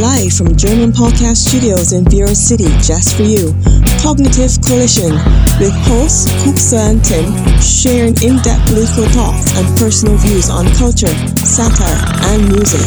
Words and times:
Live 0.00 0.32
from 0.32 0.56
German 0.56 0.92
Podcast 0.92 1.44
Studios 1.48 1.92
in 1.92 2.04
Bureau 2.04 2.32
City, 2.32 2.72
just 2.80 3.14
for 3.18 3.22
you. 3.22 3.52
Cognitive 4.00 4.56
Collision 4.64 5.12
with 5.60 5.76
hosts 5.84 6.32
Kuksa 6.40 6.80
and 6.88 7.04
Tim 7.04 7.28
sharing 7.60 8.16
in-depth 8.24 8.64
political 8.64 9.04
thoughts 9.12 9.52
and 9.58 9.68
personal 9.76 10.16
views 10.16 10.48
on 10.48 10.64
culture, 10.80 11.12
satire, 11.44 12.00
and 12.32 12.48
music. 12.48 12.80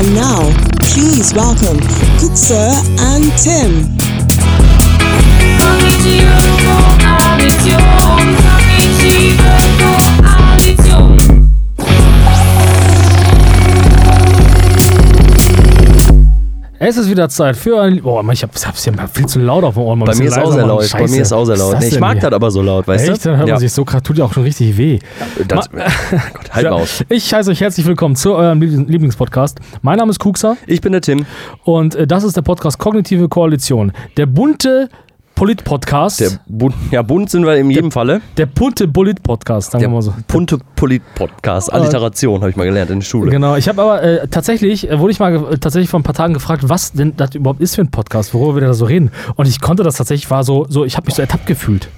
And 0.00 0.14
now, 0.16 0.48
please 0.80 1.34
welcome 1.34 1.76
Kuksa 2.16 2.72
and 3.04 3.28
Tim. 3.36 3.96
Es 16.88 16.96
ist 16.96 17.10
wieder 17.10 17.28
Zeit 17.28 17.56
für 17.56 17.80
ein. 17.80 18.00
Boah, 18.00 18.22
ich 18.30 18.44
hab, 18.44 18.54
hab's 18.54 18.84
ja 18.84 18.92
viel 19.12 19.26
zu 19.26 19.40
laut 19.40 19.64
auf 19.64 19.74
dem 19.74 19.82
Ohr. 19.82 19.96
Bei 19.96 20.14
mir 20.14 20.26
ist 20.26 20.38
auch 20.38 20.52
sehr 20.52 20.64
laut. 20.64 20.88
Bei 20.92 21.08
mir 21.08 21.22
ist 21.22 21.32
auch 21.32 21.44
sehr 21.44 21.56
laut. 21.56 21.80
Nee, 21.80 21.88
ich 21.88 21.98
mag 21.98 22.20
das 22.20 22.32
aber 22.32 22.48
so 22.52 22.62
laut, 22.62 22.86
weißt 22.86 23.08
Echt? 23.08 23.24
du? 23.24 23.30
Dann 23.30 23.38
hört 23.38 23.48
ja. 23.48 23.54
man 23.54 23.60
sich 23.60 23.72
so 23.72 23.84
gerade, 23.84 24.04
tut 24.04 24.18
ja 24.18 24.24
auch 24.24 24.32
schon 24.32 24.44
richtig 24.44 24.78
weh. 24.78 25.00
Das, 25.48 25.68
Gott, 25.72 25.80
halt 26.52 26.64
Ja, 26.64 26.70
mal 26.70 26.82
aus. 26.82 27.04
Ich 27.08 27.34
heiße 27.34 27.50
euch 27.50 27.60
herzlich 27.60 27.86
willkommen 27.86 28.14
zu 28.14 28.34
eurem 28.36 28.60
Lieblings- 28.60 28.88
Lieblingspodcast. 28.88 29.58
Mein 29.82 29.98
Name 29.98 30.12
ist 30.12 30.20
Kuxa 30.20 30.56
Ich 30.68 30.80
bin 30.80 30.92
der 30.92 31.00
Tim. 31.00 31.26
und 31.64 31.96
äh, 31.96 32.06
das 32.06 32.22
ist 32.22 32.36
der 32.36 32.42
Podcast 32.42 32.78
Kognitive 32.78 33.28
Koalition. 33.28 33.90
Der 34.16 34.26
bunte 34.26 34.88
Polit-Podcast. 35.36 36.18
Der 36.20 36.30
Bund, 36.48 36.74
ja, 36.90 37.02
bunt 37.02 37.28
sind 37.28 37.44
wir 37.44 37.56
in 37.56 37.70
jedem 37.70 37.92
Falle. 37.92 38.22
Der 38.38 38.46
bunte 38.46 38.88
Polit-Podcast, 38.88 39.70
sagen 39.70 39.80
Der 39.82 39.90
wir 39.90 39.94
mal 39.96 40.00
so. 40.02 40.14
bunte 40.26 40.58
Polit-Podcast. 40.76 41.70
Alliteration 41.72 42.40
habe 42.40 42.48
ich 42.50 42.56
mal 42.56 42.64
gelernt 42.64 42.90
in 42.90 43.00
der 43.00 43.06
Schule. 43.06 43.30
Genau, 43.30 43.54
ich 43.54 43.68
habe 43.68 43.82
aber 43.82 44.02
äh, 44.02 44.26
tatsächlich, 44.28 44.90
äh, 44.90 44.98
wurde 44.98 45.12
ich 45.12 45.20
mal 45.20 45.38
ge- 45.38 45.58
tatsächlich 45.58 45.90
vor 45.90 46.00
ein 46.00 46.04
paar 46.04 46.14
Tagen 46.14 46.32
gefragt, 46.32 46.66
was 46.70 46.92
denn 46.92 47.14
das 47.18 47.34
überhaupt 47.34 47.60
ist 47.60 47.74
für 47.74 47.82
ein 47.82 47.90
Podcast, 47.90 48.32
worüber 48.32 48.54
wir 48.62 48.66
da 48.66 48.72
so 48.72 48.86
reden. 48.86 49.10
Und 49.34 49.46
ich 49.46 49.60
konnte 49.60 49.82
das 49.82 49.96
tatsächlich, 49.96 50.30
war 50.30 50.42
so, 50.42 50.64
so 50.70 50.86
ich 50.86 50.96
habe 50.96 51.04
mich 51.04 51.14
so 51.14 51.20
ertappt 51.20 51.44
gefühlt. 51.46 51.90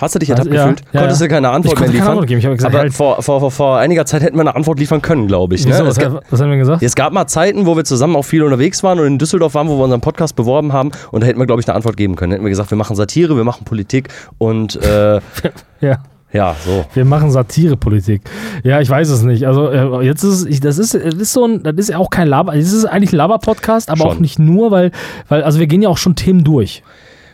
Hast 0.00 0.14
du 0.14 0.18
dich 0.18 0.30
Also, 0.30 0.42
ertappt 0.42 0.54
ja, 0.56 0.64
gefühlt? 0.66 0.80
ja, 0.92 1.00
Konntest 1.00 1.20
ja. 1.20 1.26
du 1.28 1.34
keine 1.34 1.50
Antwort 1.50 1.78
mehr 1.80 1.88
liefern? 1.88 2.08
Antwort 2.08 2.26
geben. 2.26 2.38
Ich 2.40 2.44
habe 2.46 2.56
gesagt, 2.56 2.74
aber 2.74 2.82
halt, 2.82 2.92
vor, 2.94 3.22
vor, 3.22 3.50
vor, 3.50 3.78
einiger 3.78 4.04
Zeit 4.06 4.22
hätten 4.22 4.36
wir 4.36 4.40
eine 4.40 4.54
Antwort 4.56 4.78
liefern 4.78 5.00
können, 5.02 5.26
glaube 5.28 5.54
ich. 5.54 5.64
Ne? 5.66 5.72
wieso, 5.72 5.86
was, 5.86 5.98
gab, 5.98 6.22
was 6.30 6.40
haben 6.40 6.50
wir 6.50 6.58
gesagt? 6.58 6.82
es 6.82 6.94
gab 6.94 7.12
mal 7.12 7.26
Zeiten, 7.26 7.64
wo 7.66 7.76
wir 7.76 7.84
zusammen 7.84 8.16
auch 8.16 8.24
viel 8.24 8.42
unterwegs 8.42 8.82
waren 8.82 8.98
und 8.98 9.06
in 9.06 9.18
Düsseldorf 9.18 9.54
waren, 9.54 9.68
wo 9.68 9.76
wir 9.78 9.84
unseren 9.84 10.00
Podcast 10.00 10.34
beworben 10.36 10.72
haben 10.72 10.90
und 11.12 11.22
da 11.22 11.26
hätten 11.26 11.38
wir, 11.38 11.46
glaube 11.46 11.60
ich, 11.60 11.68
eine 11.68 11.76
Antwort 11.76 11.96
geben 11.96 12.16
können. 12.16 12.32
Hätten 12.32 12.44
wir 12.44 12.50
gesagt, 12.50 12.70
wir 12.70 12.78
machen 12.78 12.96
Satire, 12.96 13.36
wir 13.36 13.44
machen 13.44 13.64
Politik 13.64 14.08
und 14.38 14.76
äh, 14.82 15.20
Ja. 15.80 15.98
ja, 16.32 16.56
so. 16.64 16.84
Wir 16.94 17.04
machen 17.04 17.30
Satirepolitik. 17.30 18.22
Ja, 18.64 18.80
ich 18.80 18.90
weiß 18.90 19.08
es 19.10 19.22
nicht. 19.22 19.46
Also 19.46 19.68
äh, 19.70 20.04
jetzt 20.04 20.24
ist 20.24 20.46
ich, 20.46 20.58
das 20.60 20.78
ist, 20.78 20.94
das 20.94 21.14
ist 21.14 21.32
so 21.32 21.44
ein, 21.46 21.62
das 21.62 21.74
ist 21.76 21.90
ja 21.90 21.98
auch 21.98 22.10
kein 22.10 22.26
Laber, 22.26 22.54
das 22.54 22.72
ist 22.72 22.84
eigentlich 22.84 23.12
ein 23.12 23.16
Laber-Podcast, 23.16 23.88
aber 23.90 23.98
Schon. 24.02 24.08
auch 24.08 24.18
nicht 24.18 24.38
nur, 24.40 24.70
weil, 24.70 24.90
weil, 25.28 25.44
also 25.44 25.60
wir 25.60 25.66
gehen 25.68 25.82
ja 25.82 25.88
auch 25.88 25.98
schon 25.98 26.16
Themen 26.16 26.42
durch. 26.42 26.82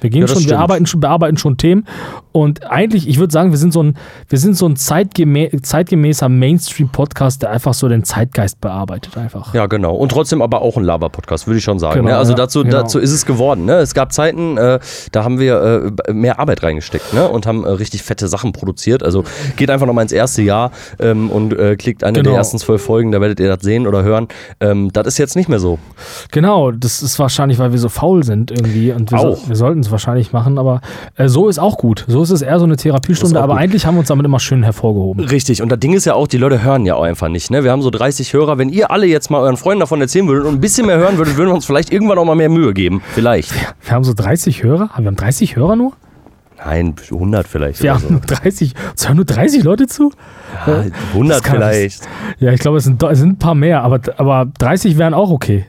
Wir 0.02 0.08
gehen 0.08 0.22
Ja, 0.22 0.28
schon, 0.28 0.36
wir 0.38 0.42
stimmt. 0.44 0.60
arbeiten 0.60 0.86
schon, 0.86 1.00
bearbeiten 1.00 1.36
schon 1.36 1.58
Themen 1.58 1.84
und 2.32 2.70
eigentlich, 2.70 3.08
ich 3.08 3.18
würde 3.18 3.32
sagen, 3.32 3.50
wir 3.50 3.58
sind 3.58 3.72
so 3.72 3.82
ein, 3.82 3.96
wir 4.28 4.38
sind 4.38 4.56
so 4.56 4.66
ein 4.66 4.76
zeitgemä 4.76 5.50
zeitgemäßer 5.62 6.28
Mainstream-Podcast, 6.28 7.42
der 7.42 7.50
einfach 7.50 7.74
so 7.74 7.88
den 7.88 8.04
Zeitgeist 8.04 8.60
bearbeitet 8.60 9.16
einfach. 9.16 9.52
Ja, 9.54 9.66
genau. 9.66 9.94
Und 9.94 10.10
trotzdem 10.10 10.42
aber 10.42 10.62
auch 10.62 10.76
ein 10.76 10.84
Laber-Podcast, 10.84 11.46
würde 11.46 11.58
ich 11.58 11.64
schon 11.64 11.78
sagen. 11.78 12.00
Genau, 12.00 12.10
ne? 12.10 12.16
Also 12.16 12.32
ja, 12.32 12.36
dazu, 12.36 12.62
genau. 12.62 12.76
dazu 12.76 12.98
ist 12.98 13.12
es 13.12 13.26
geworden. 13.26 13.64
Ne? 13.64 13.74
Es 13.74 13.94
gab 13.94 14.12
Zeiten, 14.12 14.56
äh, 14.56 14.78
da 15.10 15.24
haben 15.24 15.40
wir 15.40 15.92
äh, 16.06 16.12
mehr 16.12 16.38
Arbeit 16.38 16.62
reingesteckt 16.62 17.12
ne? 17.12 17.28
und 17.28 17.46
haben 17.46 17.64
äh, 17.64 17.70
richtig 17.70 18.02
fette 18.02 18.28
Sachen 18.28 18.52
produziert. 18.52 19.02
Also 19.02 19.24
geht 19.56 19.70
einfach 19.70 19.86
nochmal 19.86 20.02
ins 20.02 20.12
erste 20.12 20.42
Jahr 20.42 20.70
ähm, 21.00 21.30
und 21.30 21.52
äh, 21.52 21.76
klickt 21.76 22.04
eine 22.04 22.20
Genau. 22.20 22.30
der 22.30 22.38
ersten 22.38 22.58
zwölf 22.58 22.82
Folgen, 22.82 23.12
da 23.12 23.20
werdet 23.20 23.40
ihr 23.40 23.48
das 23.48 23.62
sehen 23.62 23.86
oder 23.86 24.02
hören. 24.02 24.28
Ähm, 24.60 24.92
das 24.92 25.06
ist 25.06 25.18
jetzt 25.18 25.36
nicht 25.36 25.48
mehr 25.48 25.58
so. 25.58 25.78
Genau, 26.30 26.70
das 26.70 27.02
ist 27.02 27.18
wahrscheinlich, 27.18 27.58
weil 27.58 27.72
wir 27.72 27.78
so 27.78 27.88
faul 27.88 28.24
sind 28.24 28.50
irgendwie 28.50 28.92
und 28.92 29.10
wir, 29.10 29.18
so, 29.18 29.38
wir 29.46 29.56
sollten 29.56 29.80
es 29.80 29.90
wahrscheinlich 29.90 30.32
machen, 30.32 30.58
aber 30.58 30.80
äh, 31.16 31.28
so 31.28 31.48
ist 31.48 31.58
auch 31.58 31.78
gut. 31.78 32.04
So 32.08 32.19
ist 32.22 32.30
es 32.30 32.42
eher 32.42 32.58
so 32.58 32.64
eine 32.64 32.76
Therapiestunde, 32.76 33.40
aber 33.40 33.54
gut. 33.54 33.62
eigentlich 33.62 33.86
haben 33.86 33.94
wir 33.94 34.00
uns 34.00 34.08
damit 34.08 34.24
immer 34.26 34.40
schön 34.40 34.62
hervorgehoben. 34.62 35.24
Richtig. 35.24 35.62
Und 35.62 35.70
das 35.70 35.78
Ding 35.78 35.92
ist 35.92 36.04
ja 36.04 36.14
auch, 36.14 36.26
die 36.26 36.36
Leute 36.38 36.62
hören 36.62 36.86
ja 36.86 36.94
auch 36.94 37.02
einfach 37.02 37.28
nicht. 37.28 37.50
Ne? 37.50 37.64
Wir 37.64 37.70
haben 37.70 37.82
so 37.82 37.90
30 37.90 38.32
Hörer. 38.32 38.58
Wenn 38.58 38.68
ihr 38.68 38.90
alle 38.90 39.06
jetzt 39.06 39.30
mal 39.30 39.40
euren 39.40 39.56
Freunden 39.56 39.80
davon 39.80 40.00
erzählen 40.00 40.26
würdet 40.28 40.46
und 40.46 40.54
ein 40.54 40.60
bisschen 40.60 40.86
mehr 40.86 40.98
hören 40.98 41.18
würdet, 41.18 41.36
würden 41.36 41.50
wir 41.50 41.54
uns 41.54 41.66
vielleicht 41.66 41.92
irgendwann 41.92 42.18
auch 42.18 42.24
mal 42.24 42.34
mehr 42.36 42.48
Mühe 42.48 42.72
geben. 42.74 43.02
Vielleicht. 43.14 43.52
Wir 43.82 43.92
haben 43.92 44.04
so 44.04 44.14
30 44.14 44.62
Hörer. 44.62 44.90
Wir 44.96 45.06
haben 45.06 45.16
30 45.16 45.56
Hörer 45.56 45.76
nur? 45.76 45.92
Nein, 46.64 46.94
100 47.10 47.48
vielleicht. 47.48 47.82
Wir 47.82 47.94
haben 47.94 48.00
so. 48.02 48.10
nur 48.10 48.20
30. 48.20 48.74
Es 48.96 49.06
hören 49.08 49.16
nur 49.16 49.24
30 49.24 49.62
Leute 49.64 49.86
zu? 49.86 50.12
Ja, 50.66 50.84
100 51.14 51.38
Das 51.38 51.42
kann- 51.42 51.56
vielleicht. 51.56 52.02
Ja, 52.38 52.52
ich 52.52 52.60
glaube, 52.60 52.78
es 52.78 52.84
sind, 52.84 53.02
es 53.02 53.18
sind 53.18 53.30
ein 53.30 53.38
paar 53.38 53.54
mehr, 53.54 53.82
aber, 53.82 54.00
aber 54.18 54.46
30 54.58 54.98
wären 54.98 55.14
auch 55.14 55.30
okay. 55.30 55.64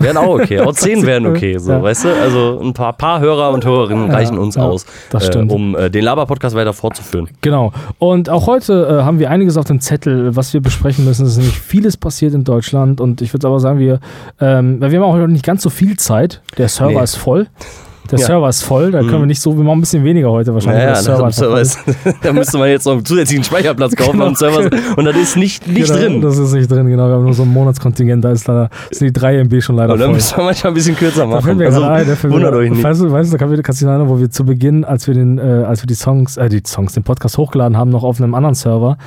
Wären 0.00 0.16
auch 0.16 0.34
okay. 0.40 0.60
Auch 0.60 0.72
10 0.74 1.06
wären 1.06 1.26
okay, 1.26 1.58
so, 1.58 1.70
Ja. 1.72 1.82
weißt 1.82 2.04
du? 2.04 2.08
Also 2.20 2.60
ein 2.62 2.72
paar, 2.74 2.92
paar 2.94 3.20
Hörer 3.20 3.50
und 3.50 3.64
Hörerinnen 3.64 4.10
reichen 4.10 4.38
uns 4.38 4.56
ja, 4.56 4.62
aus, 4.62 4.86
äh, 5.12 5.36
um 5.38 5.76
äh, 5.76 5.90
den 5.90 6.02
Laber-Podcast 6.04 6.56
weiter 6.56 6.72
fortzuführen. 6.72 7.28
Genau. 7.42 7.72
Und 7.98 8.28
auch 8.30 8.46
heute 8.46 8.98
äh, 9.00 9.04
haben 9.04 9.18
wir 9.18 9.30
einiges 9.30 9.56
auf 9.56 9.66
dem 9.66 9.80
Zettel, 9.80 10.34
was 10.34 10.52
wir 10.54 10.60
besprechen 10.60 11.04
müssen. 11.04 11.24
Es 11.26 11.32
ist 11.32 11.38
nämlich 11.38 11.58
vieles 11.60 11.96
passiert 11.96 12.34
in 12.34 12.44
Deutschland 12.44 13.00
und 13.00 13.20
ich 13.22 13.32
würde 13.32 13.46
aber 13.46 13.60
sagen, 13.60 13.78
wir, 13.78 14.00
ähm, 14.40 14.80
wir 14.80 14.88
haben 14.88 15.02
auch 15.02 15.12
heute 15.14 15.28
nicht 15.28 15.44
ganz 15.44 15.62
so 15.62 15.70
viel 15.70 15.96
Zeit. 15.98 16.40
Der 16.58 16.68
Server 16.68 16.92
Nee. 16.94 17.04
ist 17.04 17.16
voll. 17.16 17.46
Der 18.10 18.18
Ja. 18.18 18.26
Server 18.26 18.48
ist 18.48 18.62
voll, 18.62 18.90
da 18.90 19.00
können 19.00 19.20
wir 19.20 19.26
nicht 19.26 19.40
so, 19.40 19.56
wir 19.56 19.62
machen 19.62 19.78
ein 19.78 19.80
bisschen 19.82 20.02
weniger 20.04 20.30
heute 20.30 20.52
wahrscheinlich. 20.52 20.82
Der 20.82 20.96
Server 20.96 21.60
ist, 21.60 21.78
da 22.22 22.32
müsste 22.32 22.58
man 22.58 22.68
jetzt 22.68 22.84
noch 22.86 22.92
einen 22.94 23.04
zusätzlichen 23.04 23.44
Speicherplatz 23.44 23.94
kaufen 23.94 24.18
Genau. 24.18 24.34
Server 24.34 24.68
und 24.96 25.04
das 25.04 25.16
ist 25.16 25.36
nicht, 25.36 25.66
nicht 25.68 25.86
genau, 25.86 25.98
drin. 25.98 26.20
Das 26.20 26.36
ist 26.38 26.52
nicht 26.52 26.70
drin, 26.70 26.86
genau. 26.88 27.06
Wir 27.08 27.14
haben 27.14 27.24
nur 27.24 27.34
so 27.34 27.42
ein 27.42 27.48
Monatskontingent, 27.48 28.24
da 28.24 28.30
ist 28.32 28.46
leider, 28.48 28.68
sind 28.90 29.06
die 29.08 29.12
3 29.12 29.44
MB 29.44 29.60
schon 29.62 29.76
leider 29.76 29.92
Und 29.92 30.00
dann 30.00 30.12
müssen 30.12 30.36
wir 30.36 30.44
manchmal 30.44 30.72
ein 30.72 30.74
bisschen 30.74 30.96
kürzer 30.96 31.26
Da 31.26 31.40
fällt 31.40 31.44
machen. 31.44 31.56
mir 31.58 31.66
Also, 31.66 31.82
ein, 31.82 32.04
fällt 32.06 32.24
mir 32.24 32.30
wundert 32.32 32.54
euch 32.54 32.70
nicht. 32.70 32.82
Weißt 32.82 33.00
du, 33.00 33.12
weißt 33.12 33.32
du, 33.32 33.36
da 33.36 33.44
kann- 33.46 33.62
kannst 33.62 33.80
du 33.80 33.84
dich 33.86 33.90
erinnern, 33.90 34.08
wo 34.08 34.18
wir 34.18 34.30
zu 34.30 34.44
Beginn, 34.44 34.84
als 34.84 35.06
wir 35.06 35.14
den, 35.14 35.38
äh, 35.38 35.42
als 35.66 35.82
wir 35.82 35.86
die 35.86 35.94
Songs, 35.94 36.36
äh, 36.36 36.48
die 36.48 36.62
Songs, 36.66 36.94
den 36.94 37.02
Podcast 37.04 37.38
hochgeladen 37.38 37.76
haben, 37.76 37.90
noch 37.90 38.02
auf 38.04 38.20
einem 38.20 38.34
anderen 38.34 38.54
Server, 38.54 38.98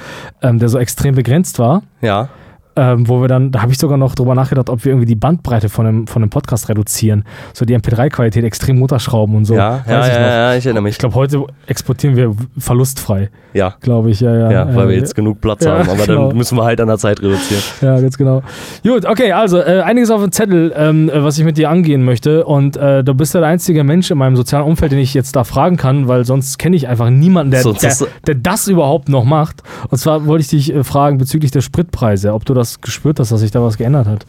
ähm, 0.41 0.59
der 0.59 0.69
so 0.69 0.77
extrem 0.79 1.15
begrenzt 1.15 1.59
war, 1.59 1.83
Ja, 2.01 2.29
ähm, 2.75 3.07
wo 3.07 3.21
wir 3.21 3.27
dann, 3.27 3.51
da 3.51 3.61
habe 3.61 3.71
ich 3.71 3.77
sogar 3.77 3.97
noch 3.97 4.15
drüber 4.15 4.35
nachgedacht, 4.35 4.69
ob 4.69 4.83
wir 4.83 4.91
irgendwie 4.91 5.05
die 5.07 5.15
Bandbreite 5.15 5.69
von 5.69 5.85
dem, 5.85 6.07
von 6.07 6.21
dem 6.21 6.29
Podcast 6.29 6.69
reduzieren, 6.69 7.23
so 7.53 7.65
die 7.65 7.77
MP3-Qualität 7.77 8.43
extrem 8.43 8.79
runterschrauben 8.79 9.35
und 9.35 9.45
so. 9.45 9.55
ja, 9.55 9.83
ja, 9.87 10.07
ich 10.07 10.13
ja, 10.13 10.21
ja, 10.51 10.55
ich 10.55 10.65
erinnere 10.65 10.83
mich. 10.83 10.91
Ich 10.93 10.97
glaube, 10.99 11.15
heute 11.15 11.45
exportieren 11.67 12.15
wir 12.15 12.35
verlustfrei, 12.57 13.29
Ja, 13.53 13.75
glaube 13.81 14.09
ich, 14.11 14.19
ja, 14.21 14.33
ja. 14.35 14.51
ja, 14.51 14.75
weil 14.75 14.87
wir 14.89 14.95
Äh, 14.95 14.99
jetzt 14.99 15.15
genug 15.15 15.41
Platz 15.41 15.63
ja, 15.65 15.77
haben, 15.79 15.89
aber 15.89 16.05
genau. 16.05 16.29
dann 16.29 16.37
müssen 16.37 16.57
wir 16.57 16.63
halt 16.63 16.81
an 16.81 16.87
der 16.87 16.97
Zeit 16.97 17.21
reduzieren. 17.21 17.61
Ja, 17.81 17.99
ganz 17.99 18.17
genau. 18.17 18.41
Gut, 18.83 19.05
okay, 19.05 19.31
also 19.33 19.59
äh, 19.59 19.81
einiges 19.81 20.09
auf 20.09 20.21
dem 20.21 20.31
Zettel, 20.31 20.73
ähm, 20.75 21.09
äh, 21.09 21.23
was 21.23 21.37
ich 21.37 21.43
mit 21.45 21.57
dir 21.57 21.69
angehen 21.69 22.03
möchte. 22.03 22.45
Und 22.45 22.77
äh, 22.77 23.03
du 23.03 23.13
bist 23.13 23.33
ja 23.33 23.39
der 23.41 23.49
einzige 23.49 23.83
Mensch 23.83 24.09
in 24.09 24.17
meinem 24.17 24.35
sozialen 24.35 24.65
Umfeld, 24.65 24.91
den 24.91 24.99
ich 24.99 25.13
jetzt 25.13 25.35
da 25.35 25.43
fragen 25.43 25.77
kann, 25.77 26.07
weil 26.07 26.25
sonst 26.25 26.57
kenne 26.57 26.75
ich 26.75 26.87
einfach 26.87 27.09
niemanden, 27.09 27.51
der, 27.51 27.63
der, 27.63 27.95
der 28.25 28.35
das 28.35 28.67
überhaupt 28.67 29.09
noch 29.09 29.25
macht. 29.25 29.61
Und 29.89 29.97
zwar 29.97 30.25
wollte 30.25 30.41
ich 30.41 30.47
dich 30.49 30.73
äh, 30.73 30.83
fragen 30.83 31.17
bezüglich 31.17 31.51
der 31.51 31.61
Spritpreise, 31.61 32.33
ob 32.33 32.45
du 32.45 32.53
das 32.53 32.62
gespürt 32.81 33.19
hast, 33.19 33.31
dass 33.31 33.39
sich 33.41 33.51
da 33.51 33.61
was 33.61 33.77
geändert 33.77 34.07
hat. 34.07 34.25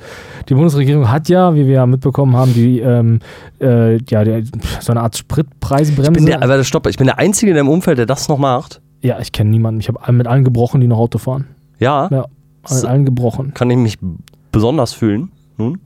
Die 0.49 0.55
Bundesregierung 0.55 1.11
hat 1.11 1.29
ja, 1.29 1.55
wie 1.55 1.67
wir 1.67 1.75
ja 1.75 1.87
mitbekommen 1.87 2.37
haben, 2.37 2.53
die, 2.55 2.81
ähm, 2.81 3.21
äh, 3.61 3.97
ja, 4.09 4.25
die, 4.25 4.45
so 4.81 4.93
eine 4.93 5.01
Art 5.03 5.17
Spritpreisbremse. 5.17 6.11
Ich 6.11 6.17
bin 6.17 6.27
der, 6.27 6.43
aber 6.43 6.63
stopp, 6.65 6.87
ich 6.87 6.97
bin 6.97 7.07
der 7.07 7.19
Einzige 7.19 7.51
in 7.53 7.57
deinem 7.57 7.69
Umfeld, 7.69 7.99
der 7.99 8.07
das 8.07 8.29
noch 8.29 8.39
macht. 8.39 8.81
ja, 9.03 9.19
ich 9.21 9.33
kenne 9.33 9.51
niemanden. 9.51 9.81
Ich 9.81 9.89
habe 9.89 10.13
mit 10.13 10.27
allen 10.27 10.45
gebrochen, 10.45 10.81
die 10.81 10.87
noch 10.89 10.99
Auto 10.99 11.19
fahren. 11.19 11.47
Ja, 11.79 12.09
Ja, 12.11 12.27
mit 12.71 12.85
allen 12.85 13.05
gebrochen. 13.05 13.53
kann 13.55 13.71
ich 13.71 13.77
mich 13.77 13.99
besonders 14.53 14.93
fühlen. 14.93 15.31
Nun? 15.57 15.79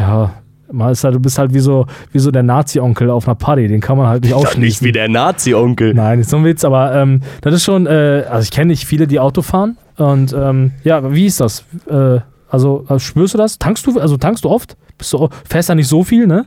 Ja, 0.00 0.32
mal 0.72 0.92
ist 0.92 1.04
halt, 1.04 1.14
du 1.14 1.20
bist 1.20 1.38
halt 1.38 1.54
wie 1.54 1.60
so, 1.60 1.86
wie 2.12 2.18
so 2.18 2.30
der 2.30 2.42
Nazi-Onkel 2.42 3.10
auf 3.10 3.26
einer 3.28 3.34
Party, 3.34 3.68
den 3.68 3.80
kann 3.80 3.96
man 3.98 4.06
halt 4.08 4.24
nicht 4.24 4.32
ausschließen. 4.34 4.60
nicht 4.62 4.82
wie 4.82 4.92
der 4.92 5.08
Nazi-Onkel. 5.08 5.94
Nein, 5.94 6.20
ist 6.20 6.30
so 6.30 6.36
ein 6.38 6.44
Witz, 6.44 6.64
aber 6.64 6.94
ähm, 6.94 7.20
das 7.42 7.54
ist 7.54 7.64
schon, 7.64 7.86
äh, 7.86 8.24
also 8.28 8.42
ich 8.42 8.50
kenne 8.50 8.68
nicht 8.68 8.84
viele, 8.86 9.06
die 9.06 9.20
Auto 9.20 9.42
fahren 9.42 9.76
und 9.98 10.32
ähm, 10.32 10.72
ja, 10.84 11.12
wie 11.12 11.26
ist 11.26 11.40
das? 11.40 11.64
Äh, 11.88 12.20
also 12.48 12.84
äh, 12.88 12.98
spürst 12.98 13.34
du 13.34 13.38
das? 13.38 13.58
Tankst 13.58 13.86
du, 13.86 13.98
also 13.98 14.16
tankst 14.16 14.44
du 14.44 14.50
oft? 14.50 14.76
Bist 14.98 15.12
du, 15.12 15.28
fährst 15.48 15.68
da 15.68 15.74
nicht 15.74 15.88
so 15.88 16.04
viel, 16.04 16.26
ne? 16.26 16.46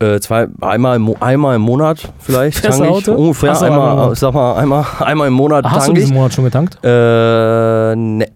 Äh, 0.00 0.18
zwei, 0.20 0.48
einmal, 0.60 0.96
im 0.96 1.14
einmal 1.20 1.56
im 1.56 1.62
Monat 1.62 2.12
vielleicht. 2.18 2.58
Fährst 2.58 2.80
du 2.80 2.84
tank 2.84 2.96
ich. 2.98 3.08
Auto? 3.08 3.18
Ungefähr 3.20 3.50
Hast 3.50 3.62
du 3.62 3.66
einmal 3.66 3.78
im 3.78 3.84
einmal, 3.84 3.96
Monat? 3.96 4.12
ich 4.14 4.18
sag 4.18 4.34
mal, 4.34 4.54
einmal, 4.56 4.86
einmal 5.00 5.28
im 5.28 5.34
Monat 5.34 5.64
Hast 5.64 5.74
du 5.74 5.78
tank 5.86 5.98
ich. 5.98 6.04
diesen 6.04 6.16
Monat 6.16 6.34
schon 6.34 6.44
getankt? 6.44 6.78
Äh, 6.82 6.88
ne, 7.96 8.26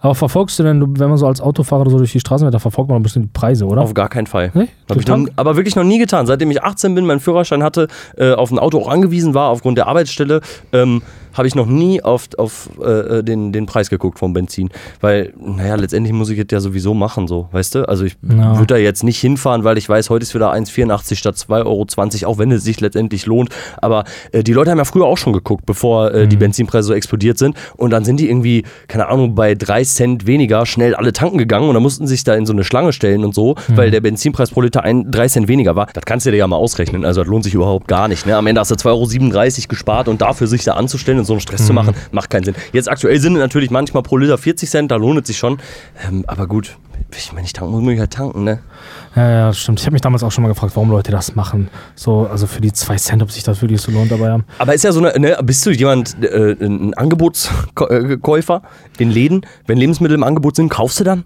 Aber 0.00 0.14
verfolgst 0.14 0.58
du 0.58 0.62
denn, 0.62 0.80
du- 0.80 0.88
wenn 0.98 1.08
man 1.10 1.18
so 1.18 1.26
als 1.26 1.40
Autofahrer 1.42 1.88
so 1.90 1.98
durch 1.98 2.12
die 2.12 2.20
Straßen 2.20 2.44
fährt, 2.46 2.54
da 2.54 2.58
verfolgt 2.58 2.90
man 2.90 3.02
bestimmt 3.02 3.26
die 3.26 3.30
Preise, 3.38 3.66
oder? 3.66 3.82
auf 3.82 3.92
gar 3.94 4.08
keinen 4.08 4.26
Fall. 4.26 4.50
Nee? 4.54 4.68
Hab 4.88 4.96
ich 4.98 5.06
noch, 5.06 5.18
aber 5.36 5.56
wirklich 5.56 5.76
noch 5.76 5.84
nie 5.84 5.98
getan. 5.98 6.26
Seitdem 6.26 6.50
ich 6.50 6.62
18 6.62 6.94
bin, 6.94 7.04
meinen 7.06 7.20
Führerschein 7.20 7.62
hatte, 7.62 7.88
äh, 8.16 8.32
auf 8.32 8.50
ein 8.50 8.58
Auto 8.58 8.78
auch 8.80 8.88
angewiesen 8.88 9.34
war, 9.34 9.50
aufgrund 9.50 9.76
der 9.78 9.86
Arbeitsstelle, 9.88 10.40
ähm, 10.72 11.02
habe 11.34 11.46
ich 11.48 11.54
noch 11.54 11.66
nie 11.66 12.02
auf, 12.02 12.28
auf 12.38 12.70
äh, 12.82 13.22
den, 13.22 13.52
den 13.52 13.66
Preis 13.66 13.90
geguckt 13.90 14.18
vom 14.18 14.32
Benzin. 14.32 14.70
Weil, 15.00 15.32
naja, 15.38 15.74
letztendlich 15.76 16.12
muss 16.12 16.30
ich 16.30 16.38
es 16.38 16.46
ja 16.50 16.60
sowieso 16.60 16.94
machen, 16.94 17.28
so, 17.28 17.48
weißt 17.52 17.74
du? 17.74 17.88
Also 17.88 18.04
ich 18.04 18.16
Ja. 18.22 18.54
würde 18.58 18.74
da 18.74 18.76
jetzt 18.76 19.04
nicht 19.04 19.18
hinfahren, 19.20 19.64
weil 19.64 19.78
ich 19.78 19.88
weiß, 19.88 20.10
heute 20.10 20.22
ist 20.22 20.34
wieder 20.34 20.52
1,84 20.52 21.16
statt 21.16 21.36
2,20 21.36 22.22
Euro, 22.24 22.32
auch 22.32 22.38
wenn 22.38 22.50
es 22.52 22.64
sich 22.64 22.80
letztendlich 22.80 23.26
lohnt. 23.26 23.50
Aber 23.82 24.04
äh, 24.32 24.42
die 24.42 24.52
Leute 24.52 24.70
haben 24.70 24.78
ja 24.78 24.84
früher 24.84 25.04
auch 25.06 25.18
schon 25.18 25.32
geguckt, 25.32 25.66
bevor 25.66 26.12
äh, 26.12 26.24
Mhm. 26.24 26.28
die 26.30 26.36
Benzinpreise 26.36 26.88
so 26.88 26.94
explodiert 26.94 27.38
sind. 27.38 27.56
Und 27.76 27.90
dann 27.90 28.04
sind 28.04 28.18
die 28.20 28.28
irgendwie, 28.28 28.64
keine 28.88 29.08
Ahnung, 29.08 29.34
bei 29.34 29.54
3 29.54 29.84
Cent 29.84 30.26
weniger 30.26 30.64
schnell 30.66 30.94
alle 30.94 31.12
tanken 31.12 31.38
gegangen 31.38 31.68
und 31.68 31.74
dann 31.74 31.82
mussten 31.82 32.06
sich 32.06 32.24
da 32.24 32.34
in 32.34 32.46
so 32.46 32.52
eine 32.52 32.64
Schlange 32.64 32.92
stellen 32.92 33.24
und 33.24 33.34
so, 33.34 33.54
Mhm. 33.68 33.76
weil 33.76 33.90
der 33.90 34.00
Benzinpreis 34.00 34.50
pro 34.50 34.60
Liter 34.60 34.82
ein, 34.84 35.10
3 35.10 35.28
Cent 35.28 35.48
weniger 35.48 35.74
war. 35.76 35.88
Das 35.92 36.04
kannst 36.04 36.26
du 36.26 36.30
dir 36.30 36.36
ja 36.38 36.46
mal 36.46 36.56
ausrechnen. 36.56 37.04
Also 37.04 37.22
das 37.22 37.28
lohnt 37.28 37.44
sich 37.44 37.54
überhaupt 37.54 37.88
gar 37.88 38.08
nicht. 38.08 38.26
Ne? 38.26 38.36
Am 38.36 38.46
Ende 38.46 38.60
hast 38.60 38.70
du 38.70 38.74
2,37 38.76 39.58
Euro 39.64 39.68
gespart 39.68 40.08
und 40.08 40.20
dafür 40.20 40.46
sich 40.46 40.64
da 40.64 40.74
anzustellen 40.74 41.23
und 41.24 41.26
so 41.26 41.32
einen 41.34 41.40
Stress 41.40 41.64
zu 41.66 41.72
Mhm. 41.72 41.76
machen, 41.76 41.94
macht 42.12 42.28
keinen 42.30 42.44
Sinn. 42.44 42.54
Jetzt 42.72 42.88
aktuell 42.90 43.18
sind 43.18 43.32
natürlich 43.34 43.70
manchmal 43.70 44.02
pro 44.02 44.16
Liter 44.18 44.36
40 44.38 44.68
Cent, 44.70 44.90
da 44.90 44.96
lohnt 44.96 45.20
es 45.22 45.26
sich 45.26 45.38
schon. 45.38 45.58
Ähm, 46.06 46.24
aber 46.26 46.46
gut, 46.46 46.76
ich, 47.16 47.34
wenn 47.34 47.44
ich 47.44 47.52
tanken 47.52 47.72
muss, 47.72 47.82
muss 47.82 47.92
ich 47.92 47.98
halt 48.00 48.10
tanken, 48.12 48.44
ne? 48.44 48.58
Ja, 49.14 49.30
ja, 49.30 49.52
stimmt. 49.52 49.78
Ich 49.78 49.86
habe 49.86 49.92
mich 49.94 50.02
damals 50.02 50.22
auch 50.24 50.32
schon 50.32 50.42
mal 50.42 50.48
gefragt, 50.48 50.74
warum 50.74 50.90
Leute 50.90 51.12
das 51.12 51.36
machen. 51.36 51.68
So, 51.94 52.26
also 52.30 52.46
für 52.48 52.60
die 52.60 52.72
zwei 52.72 52.96
Cent, 52.96 53.22
ob 53.22 53.30
sich 53.30 53.44
das 53.44 53.62
wirklich 53.62 53.80
so 53.80 53.92
lohnt, 53.92 54.12
aber 54.12 54.26
ja. 54.28 54.38
Aber 54.58 54.74
ist 54.74 54.82
ja 54.82 54.90
so 54.92 54.98
eine, 55.04 55.18
ne, 55.20 55.38
bist 55.44 55.64
du 55.64 55.70
jemand, 55.70 56.16
äh, 56.24 56.56
ein 56.60 56.92
Angebotskäufer 56.94 58.62
in 58.98 59.10
Läden? 59.10 59.46
Wenn 59.66 59.78
Lebensmittel 59.78 60.14
im 60.16 60.24
Angebot 60.24 60.56
sind, 60.56 60.68
kaufst 60.68 61.00
du 61.00 61.04
dann? 61.04 61.24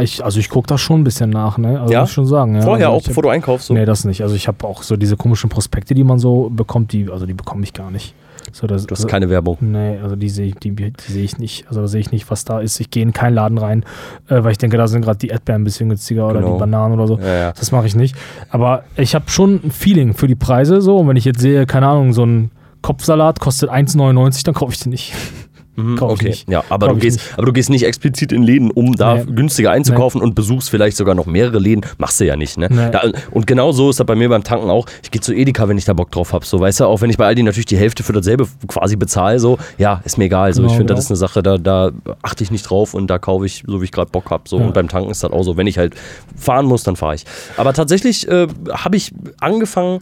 Ich, 0.00 0.24
also 0.24 0.40
ich 0.40 0.48
gucke 0.48 0.66
da 0.66 0.78
schon 0.78 1.00
ein 1.00 1.04
bisschen 1.04 1.30
nach, 1.30 1.58
ne? 1.58 1.80
Also 1.80 1.92
Ja? 1.92 2.00
muss 2.00 2.08
ich 2.10 2.14
schon 2.14 2.26
sagen. 2.26 2.56
Ja. 2.56 2.62
Vorher 2.62 2.86
also 2.88 2.96
auch, 2.96 3.02
hab- 3.02 3.08
bevor 3.08 3.22
du 3.22 3.28
einkaufst? 3.28 3.68
So. 3.68 3.74
Nee, 3.74 3.84
das 3.84 4.04
nicht. 4.04 4.22
Also 4.22 4.34
ich 4.34 4.48
habe 4.48 4.66
auch 4.66 4.82
so 4.82 4.96
diese 4.96 5.16
komischen 5.16 5.50
Prospekte, 5.50 5.94
die 5.94 6.04
man 6.04 6.18
so 6.18 6.50
bekommt, 6.50 6.92
die, 6.92 7.08
also 7.10 7.26
die 7.26 7.34
bekomme 7.34 7.62
ich 7.64 7.72
gar 7.72 7.90
nicht. 7.90 8.14
So, 8.54 8.68
das, 8.68 8.86
Du 8.86 8.92
hast 8.92 9.00
also, 9.00 9.08
keine 9.08 9.28
Werbung. 9.30 9.58
Nee, 9.60 9.98
also 10.00 10.14
die 10.14 10.28
sehe 10.28 10.46
ich, 10.46 10.54
die, 10.54 10.70
die 10.70 10.92
sehe 11.12 11.24
ich 11.24 11.38
nicht. 11.38 11.66
Also 11.66 11.80
da 11.80 11.88
sehe 11.88 12.00
ich 12.00 12.12
nicht, 12.12 12.30
was 12.30 12.44
da 12.44 12.60
ist. 12.60 12.78
Ich 12.78 12.88
gehe 12.88 13.02
in 13.02 13.12
keinen 13.12 13.34
Laden 13.34 13.58
rein, 13.58 13.84
äh, 14.28 14.44
weil 14.44 14.52
ich 14.52 14.58
denke, 14.58 14.76
da 14.76 14.86
sind 14.86 15.02
gerade 15.02 15.18
die 15.18 15.26
Erdbeeren 15.26 15.62
ein 15.62 15.64
bisschen 15.64 15.88
günstiger 15.88 16.28
oder 16.28 16.38
Genau. 16.40 16.52
die 16.54 16.60
Bananen 16.60 16.94
oder 16.94 17.08
so. 17.08 17.18
Ja, 17.18 17.34
ja. 17.34 17.52
Das 17.52 17.72
mache 17.72 17.88
ich 17.88 17.96
nicht. 17.96 18.14
Aber 18.50 18.84
ich 18.96 19.16
habe 19.16 19.28
schon 19.28 19.60
ein 19.64 19.72
Feeling 19.72 20.14
für 20.14 20.28
die 20.28 20.36
Preise 20.36 20.80
so. 20.80 20.98
Und 20.98 21.08
wenn 21.08 21.16
ich 21.16 21.24
jetzt 21.24 21.40
sehe, 21.40 21.66
keine 21.66 21.88
Ahnung, 21.88 22.12
so 22.12 22.24
ein 22.24 22.52
Kopfsalat 22.80 23.40
kostet 23.40 23.70
1,99, 23.70 24.44
dann 24.44 24.54
kaufe 24.54 24.72
ich 24.72 24.78
den 24.78 24.90
nicht. 24.90 25.12
Mhm, 25.76 25.94
ich 25.96 26.02
okay. 26.02 26.28
nicht. 26.28 26.48
Ja, 26.50 26.62
aber 26.68 26.86
Kauf 26.88 26.98
du, 26.98 27.06
ich 27.06 27.14
gehst, 27.14 27.20
aber 27.36 27.46
du 27.46 27.52
gehst 27.52 27.70
nicht 27.70 27.84
explizit 27.84 28.32
in 28.32 28.42
Läden, 28.42 28.70
um 28.70 28.92
da 28.94 29.14
Nee. 29.16 29.24
günstiger 29.34 29.70
einzukaufen 29.72 30.20
und 30.20 30.34
besuchst 30.34 30.70
vielleicht 30.70 30.96
sogar 30.96 31.14
noch 31.14 31.26
mehrere 31.26 31.58
Läden. 31.58 31.82
Machst 31.98 32.20
du 32.20 32.24
ja 32.26 32.36
nicht, 32.36 32.56
ne? 32.58 32.68
Nee. 32.70 32.90
Da, 32.90 33.02
und 33.32 33.46
genau 33.46 33.72
so 33.72 33.90
ist 33.90 33.98
das 34.00 34.06
bei 34.06 34.14
mir 34.14 34.28
beim 34.28 34.44
Tanken 34.44 34.70
auch. 34.70 34.86
Ich 35.02 35.10
gehe 35.10 35.20
zu 35.20 35.32
Edeka, 35.34 35.68
wenn 35.68 35.78
ich 35.78 35.84
da 35.84 35.92
Bock 35.92 36.10
drauf 36.10 36.32
habe. 36.32 36.44
So, 36.46 36.60
weißt 36.60 36.80
du, 36.80 36.84
auch 36.86 37.00
wenn 37.00 37.10
ich 37.10 37.16
bei 37.16 37.26
Aldi 37.26 37.42
natürlich 37.42 37.66
die 37.66 37.76
Hälfte 37.76 38.02
für 38.02 38.12
dasselbe 38.12 38.46
quasi 38.68 38.96
bezahle, 38.96 39.38
so, 39.40 39.58
ja, 39.78 40.00
ist 40.04 40.18
mir 40.18 40.24
egal. 40.24 40.52
So, 40.52 40.62
ich 40.62 40.66
Genau, 40.68 40.76
finde, 40.76 40.84
genau. 40.92 40.96
das 40.96 41.04
ist 41.06 41.10
eine 41.10 41.16
Sache, 41.16 41.42
da, 41.42 41.58
da 41.58 41.90
achte 42.22 42.44
ich 42.44 42.50
nicht 42.50 42.62
drauf 42.68 42.94
und 42.94 43.08
da 43.08 43.18
kaufe 43.18 43.46
ich, 43.46 43.64
so 43.66 43.80
wie 43.80 43.84
ich 43.84 43.92
gerade 43.92 44.10
Bock 44.10 44.30
habe. 44.30 44.44
So. 44.48 44.58
Ja. 44.58 44.66
Und 44.66 44.74
beim 44.74 44.88
Tanken 44.88 45.10
ist 45.10 45.22
das 45.24 45.32
auch 45.32 45.42
so. 45.42 45.56
Wenn 45.56 45.66
ich 45.66 45.78
halt 45.78 45.94
fahren 46.36 46.66
muss, 46.66 46.82
dann 46.84 46.96
fahre 46.96 47.14
ich. 47.16 47.24
Aber 47.56 47.72
tatsächlich 47.72 48.28
äh, 48.28 48.46
habe 48.72 48.96
ich 48.96 49.12
angefangen, 49.40 50.00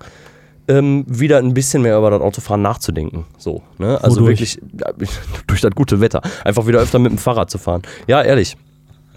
ähm, 0.68 1.04
wieder 1.06 1.38
ein 1.38 1.54
bisschen 1.54 1.82
mehr 1.82 1.98
über 1.98 2.10
das 2.10 2.20
Autofahren 2.20 2.62
nachzudenken. 2.62 3.24
So, 3.38 3.62
ne? 3.78 3.98
Also 4.02 4.20
Wodurch? 4.20 4.40
wirklich 4.40 4.60
ja, 4.78 4.92
durch 5.46 5.60
das 5.60 5.72
gute 5.72 6.00
Wetter. 6.00 6.22
Einfach 6.44 6.66
wieder 6.66 6.80
öfter 6.80 6.98
mit 6.98 7.12
dem 7.12 7.18
Fahrrad 7.18 7.50
zu 7.50 7.58
fahren. 7.58 7.82
Ja, 8.06 8.22
ehrlich. 8.22 8.56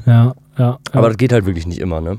Ja, 0.05 0.33
ja. 0.57 0.77
Aber 0.91 1.03
ja. 1.03 1.07
das 1.09 1.17
geht 1.17 1.33
halt 1.33 1.45
wirklich 1.45 1.67
nicht 1.67 1.79
immer, 1.79 2.01
ne? 2.01 2.17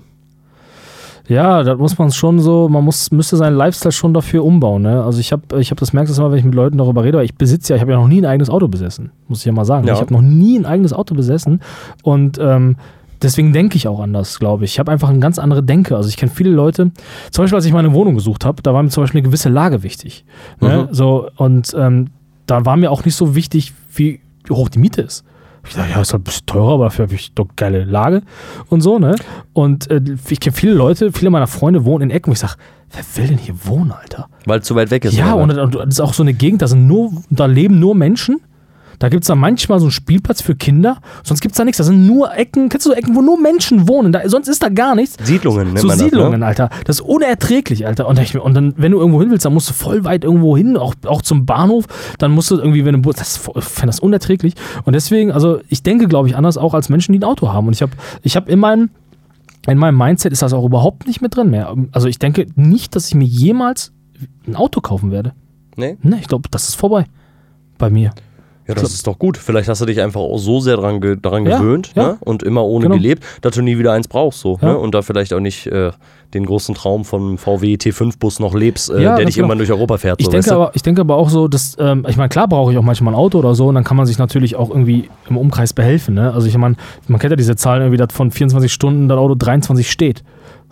Ja, 1.29 1.65
da 1.65 1.75
muss 1.75 1.99
man 1.99 2.13
schon 2.13 2.39
so, 2.39 2.69
man 2.69 2.85
muss, 2.85 3.11
müsste 3.11 3.37
seinen 3.37 3.57
Lifestyle 3.57 3.93
schon 3.93 4.15
dafür 4.15 4.45
umbauen. 4.45 4.83
Ne? 4.83 5.03
Also 5.03 5.19
ich 5.19 5.33
habe, 5.33 5.61
ich 5.61 5.71
hab 5.71 5.79
das 5.79 5.93
merkst 5.93 6.17
du 6.17 6.21
immer, 6.21 6.31
wenn 6.31 6.39
ich 6.39 6.45
mit 6.45 6.55
Leuten 6.55 6.79
darüber 6.79 7.03
rede, 7.03 7.19
aber 7.19 7.25
ich 7.25 7.35
besitze 7.35 7.73
ja, 7.73 7.77
ich 7.77 7.83
habe 7.83 7.93
ja 7.93 7.99
noch 7.99 8.07
nie 8.07 8.21
ein 8.21 8.27
eigenes 8.27 8.49
Auto 8.49 8.69
besessen, 8.69 9.11
muss 9.27 9.41
ich 9.41 9.45
ja 9.45 9.53
mal 9.53 9.65
sagen. 9.65 9.89
Ja. 9.89 9.95
Ich 9.95 10.01
habe 10.01 10.13
noch 10.13 10.23
nie 10.23 10.57
ein 10.57 10.67
eigenes 10.67 10.93
Auto 10.93 11.17
besessen 11.17 11.63
und 12.05 12.39
ähm, 12.41 12.77
deswegen 13.23 13.53
denke 13.53 13.77
ich 13.77 13.89
auch 13.89 14.01
anders, 14.01 14.39
glaube 14.39 14.65
ich. 14.65 14.73
Ich 14.73 14.79
habe 14.79 14.93
einfach 14.93 15.09
eine 15.09 15.19
ganz 15.19 15.39
andere 15.39 15.63
Denke. 15.63 15.97
Also 15.97 16.09
ich 16.09 16.17
kenne 16.17 16.33
viele 16.35 16.51
Leute, 16.51 16.91
zum 17.31 17.43
Beispiel 17.43 17.57
als 17.57 17.67
ich 17.67 17.73
meine 17.73 17.93
Wohnung 17.93 18.15
gesucht 18.15 18.45
habe, 18.45 18.63
da 18.63 18.75
war 18.75 18.83
mir 18.83 18.91
zum 18.91 19.03
Beispiel 19.03 19.21
eine 19.21 19.29
gewisse 19.29 19.49
Lage 19.49 19.83
wichtig. 19.83 20.25
Ne? 20.61 20.89
Mhm. 20.89 20.95
So, 20.95 21.29
und 21.37 21.75
ähm, 21.79 22.09
da 22.47 22.65
war 22.65 22.77
mir 22.77 22.91
auch 22.91 23.05
nicht 23.05 23.17
so 23.17 23.35
wichtig, 23.35 23.73
wie 23.95 24.21
hoch 24.51 24.69
die 24.69 24.79
Miete 24.79 25.03
ist. 25.03 25.25
Ich 25.69 25.75
dachte, 25.75 25.91
ja, 25.91 26.01
ist 26.01 26.13
halt 26.13 26.21
ein 26.21 26.25
bisschen 26.25 26.47
teurer, 26.47 26.75
aber 26.75 26.85
dafür 26.85 27.07
habe 27.07 27.15
ich 27.15 27.33
doch 27.33 27.49
geile 27.57 27.85
Lage 27.85 28.23
und 28.69 28.83
so, 28.83 28.99
ne? 28.99 29.17
Und 29.53 29.91
äh, 29.91 30.01
ich 30.29 30.39
kenne 30.39 30.55
viele 30.55 30.75
Leute, 30.75 31.13
viele 31.13 31.31
meiner 31.31 31.49
Freunde 31.49 31.85
wohnen 31.85 32.03
in 32.03 32.11
Ecken, 32.11 32.31
wo 32.31 32.33
ich 32.35 32.39
sage, 32.39 32.55
wer 32.93 33.05
will 33.17 33.29
denn 33.31 33.39
hier 33.39 33.55
wohnen, 33.65 33.91
Alter? 33.91 34.29
Weil 34.45 34.61
es 34.61 34.67
zu 34.67 34.77
weit 34.77 34.91
weg 34.91 35.05
ist. 35.05 35.15
ja, 35.17 35.35
und, 35.35 35.51
und 35.59 35.75
das 35.75 35.89
ist 35.89 36.01
auch 36.01 36.15
so 36.15 36.23
eine 36.23 36.35
Gegend, 36.35 36.63
da 36.63 36.69
sind 36.69 36.87
nur, 36.87 37.11
da 37.31 37.47
leben 37.47 37.81
nur 37.81 37.95
Menschen. 37.95 38.41
Da 38.99 39.09
gibt 39.09 39.25
es 39.25 39.29
dann 39.29 39.39
manchmal 39.39 39.79
so 39.79 39.87
einen 39.87 39.93
Spielplatz 39.93 40.41
für 40.41 40.55
Kinder, 40.55 40.99
sonst 41.23 41.41
gibt 41.41 41.53
es 41.53 41.57
da 41.57 41.65
nichts. 41.65 41.79
Da 41.79 41.85
sind 41.85 42.07
nur 42.07 42.35
Ecken, 42.35 42.69
kennst 42.69 42.87
du 42.87 42.91
so 42.91 42.97
Ecken, 42.97 43.15
wo 43.15 43.23
nur 43.23 43.41
Menschen 43.41 43.89
wohnen? 43.89 44.13
Da, 44.13 44.29
sonst 44.29 44.49
ist 44.49 44.63
da 44.63 44.69
gar 44.69 44.95
nichts. 44.95 45.17
Siedlungen, 45.23 45.69
nennt 45.69 45.81
So 45.81 45.89
Siedlungen, 45.89 46.33
das, 46.33 46.41
ne? 46.41 46.47
Alter. 46.47 46.71
Das 46.85 46.97
ist 46.97 47.03
unerträglich, 47.03 47.87
Alter. 47.87 48.07
Und, 48.09 48.19
ich, 48.19 48.39
und 48.39 48.55
dann, 48.55 48.75
wenn 48.77 48.93
du 48.93 48.99
irgendwo 48.99 49.21
hin 49.21 49.31
willst, 49.31 49.45
dann 49.45 49.55
musst 49.55 49.69
du 49.69 49.75
voll 49.75 50.05
weit 50.05 50.25
irgendwo 50.25 50.57
hin, 50.57 50.77
auch, 50.77 50.95
auch 51.07 51.23
zum 51.23 51.47
Bahnhof. 51.47 51.87
Dann 52.19 52.33
musst 52.33 52.51
du 52.51 52.57
irgendwie, 52.57 52.85
wenn 52.85 53.03
du 53.03 53.13
das 53.13 53.37
ich 53.37 53.65
finde 53.65 53.87
das 53.87 54.01
unerträglich. 54.01 54.55
Und 54.85 54.95
deswegen, 54.95 55.33
also 55.33 55.61
ich 55.69 55.83
denke, 55.83 56.09
glaube 56.09 56.29
ich, 56.29 56.37
anders 56.37 56.57
auch 56.57 56.75
als 56.75 56.89
Menschen, 56.89 57.13
die 57.13 57.19
ein 57.19 57.25
Auto 57.25 57.53
haben. 57.53 57.67
Und 57.67 57.73
ich 57.73 57.83
habe 57.83 57.93
ich 58.23 58.37
hab 58.37 58.49
in 58.49 58.59
meinem, 58.59 58.91
in 59.67 59.79
meinem 59.79 59.97
Mindset 59.97 60.33
ist 60.33 60.43
das 60.43 60.53
auch 60.53 60.65
überhaupt 60.65 61.07
nicht 61.07 61.21
mit 61.21 61.37
drin 61.37 61.51
mehr. 61.51 61.75
Also 61.93 62.09
ich 62.09 62.19
denke 62.19 62.47
nicht, 62.55 62.95
dass 62.95 63.09
ich 63.09 63.15
mir 63.15 63.27
jemals 63.27 63.93
ein 64.47 64.57
Auto 64.57 64.81
kaufen 64.81 65.11
werde. 65.11 65.33
Nee? 65.77 65.99
Ne, 66.03 66.19
ich 66.21 66.29
glaube, 66.29 66.49
das 66.51 66.69
ist 66.69 66.75
vorbei. 66.75 67.07
Bei 67.79 67.91
mir. 67.91 68.13
Ja, 68.67 68.75
das 68.75 68.93
ist 68.93 69.07
doch 69.07 69.19
gut. 69.19 69.37
Vielleicht 69.37 69.69
hast 69.69 69.81
du 69.81 69.87
dich 69.87 70.01
einfach 70.01 70.21
auch 70.21 70.39
so 70.39 70.61
sehr 70.61 70.77
daran, 70.77 71.01
ge 71.01 71.17
Ja, 71.23 71.39
gewöhnt 71.39 71.93
ja. 71.95 72.03
Ne? 72.09 72.19
und 72.21 72.43
immer 72.43 72.65
ohne 72.65 72.85
Genau. 72.87 72.97
gelebt, 72.97 73.25
dass 73.41 73.55
du 73.55 73.63
nie 73.63 73.79
wieder 73.79 73.93
eins 73.93 74.09
brauchst. 74.09 74.41
So, 74.41 74.59
Ja. 74.61 74.69
ne? 74.69 74.79
Und 74.79 74.95
da 74.95 75.03
vielleicht 75.03 75.33
auch 75.33 75.41
nicht 75.41 75.67
äh, 75.69 75.93
den 76.35 76.45
großen 76.45 76.75
Traum 76.75 77.05
von 77.05 77.39
VW 77.39 77.75
T5-Bus 77.77 78.41
noch 78.41 78.55
lebst, 78.55 78.91
äh, 78.91 78.99
der 78.99 79.17
dich 79.17 79.35
genau. 79.37 79.45
irgendwann 79.45 79.59
durch 79.59 79.71
Europa 79.71 79.99
fährt. 79.99 80.21
Ich, 80.21 80.27
so, 80.27 80.33
denke 80.33 80.53
aber, 80.53 80.71
ich 80.75 80.83
denke 80.83 81.01
aber 81.01 81.17
auch 81.17 81.29
so, 81.29 81.47
dass, 81.47 81.77
ähm, 81.79 82.05
ich 82.09 82.17
meine, 82.17 82.29
klar 82.29 82.49
brauche 82.49 82.73
ich 82.73 82.79
auch 82.79 82.83
manchmal 82.83 83.15
ein 83.15 83.17
Auto 83.19 83.39
oder 83.39 83.55
so 83.55 83.69
und 83.69 83.77
dann 83.77 83.85
kann 83.85 83.97
man 83.97 84.07
sich 84.07 84.19
natürlich 84.19 84.57
auch 84.57 84.71
irgendwie 84.71 85.09
im 85.29 85.37
Umkreis 85.37 85.73
behelfen. 85.73 86.15
Ne? 86.15 86.33
Also 86.33 86.49
ich 86.49 86.57
meine, 86.59 86.75
man 87.07 87.21
kennt 87.21 87.31
ja 87.31 87.37
diese 87.37 87.55
Zahlen 87.55 87.83
irgendwie, 87.83 87.99
dass 87.99 88.13
von 88.13 88.31
24 88.31 88.73
Stunden 88.73 89.09
das 89.09 89.19
Auto 89.19 89.37
23 89.37 89.89
steht. 89.91 90.25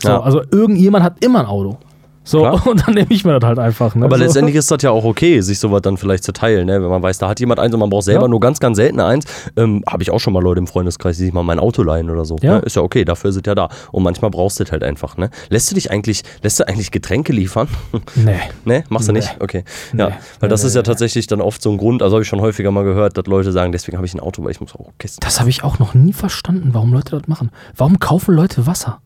So. 0.02 0.10
Also 0.10 0.42
irgendjemand 0.50 1.04
hat 1.04 1.24
immer 1.24 1.40
ein 1.40 1.46
Auto. 1.46 1.78
So, 2.24 2.40
Klar. 2.40 2.66
und 2.66 2.86
dann 2.86 2.94
nehme 2.94 3.06
ich 3.10 3.24
mir 3.24 3.38
das 3.38 3.46
halt 3.46 3.58
einfach. 3.58 3.94
Ne? 3.94 4.04
Aber 4.06 4.16
so. 4.16 4.24
letztendlich 4.24 4.56
ist 4.56 4.70
das 4.70 4.82
ja 4.82 4.90
auch 4.90 5.04
okay, 5.04 5.40
sich 5.42 5.58
sowas 5.58 5.82
dann 5.82 5.96
vielleicht 5.98 6.24
zu 6.24 6.32
teilen, 6.32 6.66
ne? 6.66 6.82
wenn 6.82 6.88
man 6.88 7.02
weiß, 7.02 7.18
da 7.18 7.28
hat 7.28 7.38
jemand 7.38 7.60
eins 7.60 7.74
und 7.74 7.80
man 7.80 7.90
braucht 7.90 8.04
selber 8.04 8.22
Ja. 8.22 8.28
nur 8.28 8.40
ganz, 8.40 8.60
ganz 8.60 8.76
selten 8.76 8.98
eins. 9.00 9.26
Ähm, 9.56 9.82
Habe 9.88 10.02
ich 10.02 10.10
auch 10.10 10.18
schon 10.20 10.32
mal 10.32 10.42
Leute 10.42 10.58
im 10.58 10.66
Freundeskreis, 10.66 11.18
die 11.18 11.24
sich 11.24 11.32
mal 11.32 11.42
mein 11.42 11.58
Auto 11.58 11.82
leihen 11.82 12.08
oder 12.10 12.24
so. 12.24 12.36
Ja. 12.40 12.54
Ne? 12.56 12.58
Ist 12.60 12.76
ja 12.76 12.82
okay, 12.82 13.04
dafür 13.04 13.30
sind 13.32 13.46
ja 13.46 13.54
da. 13.54 13.68
Und 13.92 14.02
manchmal 14.02 14.30
brauchst 14.30 14.58
du 14.58 14.64
das 14.64 14.72
halt 14.72 14.82
einfach. 14.84 15.16
Ne? 15.16 15.30
Lässt 15.50 15.70
du 15.70 15.74
dich 15.74 15.90
eigentlich, 15.90 16.22
lässt 16.42 16.58
du 16.60 16.66
eigentlich 16.66 16.90
Getränke 16.90 17.32
liefern? 17.32 17.68
Nee. 18.16 18.38
ne, 18.64 18.84
machst 18.88 19.08
du 19.08 19.12
Nee. 19.12 19.18
nicht? 19.20 19.36
Okay. 19.40 19.64
Ja, 19.96 20.08
Nee. 20.08 20.14
weil 20.40 20.48
das 20.48 20.62
Nee, 20.62 20.68
ist 20.68 20.74
ja 20.74 20.80
nee, 20.80 20.86
tatsächlich 20.86 21.26
dann 21.26 21.40
oft 21.40 21.60
so 21.62 21.70
ein 21.70 21.76
Grund, 21.78 22.02
also 22.02 22.14
habe 22.16 22.22
ich 22.22 22.28
schon 22.28 22.40
häufiger 22.40 22.70
mal 22.70 22.84
gehört, 22.84 23.18
dass 23.18 23.26
Leute 23.26 23.52
sagen, 23.52 23.72
deswegen 23.72 23.96
habe 23.98 24.06
ich 24.06 24.14
ein 24.14 24.20
Auto, 24.20 24.42
weil 24.44 24.50
ich 24.50 24.60
muss 24.60 24.74
auch 24.74 24.88
Kisten. 24.98 25.20
Das 25.20 25.40
habe 25.40 25.50
ich 25.50 25.62
auch 25.64 25.78
noch 25.78 25.94
nie 25.94 26.12
verstanden, 26.12 26.70
warum 26.72 26.92
Leute 26.92 27.18
das 27.18 27.28
machen. 27.28 27.50
Warum 27.76 27.98
kaufen 27.98 28.34
Leute 28.34 28.66
Wasser? 28.66 29.00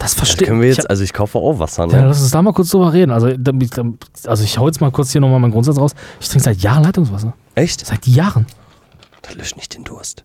Das 0.00 0.14
verstehe 0.14 0.48
können 0.48 0.60
wir 0.60 0.70
ich. 0.70 0.76
jetzt, 0.78 0.90
also 0.90 1.04
ich 1.04 1.12
kaufe 1.12 1.38
auch 1.38 1.58
Wasser, 1.60 1.86
Ja, 1.86 2.00
ne? 2.00 2.06
lass 2.08 2.20
uns 2.20 2.30
da 2.32 2.42
mal 2.42 2.52
kurz 2.52 2.70
drüber 2.70 2.92
reden. 2.92 3.12
Also, 3.12 3.28
also 4.26 4.42
ich 4.44 4.58
hau 4.58 4.66
jetzt 4.66 4.80
mal 4.80 4.90
kurz 4.90 5.12
hier 5.12 5.20
nochmal 5.20 5.38
meinen 5.38 5.52
Grundsatz 5.52 5.78
raus. 5.78 5.92
Ich 6.20 6.28
trinke 6.28 6.44
seit 6.44 6.58
Jahren 6.62 6.82
Leitungswasser. 6.82 7.34
Echt? 7.54 7.86
Seit 7.86 8.06
Jahren. 8.06 8.46
Das 9.22 9.34
löscht 9.36 9.56
nicht 9.56 9.74
den 9.76 9.84
Durst. 9.84 10.24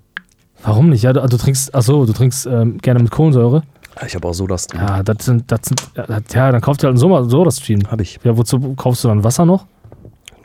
Warum 0.64 0.90
nicht? 0.90 1.04
Ja, 1.04 1.14
du, 1.14 1.22
du 1.28 1.38
trinkst, 1.38 1.76
achso, 1.76 2.06
du 2.06 2.14
trinkst 2.14 2.46
ähm, 2.48 2.78
gerne 2.80 3.02
mit 3.04 3.12
Kohlensäure. 3.12 3.64
Ich 4.08 4.16
habe 4.16 4.28
auch 4.28 4.34
so 4.34 4.48
das 4.48 4.68
drin. 4.68 4.80
Ja, 4.82 5.04
das 5.04 5.26
sind, 5.26 5.52
das 5.52 5.60
sind, 5.66 5.82
ja, 5.96 6.06
ja, 6.34 6.52
dann 6.52 6.62
kauft 6.62 6.82
ihr 6.84 6.88
halt 6.88 6.96
ein 6.96 7.00
Soda, 7.00 7.24
Soda-Stream. 7.30 7.82
Habe 7.92 8.02
ich. 8.04 8.20
Ja, 8.24 8.36
wozu 8.38 8.74
kaufst 8.76 9.04
du 9.04 9.10
dann 9.10 9.24
Wasser 9.24 9.46
noch? 9.46 9.66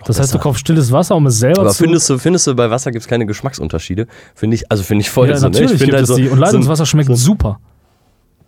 Das 0.07 0.19
heißt, 0.19 0.33
du 0.33 0.39
besser. 0.39 0.43
kaufst 0.43 0.61
stilles 0.61 0.91
Wasser, 0.93 1.15
um 1.17 1.27
es 1.27 1.39
selber 1.39 1.61
Aber 1.63 1.71
zu... 1.71 1.85
findest 1.85 2.09
du, 2.11 2.19
findest 2.19 2.47
du, 2.47 2.55
bei 2.55 2.71
Wasser 2.71 2.91
gibt 2.91 3.03
es 3.03 3.09
keine 3.09 3.27
Geschmacksunterschiede? 3.27 4.07
Finde 4.35 4.57
ich, 4.57 4.71
also 4.71 4.83
finde 4.83 5.03
ich 5.03 5.11
voll 5.11 5.29
ja, 5.29 5.37
so, 5.37 5.47
ne? 5.47 5.53
natürlich 5.53 5.73
Ich 5.73 5.79
gibt 5.81 5.93
halt 5.93 6.03
es 6.03 6.09
so, 6.09 6.17
die. 6.17 6.29
Und 6.29 6.39
Leitungswasser 6.39 6.87
schmeckt 6.87 7.09
so- 7.09 7.15
super. 7.17 7.61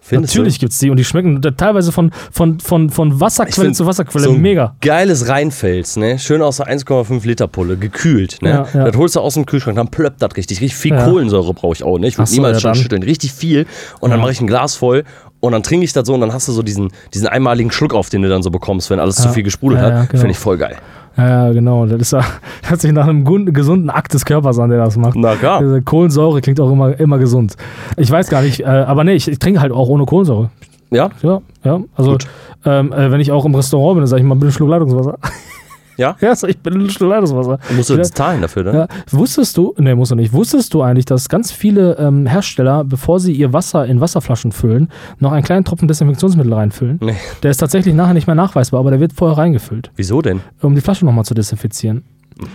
Findest 0.02 0.34
natürlich 0.34 0.58
gibt 0.58 0.72
es 0.72 0.78
die. 0.78 0.90
Und 0.90 0.96
die 0.96 1.04
schmecken 1.04 1.40
teilweise 1.56 1.92
von, 1.92 2.10
von, 2.30 2.60
von, 2.60 2.90
von 2.90 3.20
Wasserquelle 3.20 3.66
find 3.66 3.76
zu 3.76 3.86
Wasserquelle 3.86 4.24
so 4.24 4.32
mega. 4.32 4.74
Geiles 4.80 5.28
Rheinfels, 5.28 5.96
ne? 5.96 6.18
Schön 6.18 6.42
aus 6.42 6.58
der 6.58 6.66
1,5 6.66 7.26
Liter 7.26 7.46
Pulle, 7.48 7.76
gekühlt, 7.76 8.38
ne? 8.42 8.50
Ja, 8.50 8.66
ja. 8.74 8.84
Das 8.84 8.96
holst 8.96 9.16
du 9.16 9.20
aus 9.20 9.34
dem 9.34 9.46
Kühlschrank, 9.46 9.76
dann 9.76 9.88
plöppt 9.88 10.20
das 10.20 10.36
richtig. 10.36 10.60
Richtig 10.60 10.76
viel 10.76 10.92
Ja. 10.92 11.04
Kohlensäure 11.04 11.54
brauche 11.54 11.74
ich 11.74 11.82
auch, 11.84 11.98
ne? 11.98 12.08
Ich 12.08 12.18
würde 12.18 12.28
so, 12.30 12.34
niemals 12.34 12.60
schon 12.60 12.74
schütteln. 12.74 13.02
Richtig 13.02 13.32
viel. 13.32 13.66
Und 14.00 14.10
dann 14.10 14.20
mache 14.20 14.32
ich 14.32 14.40
ein 14.40 14.46
Glas 14.46 14.74
voll 14.74 15.04
und 15.40 15.52
dann 15.52 15.62
trinke 15.62 15.84
ich 15.84 15.92
das 15.92 16.06
so 16.06 16.14
und 16.14 16.20
dann 16.20 16.32
hast 16.32 16.48
du 16.48 16.52
so 16.52 16.62
diesen, 16.62 16.90
diesen 17.14 17.26
einmaligen 17.26 17.70
Schluck 17.70 17.94
auf, 17.94 18.10
den 18.10 18.22
du 18.22 18.28
dann 18.28 18.42
so 18.42 18.50
bekommst, 18.50 18.90
wenn 18.90 19.00
alles 19.00 19.16
zu 19.16 19.28
viel 19.30 19.42
gesprudelt 19.42 19.80
hat. 19.80 20.08
genau. 20.10 20.20
Finde 20.20 20.32
ich 20.32 20.38
voll 20.38 20.56
geil. 20.58 20.76
Ja, 21.16 21.52
genau. 21.52 21.86
Das 21.86 22.00
ist 22.00 22.12
ja, 22.12 22.24
hört 22.64 22.80
sich 22.80 22.92
nach 22.92 23.06
einem 23.06 23.24
gesunden 23.52 23.90
Akt 23.90 24.14
des 24.14 24.24
Körpers 24.24 24.58
an, 24.58 24.70
der 24.70 24.78
das 24.78 24.96
macht. 24.96 25.16
Na 25.16 25.34
klar. 25.34 25.60
Diese 25.60 25.82
Kohlensäure 25.82 26.40
klingt 26.40 26.60
auch 26.60 26.70
immer, 26.70 26.98
immer 26.98 27.18
gesund. 27.18 27.56
Ich 27.96 28.10
weiß 28.10 28.28
gar 28.28 28.42
nicht, 28.42 28.60
äh, 28.60 28.64
aber 28.64 29.04
nee, 29.04 29.14
ich, 29.14 29.28
ich 29.28 29.38
trinke 29.38 29.60
halt 29.60 29.72
auch 29.72 29.88
ohne 29.88 30.04
Kohlensäure. 30.04 30.50
Ja? 30.90 31.10
Ja, 31.22 31.40
ja. 31.64 31.80
Also, 31.96 32.18
ähm, 32.64 32.92
äh, 32.92 33.10
wenn 33.10 33.20
ich 33.20 33.32
auch 33.32 33.44
im 33.44 33.54
Restaurant 33.54 33.94
bin, 33.94 34.00
dann 34.02 34.06
sage 34.08 34.22
ich 34.22 34.28
mal, 34.28 34.36
bitte 34.36 34.52
Schluck 34.52 34.68
Leitungswasser. 34.68 35.18
Ja? 35.96 36.16
Ja, 36.20 36.34
so, 36.34 36.46
ich 36.46 36.58
benutze 36.58 37.06
Leitungswasser. 37.06 37.58
Musst 37.76 37.90
du 37.90 37.94
jetzt 37.96 38.16
zahlen 38.16 38.40
dafür, 38.42 38.64
ne? 38.64 38.72
Ja, 38.72 38.88
wusstest 39.10 39.56
du, 39.56 39.74
ne, 39.78 39.94
musst 39.94 40.10
du 40.10 40.16
nicht, 40.16 40.32
wusstest 40.32 40.72
du 40.74 40.82
eigentlich, 40.82 41.04
dass 41.04 41.28
ganz 41.28 41.52
viele 41.52 41.96
ähm, 41.98 42.26
Hersteller, 42.26 42.84
bevor 42.84 43.20
sie 43.20 43.32
ihr 43.32 43.52
Wasser 43.52 43.86
in 43.86 44.00
Wasserflaschen 44.00 44.52
füllen, 44.52 44.88
noch 45.18 45.32
einen 45.32 45.44
kleinen 45.44 45.64
Tropfen 45.64 45.88
Desinfektionsmittel 45.88 46.52
reinfüllen? 46.52 46.98
Nee. 47.02 47.16
Der 47.42 47.50
ist 47.50 47.58
tatsächlich 47.58 47.94
nachher 47.94 48.14
nicht 48.14 48.26
mehr 48.26 48.36
nachweisbar, 48.36 48.80
aber 48.80 48.90
der 48.90 49.00
wird 49.00 49.12
vorher 49.12 49.38
reingefüllt, 49.38 49.90
Wieso 49.96 50.22
denn? 50.22 50.40
um 50.60 50.74
die 50.74 50.80
Flasche 50.80 51.04
nochmal 51.04 51.24
zu 51.24 51.34
desinfizieren. 51.34 52.04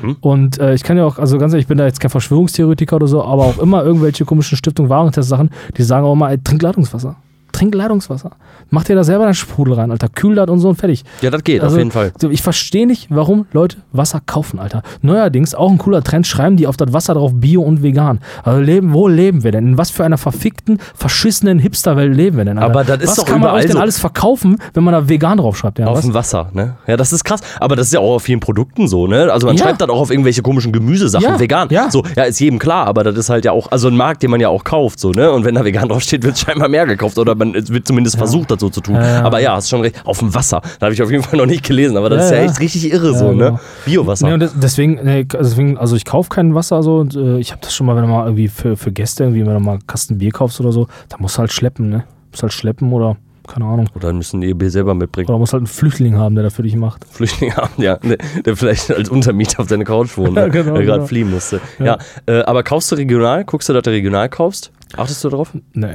Mhm. 0.01 0.17
Und 0.22 0.60
äh, 0.60 0.74
ich 0.74 0.84
kann 0.84 0.98
ja 0.98 1.06
auch, 1.06 1.20
also 1.20 1.38
ganz 1.38 1.53
ehrlich, 1.53 1.65
ich 1.65 1.67
bin 1.67 1.77
da 1.77 1.86
jetzt 1.86 2.00
kein 2.00 2.10
Verschwörungstheoretiker 2.10 2.96
oder 2.96 3.08
so, 3.08 3.24
aber 3.24 3.44
auch 3.46 3.60
immer 3.60 3.84
irgendwelche 3.84 4.25
komischen 4.25 4.58
Stiftung 4.58 4.89
Warentest-Sachen, 4.89 5.51
die 5.77 5.84
sagen 5.84 6.06
auch 6.06 6.13
immer, 6.13 6.32
ey, 6.32 6.39
trink 6.39 6.62
Leitungswasser. 6.62 7.15
Trink 7.57 7.73
Leitungswasser. 7.73 8.31
Mach 8.69 8.83
dir 8.83 8.95
da 8.95 9.03
selber 9.03 9.23
deinen 9.23 9.33
Sprudel 9.33 9.73
rein, 9.73 9.89
Alter. 9.89 10.09
Kühl 10.09 10.35
das 10.35 10.47
und 10.47 10.59
so 10.59 10.69
und 10.69 10.75
fertig. 10.75 11.03
Ja, 11.21 11.31
das 11.31 11.43
geht, 11.43 11.61
Also, 11.63 11.75
auf 11.75 11.79
jeden 11.79 11.89
Fall. 11.91 12.11
Ich 12.29 12.43
verstehe 12.43 12.85
nicht, 12.85 13.07
warum 13.09 13.47
Leute 13.51 13.77
Wasser 13.93 14.21
kaufen, 14.23 14.59
Alter. 14.59 14.83
Neuerdings, 15.01 15.55
auch 15.55 15.71
ein 15.71 15.79
cooler 15.79 16.03
Trend, 16.03 16.27
schreiben 16.27 16.55
die 16.57 16.67
auf 16.67 16.77
das 16.77 16.93
Wasser 16.93 17.15
drauf 17.15 17.31
Bio 17.33 17.61
und 17.63 17.81
vegan. 17.81 18.19
Also 18.43 18.61
leben, 18.61 18.93
wo 18.93 19.07
leben 19.07 19.43
wir 19.43 19.51
denn? 19.51 19.65
In 19.69 19.77
was 19.79 19.89
für 19.89 20.05
einer 20.05 20.19
verfickten, 20.19 20.77
verschissenen 20.93 21.57
Hipsterwelt 21.57 22.15
leben 22.15 22.37
wir 22.37 22.45
denn, 22.45 22.59
Alter? 22.59 22.69
Aber 22.69 22.83
das 22.83 23.01
ist 23.01 23.09
was 23.09 23.15
doch 23.17 23.25
kann 23.25 23.39
man 23.41 23.51
euch 23.55 23.63
denn 23.63 23.71
so. 23.71 23.79
alles 23.79 23.97
verkaufen, 23.99 24.57
wenn 24.75 24.83
man 24.83 24.93
da 24.93 25.09
vegan 25.09 25.37
draufschreibt? 25.39 25.79
Ja, 25.79 25.87
Auf 25.87 25.97
was? 25.97 26.05
dem 26.05 26.13
Wasser, 26.13 26.49
ne? 26.53 26.75
Ja, 26.85 26.95
das 26.95 27.11
ist 27.11 27.23
krass. 27.23 27.41
Aber 27.59 27.75
das 27.75 27.87
ist 27.87 27.93
ja 27.93 27.99
auch 28.01 28.15
auf 28.15 28.23
vielen 28.23 28.39
Produkten 28.39 28.87
so, 28.87 29.07
ne? 29.07 29.31
Also 29.33 29.47
man 29.47 29.55
Ja. 29.55 29.63
schreibt 29.63 29.81
dann 29.81 29.89
auch 29.89 29.99
auf 30.01 30.11
irgendwelche 30.11 30.43
komischen 30.43 30.71
Gemüsesachen 30.71 31.23
Ja, 31.23 31.39
vegan. 31.39 31.69
ja. 31.71 31.89
So, 31.89 32.03
ja, 32.15 32.23
ist 32.23 32.39
jedem 32.39 32.59
klar, 32.59 32.85
aber 32.85 33.03
das 33.03 33.17
ist 33.17 33.29
halt 33.31 33.45
ja 33.45 33.51
auch, 33.51 33.71
also 33.71 33.87
ein 33.87 33.97
Markt, 33.97 34.21
den 34.21 34.29
man 34.29 34.39
ja 34.41 34.49
auch 34.49 34.63
kauft, 34.63 34.99
so, 34.99 35.11
ne? 35.11 35.31
Und 35.31 35.43
wenn 35.45 35.55
da 35.55 35.65
vegan 35.65 35.89
draufsteht, 35.89 36.23
wird 36.23 36.37
scheinbar 36.37 36.69
mehr 36.69 36.85
gekauft 36.85 37.17
oder 37.17 37.33
man 37.33 37.47
es 37.56 37.72
wird 37.72 37.88
zumindest 37.88 38.18
versucht, 38.18 38.51
das 38.51 38.60
so 38.60 38.70
zu 38.70 38.82
tun. 38.82 38.96
Ja, 38.96 39.06
ja. 39.08 39.24
Aber 39.24 39.39
ja, 39.39 39.56
hast 39.56 39.70
schon 39.70 39.82
recht. 39.82 40.01
Auf 40.06 40.20
dem 40.20 40.34
Wasser. 40.34 40.62
Da 40.80 40.86
habe 40.88 40.94
ich 40.94 41.01
auf 41.01 41.12
jeden 41.12 41.24
Fall 41.24 41.38
noch 41.39 41.46
nicht 41.46 41.63
gelesen, 41.66 41.98
aber 41.98 42.10
das 42.10 42.20
Ja, 42.20 42.25
ist 42.25 42.32
ja 42.32 42.38
ja. 42.38 42.44
echt 42.51 42.60
richtig 42.60 42.92
irre 42.92 43.12
Ja, 43.12 43.18
so, 43.18 43.30
genau. 43.30 43.51
ne? 43.51 43.60
Biowasser. 43.86 44.38
Nee, 44.38 44.48
deswegen, 44.56 45.00
nee, 45.04 45.24
deswegen, 45.25 45.77
also 45.77 45.96
ich 45.96 46.06
kaufe 46.06 46.30
kein 46.30 46.54
Wasser 46.56 46.84
so. 46.84 46.98
Und, 46.98 47.16
äh, 47.16 47.38
ich 47.39 47.51
habe 47.51 47.62
das 47.62 47.75
schon 47.75 47.86
mal, 47.88 47.96
wenn 47.96 48.04
du 48.04 48.10
mal 48.10 48.25
irgendwie 48.25 48.48
für, 48.48 48.75
für 48.77 48.92
Gäste 48.92 49.24
irgendwie, 49.24 49.46
wenn 49.46 49.54
du 49.54 49.60
mal 49.60 49.74
einen 49.74 49.88
Kasten 49.88 50.18
Bier 50.18 50.32
kaufst 50.32 50.60
oder 50.60 50.72
so, 50.72 50.88
da 51.10 51.18
musst 51.20 51.36
du 51.36 51.39
halt 51.39 51.51
schleppen, 51.51 51.89
ne? 51.89 52.04
Musst 52.32 52.44
halt 52.44 52.54
schleppen 52.54 52.92
oder, 52.92 53.18
keine 53.48 53.66
Ahnung. 53.66 53.88
Oder 53.96 54.12
müssen 54.12 54.42
die 54.42 54.54
Bier 54.54 54.70
selber 54.70 54.94
mitbringen. 54.94 55.30
Oder 55.30 55.38
musst 55.39 55.54
halt 55.54 55.62
einen 55.62 55.68
Flüchtling 55.68 56.18
haben, 56.18 56.36
der 56.36 56.44
das 56.44 56.54
für 56.54 56.63
dich 56.63 56.75
macht. 56.75 57.06
Flüchtlinge 57.10 57.56
haben, 57.56 57.82
ja, 57.82 57.98
ne, 58.04 58.18
der 58.46 58.56
vielleicht 58.58 58.92
als 58.92 59.10
Untermieter 59.10 59.62
auf 59.62 59.68
deine 59.68 59.86
Couch 59.86 60.18
wohnt, 60.18 60.34
ne? 60.34 60.42
Ja, 60.42 60.48
genau, 60.50 60.74
der 60.74 60.84
gerade 60.84 60.98
genau. 61.00 61.06
fliehen 61.08 61.32
musste. 61.32 61.62
Ja. 61.80 61.86
Ja, 61.86 61.98
äh, 62.25 62.42
aber 62.44 62.63
kaufst 62.63 62.92
du 62.92 62.96
regional? 62.96 63.46
Guckst 63.46 63.70
du, 63.70 63.74
dass 63.74 63.84
du 63.84 63.89
regional 63.92 64.27
kaufst? 64.30 64.72
Achtest 64.98 65.24
du 65.24 65.30
darauf? 65.30 65.51
Nee. 65.74 65.94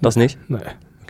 Das 0.00 0.16
nicht? 0.16 0.38
Nee. 0.48 0.58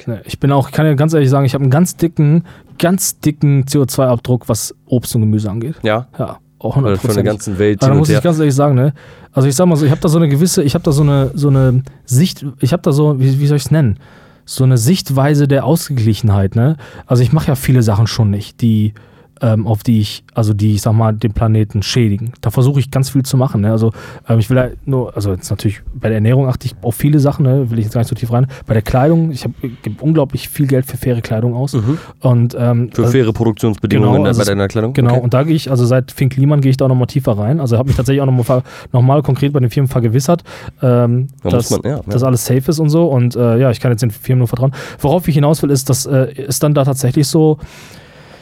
Nee. 0.06 0.18
Ich 0.24 0.38
bin 0.38 0.52
auch, 0.52 0.68
ich 0.68 0.74
kann 0.74 0.86
ja 0.86 0.94
ganz 0.94 1.14
ehrlich 1.14 1.30
sagen, 1.30 1.44
ich 1.44 1.54
habe 1.54 1.62
einen 1.62 1.70
ganz 1.70 1.96
dicken, 1.96 2.44
ganz 2.78 3.18
dicken 3.20 3.64
CO2-Abdruck, 3.64 4.48
was 4.48 4.74
Obst 4.86 5.14
und 5.14 5.22
Gemüse 5.22 5.50
angeht. 5.50 5.76
Ja. 5.82 6.08
Ja, 6.18 6.38
auch 6.58 6.76
Oder 6.76 6.88
100 6.88 7.00
von 7.00 7.14
der 7.14 7.24
ganzen 7.24 7.58
Welt 7.58 7.82
Aber 7.82 7.92
da 7.92 7.98
muss 7.98 8.08
ich 8.08 8.20
ganz 8.20 8.38
ehrlich 8.38 8.54
sagen, 8.54 8.74
ne? 8.74 8.92
Also 9.32 9.48
ich 9.48 9.54
sag 9.54 9.66
mal 9.66 9.76
so, 9.76 9.84
ich 9.84 9.90
habe 9.90 10.00
da 10.00 10.08
so 10.08 10.18
eine 10.18 10.28
gewisse, 10.28 10.62
ich 10.62 10.74
habe 10.74 10.84
da 10.84 10.92
so 10.92 11.02
eine, 11.02 11.30
so 11.34 11.48
eine 11.48 11.82
Sicht, 12.04 12.44
ich 12.60 12.72
habe 12.72 12.82
da 12.82 12.92
so, 12.92 13.20
wie, 13.20 13.38
wie 13.38 13.46
soll 13.46 13.56
ich 13.56 13.64
es 13.64 13.70
nennen? 13.70 13.98
So 14.44 14.64
eine 14.64 14.78
Sichtweise 14.78 15.46
der 15.46 15.64
Ausgeglichenheit, 15.64 16.56
ne? 16.56 16.76
Also 17.06 17.22
ich 17.22 17.32
mache 17.32 17.48
ja 17.48 17.54
viele 17.54 17.82
Sachen 17.82 18.06
schon 18.06 18.30
nicht, 18.30 18.60
die, 18.60 18.94
ähm, 19.42 19.66
auf 19.66 19.83
die 19.83 20.00
ich, 20.00 20.25
also 20.35 20.52
die, 20.54 20.75
ich 20.75 20.83
sag 20.83 20.92
mal, 20.95 21.12
den 21.12 21.33
Planeten 21.33 21.83
schädigen. 21.83 22.33
Da 22.40 22.50
versuche 22.50 22.80
ich 22.80 22.90
ganz 22.90 23.11
viel 23.11 23.23
zu 23.25 23.37
machen, 23.37 23.61
ne? 23.62 23.71
Also 23.73 23.92
ähm, 24.28 24.38
ich 24.38 24.50
will 24.50 24.57
ja 24.57 24.68
nur, 24.85 25.14
also 25.16 25.33
jetzt 25.33 25.50
natürlich 25.50 25.80
bei 25.95 26.09
der 26.09 26.16
Ernährung 26.16 26.49
achte 26.49 26.66
ich 26.66 26.75
auf 26.83 26.95
viele 26.95 27.18
Sachen, 27.18 27.45
ne? 27.45 27.71
Will 27.71 27.78
ich 27.78 27.85
jetzt 27.87 27.95
gar 27.95 28.00
nicht 28.00 28.09
so 28.09 28.14
tief 28.14 28.33
rein. 28.33 28.47
Bei 28.66 28.75
der 28.75 28.83
Kleidung, 28.83 29.30
ich 29.30 29.45
habe 29.45 29.54
gebe 29.83 30.02
unglaublich 30.02 30.49
viel 30.49 30.66
Geld 30.66 30.87
für 30.87 30.97
faire 30.97 31.21
Kleidung 31.21 31.54
aus. 31.54 31.76
Und 32.21 32.57
ähm, 32.59 32.78
Mhm. 32.78 32.92
Für 32.92 33.02
also- 33.02 33.12
faire 33.12 33.33
Produktionsbedingungen 33.33 34.14
Genau, 34.16 34.26
also 34.26 34.40
bei 34.40 34.45
deiner 34.45 34.68
Kleidung? 34.68 34.92
Genau, 34.92 35.12
Okay. 35.14 35.21
und 35.23 35.35
da 35.35 35.42
gehe 35.42 35.54
ich, 35.57 35.71
also 35.71 35.85
seit 35.87 36.12
Fink 36.12 36.37
Liemann 36.37 36.61
gehe 36.61 36.71
ich 36.71 36.76
da 36.76 36.85
auch 36.85 36.88
nochmal 36.88 37.07
tiefer 37.07 37.33
rein. 37.38 37.61
Also 37.61 37.76
habe 37.78 37.88
mich 37.88 37.97
tatsächlich 37.97 38.21
auch 38.23 38.26
nochmal 38.26 38.62
noch 38.92 39.02
mal 39.02 39.23
konkret 39.23 39.52
bei 39.52 39.61
den 39.61 39.71
Firmen 39.71 39.88
vergewissert, 39.88 40.42
ähm, 40.83 41.28
Da 41.42 41.50
dass, 41.50 41.71
man, 41.71 41.80
ja, 41.85 41.90
ja. 41.97 42.00
dass 42.07 42.23
alles 42.23 42.45
safe 42.45 42.71
ist 42.71 42.78
und 42.78 42.90
so. 42.90 43.07
Und 43.07 43.37
äh, 43.37 43.59
ja, 43.59 43.71
ich 43.71 43.80
kann 43.80 43.90
jetzt 43.90 44.02
den 44.02 44.11
Firmen 44.11 44.38
nur 44.40 44.49
vertrauen. 44.49 44.73
Worauf 45.00 45.26
ich 45.28 45.35
hinaus 45.35 45.62
will, 45.62 45.71
ist, 45.71 45.88
dass 45.90 46.07
äh, 46.07 46.33
ist 46.35 46.62
dann 46.62 46.75
da 46.75 46.85
tatsächlich 46.85 47.26
so, 47.26 47.59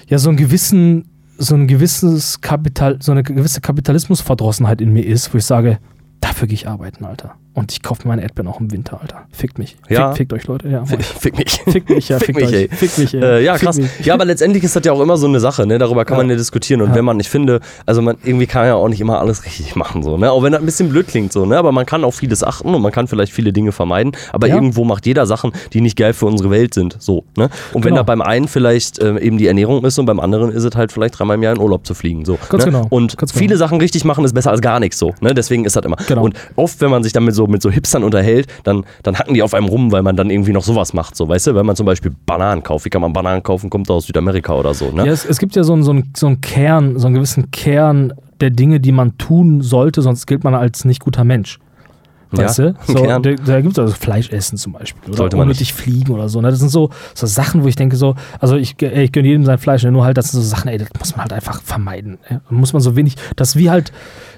ja, 0.06 0.18
so 0.18 0.30
ein 0.30 0.36
gewissen, 0.36 1.04
so 1.38 1.54
ein 1.54 1.66
gewisses 1.66 2.40
Kapital, 2.40 2.98
so 3.00 3.12
eine 3.12 3.22
gewisse 3.22 3.60
Kapitalismusverdrossenheit 3.60 4.80
in 4.80 4.92
mir 4.92 5.04
ist, 5.04 5.32
wo 5.32 5.38
ich 5.38 5.44
sage, 5.44 5.78
dafür 6.26 6.48
gehe 6.48 6.54
ich 6.54 6.68
arbeiten, 6.68 7.04
Alter. 7.04 7.34
Und 7.54 7.72
ich 7.72 7.82
kaufe 7.82 8.06
meine 8.06 8.20
Erdbeeren 8.20 8.48
auch 8.52 8.60
im 8.60 8.70
Winter, 8.70 9.00
Alter. 9.00 9.26
Fickt 9.30 9.58
mich. 9.58 9.78
Ja. 9.88 10.08
Fickt, 10.08 10.18
fickt 10.18 10.32
euch, 10.34 10.46
Leute. 10.46 10.68
Ja, 10.68 10.84
Fick, 10.84 11.02
fick 11.04 11.38
mich. 11.38 11.52
Fick 11.66 11.88
mich, 11.88 12.08
ja, 12.10 12.18
Fick 12.18 12.26
fickt 12.26 12.38
mich, 12.40 12.48
euch. 12.48 12.52
ey. 12.54 12.68
Fick 12.70 12.98
mich, 12.98 13.14
ey. 13.14 13.22
Äh, 13.22 13.44
ja, 13.44 13.56
krass. 13.56 13.80
Ja, 14.04 14.12
aber 14.12 14.26
letztendlich 14.26 14.62
ist 14.62 14.76
das 14.76 14.84
ja 14.84 14.92
auch 14.92 15.00
immer 15.00 15.16
so 15.16 15.26
eine 15.26 15.40
Sache, 15.40 15.66
ne? 15.66 15.78
Darüber 15.78 16.04
kann 16.04 16.18
Ja. 16.18 16.22
man 16.24 16.28
ja 16.30 16.36
diskutieren. 16.36 16.82
Und 16.82 16.90
Ja. 16.90 16.94
wenn 16.96 17.06
man, 17.06 17.18
ich 17.18 17.30
finde, 17.30 17.60
also 17.86 18.02
man 18.02 18.16
irgendwie 18.24 18.46
kann 18.46 18.66
ja 18.66 18.74
auch 18.74 18.88
nicht 18.88 19.00
immer 19.00 19.20
alles 19.20 19.46
richtig 19.46 19.74
machen, 19.74 20.02
so, 20.02 20.18
ne? 20.18 20.30
Auch 20.30 20.42
wenn 20.42 20.52
das 20.52 20.60
ein 20.60 20.66
bisschen 20.66 20.90
blöd 20.90 21.06
klingt, 21.08 21.32
so, 21.32 21.46
ne? 21.46 21.56
Aber 21.56 21.72
man 21.72 21.86
kann 21.86 22.04
auf 22.04 22.16
vieles 22.16 22.44
achten 22.44 22.74
und 22.74 22.82
man 22.82 22.92
kann 22.92 23.06
vielleicht 23.08 23.32
viele 23.32 23.54
Dinge 23.54 23.72
vermeiden. 23.72 24.12
Aber 24.34 24.48
Ja. 24.48 24.54
irgendwo 24.56 24.84
macht 24.84 25.06
jeder 25.06 25.24
Sachen, 25.24 25.52
die 25.72 25.80
nicht 25.80 25.96
geil 25.96 26.12
für 26.12 26.26
unsere 26.26 26.50
Welt 26.50 26.74
sind, 26.74 26.96
so, 26.98 27.24
ne? 27.38 27.44
Und 27.72 27.84
wenn 27.86 27.92
Genau. 27.92 27.96
da 27.96 28.02
beim 28.02 28.20
einen 28.20 28.48
vielleicht 28.48 29.02
ähm, 29.02 29.16
eben 29.16 29.38
die 29.38 29.46
Ernährung 29.46 29.82
ist 29.82 29.98
und 29.98 30.04
beim 30.04 30.20
anderen 30.20 30.50
ist 30.52 30.64
es 30.64 30.76
halt 30.76 30.92
vielleicht 30.92 31.18
dreimal 31.18 31.36
im 31.36 31.42
Jahr 31.42 31.54
in 31.54 31.60
Urlaub 31.62 31.86
zu 31.86 31.94
fliegen, 31.94 32.26
so. 32.26 32.38
Ganz 32.50 32.66
ne? 32.66 32.72
genau. 32.72 32.86
Und 32.90 33.16
Ganz 33.16 33.32
genau. 33.32 33.40
viele 33.40 33.56
Sachen 33.56 33.80
richtig 33.80 34.04
machen 34.04 34.26
ist 34.26 34.34
besser 34.34 34.50
als 34.50 34.60
gar 34.60 34.78
nichts, 34.78 34.98
so, 34.98 35.14
ne? 35.22 35.32
Deswegen 35.32 35.64
ist 35.64 35.74
das 35.74 35.84
immer. 35.86 35.96
Genau. 36.06 36.15
Und 36.22 36.34
oft, 36.56 36.80
wenn 36.80 36.90
man 36.90 37.02
sich 37.02 37.12
dann 37.12 37.24
mit 37.24 37.34
so, 37.34 37.46
mit 37.46 37.62
so 37.62 37.70
Hipstern 37.70 38.04
unterhält, 38.04 38.46
dann, 38.64 38.84
dann 39.02 39.18
hacken 39.18 39.34
die 39.34 39.42
auf 39.42 39.54
einem 39.54 39.66
rum, 39.66 39.92
weil 39.92 40.02
man 40.02 40.16
dann 40.16 40.30
irgendwie 40.30 40.52
noch 40.52 40.64
sowas 40.64 40.92
macht, 40.92 41.16
so, 41.16 41.28
weißt 41.28 41.48
du? 41.48 41.54
Wenn 41.54 41.66
man 41.66 41.76
zum 41.76 41.86
Beispiel 41.86 42.12
Bananen 42.26 42.62
kauft, 42.62 42.84
wie 42.84 42.90
kann 42.90 43.02
man 43.02 43.12
Bananen 43.12 43.42
kaufen, 43.42 43.70
kommt 43.70 43.90
aus 43.90 44.06
Südamerika 44.06 44.54
oder 44.54 44.74
so, 44.74 44.90
ne? 44.90 45.06
Ja, 45.06 45.12
es, 45.12 45.24
es 45.24 45.38
gibt 45.38 45.56
ja 45.56 45.64
so 45.64 45.72
einen, 45.72 45.82
so, 45.82 45.92
einen, 45.92 46.12
so 46.16 46.26
einen 46.26 46.40
Kern, 46.40 46.98
so 46.98 47.06
einen 47.06 47.16
gewissen 47.16 47.50
Kern 47.50 48.12
der 48.40 48.50
Dinge, 48.50 48.80
die 48.80 48.92
man 48.92 49.16
tun 49.18 49.62
sollte, 49.62 50.02
sonst 50.02 50.26
gilt 50.26 50.44
man 50.44 50.54
als 50.54 50.84
nicht 50.84 51.00
guter 51.00 51.24
Mensch. 51.24 51.58
Weißt 52.32 52.58
Ja, 52.58 52.70
du? 52.70 52.74
So, 52.86 53.06
da 53.06 53.18
da 53.20 53.60
gibt 53.60 53.72
es 53.74 53.78
also 53.78 53.94
Fleisch 53.94 54.30
essen 54.30 54.58
zum 54.58 54.72
Beispiel. 54.72 55.08
Oder 55.08 55.16
Sollte 55.16 55.36
man 55.36 55.44
unnötig 55.44 55.72
fliegen 55.72 56.12
oder 56.12 56.28
so. 56.28 56.40
Ne? 56.40 56.50
Das 56.50 56.58
sind 56.58 56.70
so, 56.70 56.90
so 57.14 57.26
Sachen, 57.26 57.62
wo 57.62 57.68
ich 57.68 57.76
denke, 57.76 57.96
so, 57.96 58.16
also 58.40 58.56
ich, 58.56 58.74
ey, 58.82 59.04
ich 59.04 59.12
gönne 59.12 59.28
jedem 59.28 59.44
sein 59.44 59.58
Fleisch, 59.58 59.84
ne? 59.84 59.92
nur 59.92 60.04
halt, 60.04 60.18
das 60.18 60.32
sind 60.32 60.40
so 60.42 60.46
Sachen, 60.46 60.68
ey, 60.68 60.78
das 60.78 60.88
muss 60.98 61.12
man 61.12 61.22
halt 61.22 61.32
einfach 61.32 61.62
vermeiden. 61.62 62.18
Ey. 62.28 62.38
Muss 62.50 62.72
man 62.72 62.82
so 62.82 62.96
wenig, 62.96 63.14
das 63.36 63.56
wie 63.56 63.70
halt, 63.70 63.92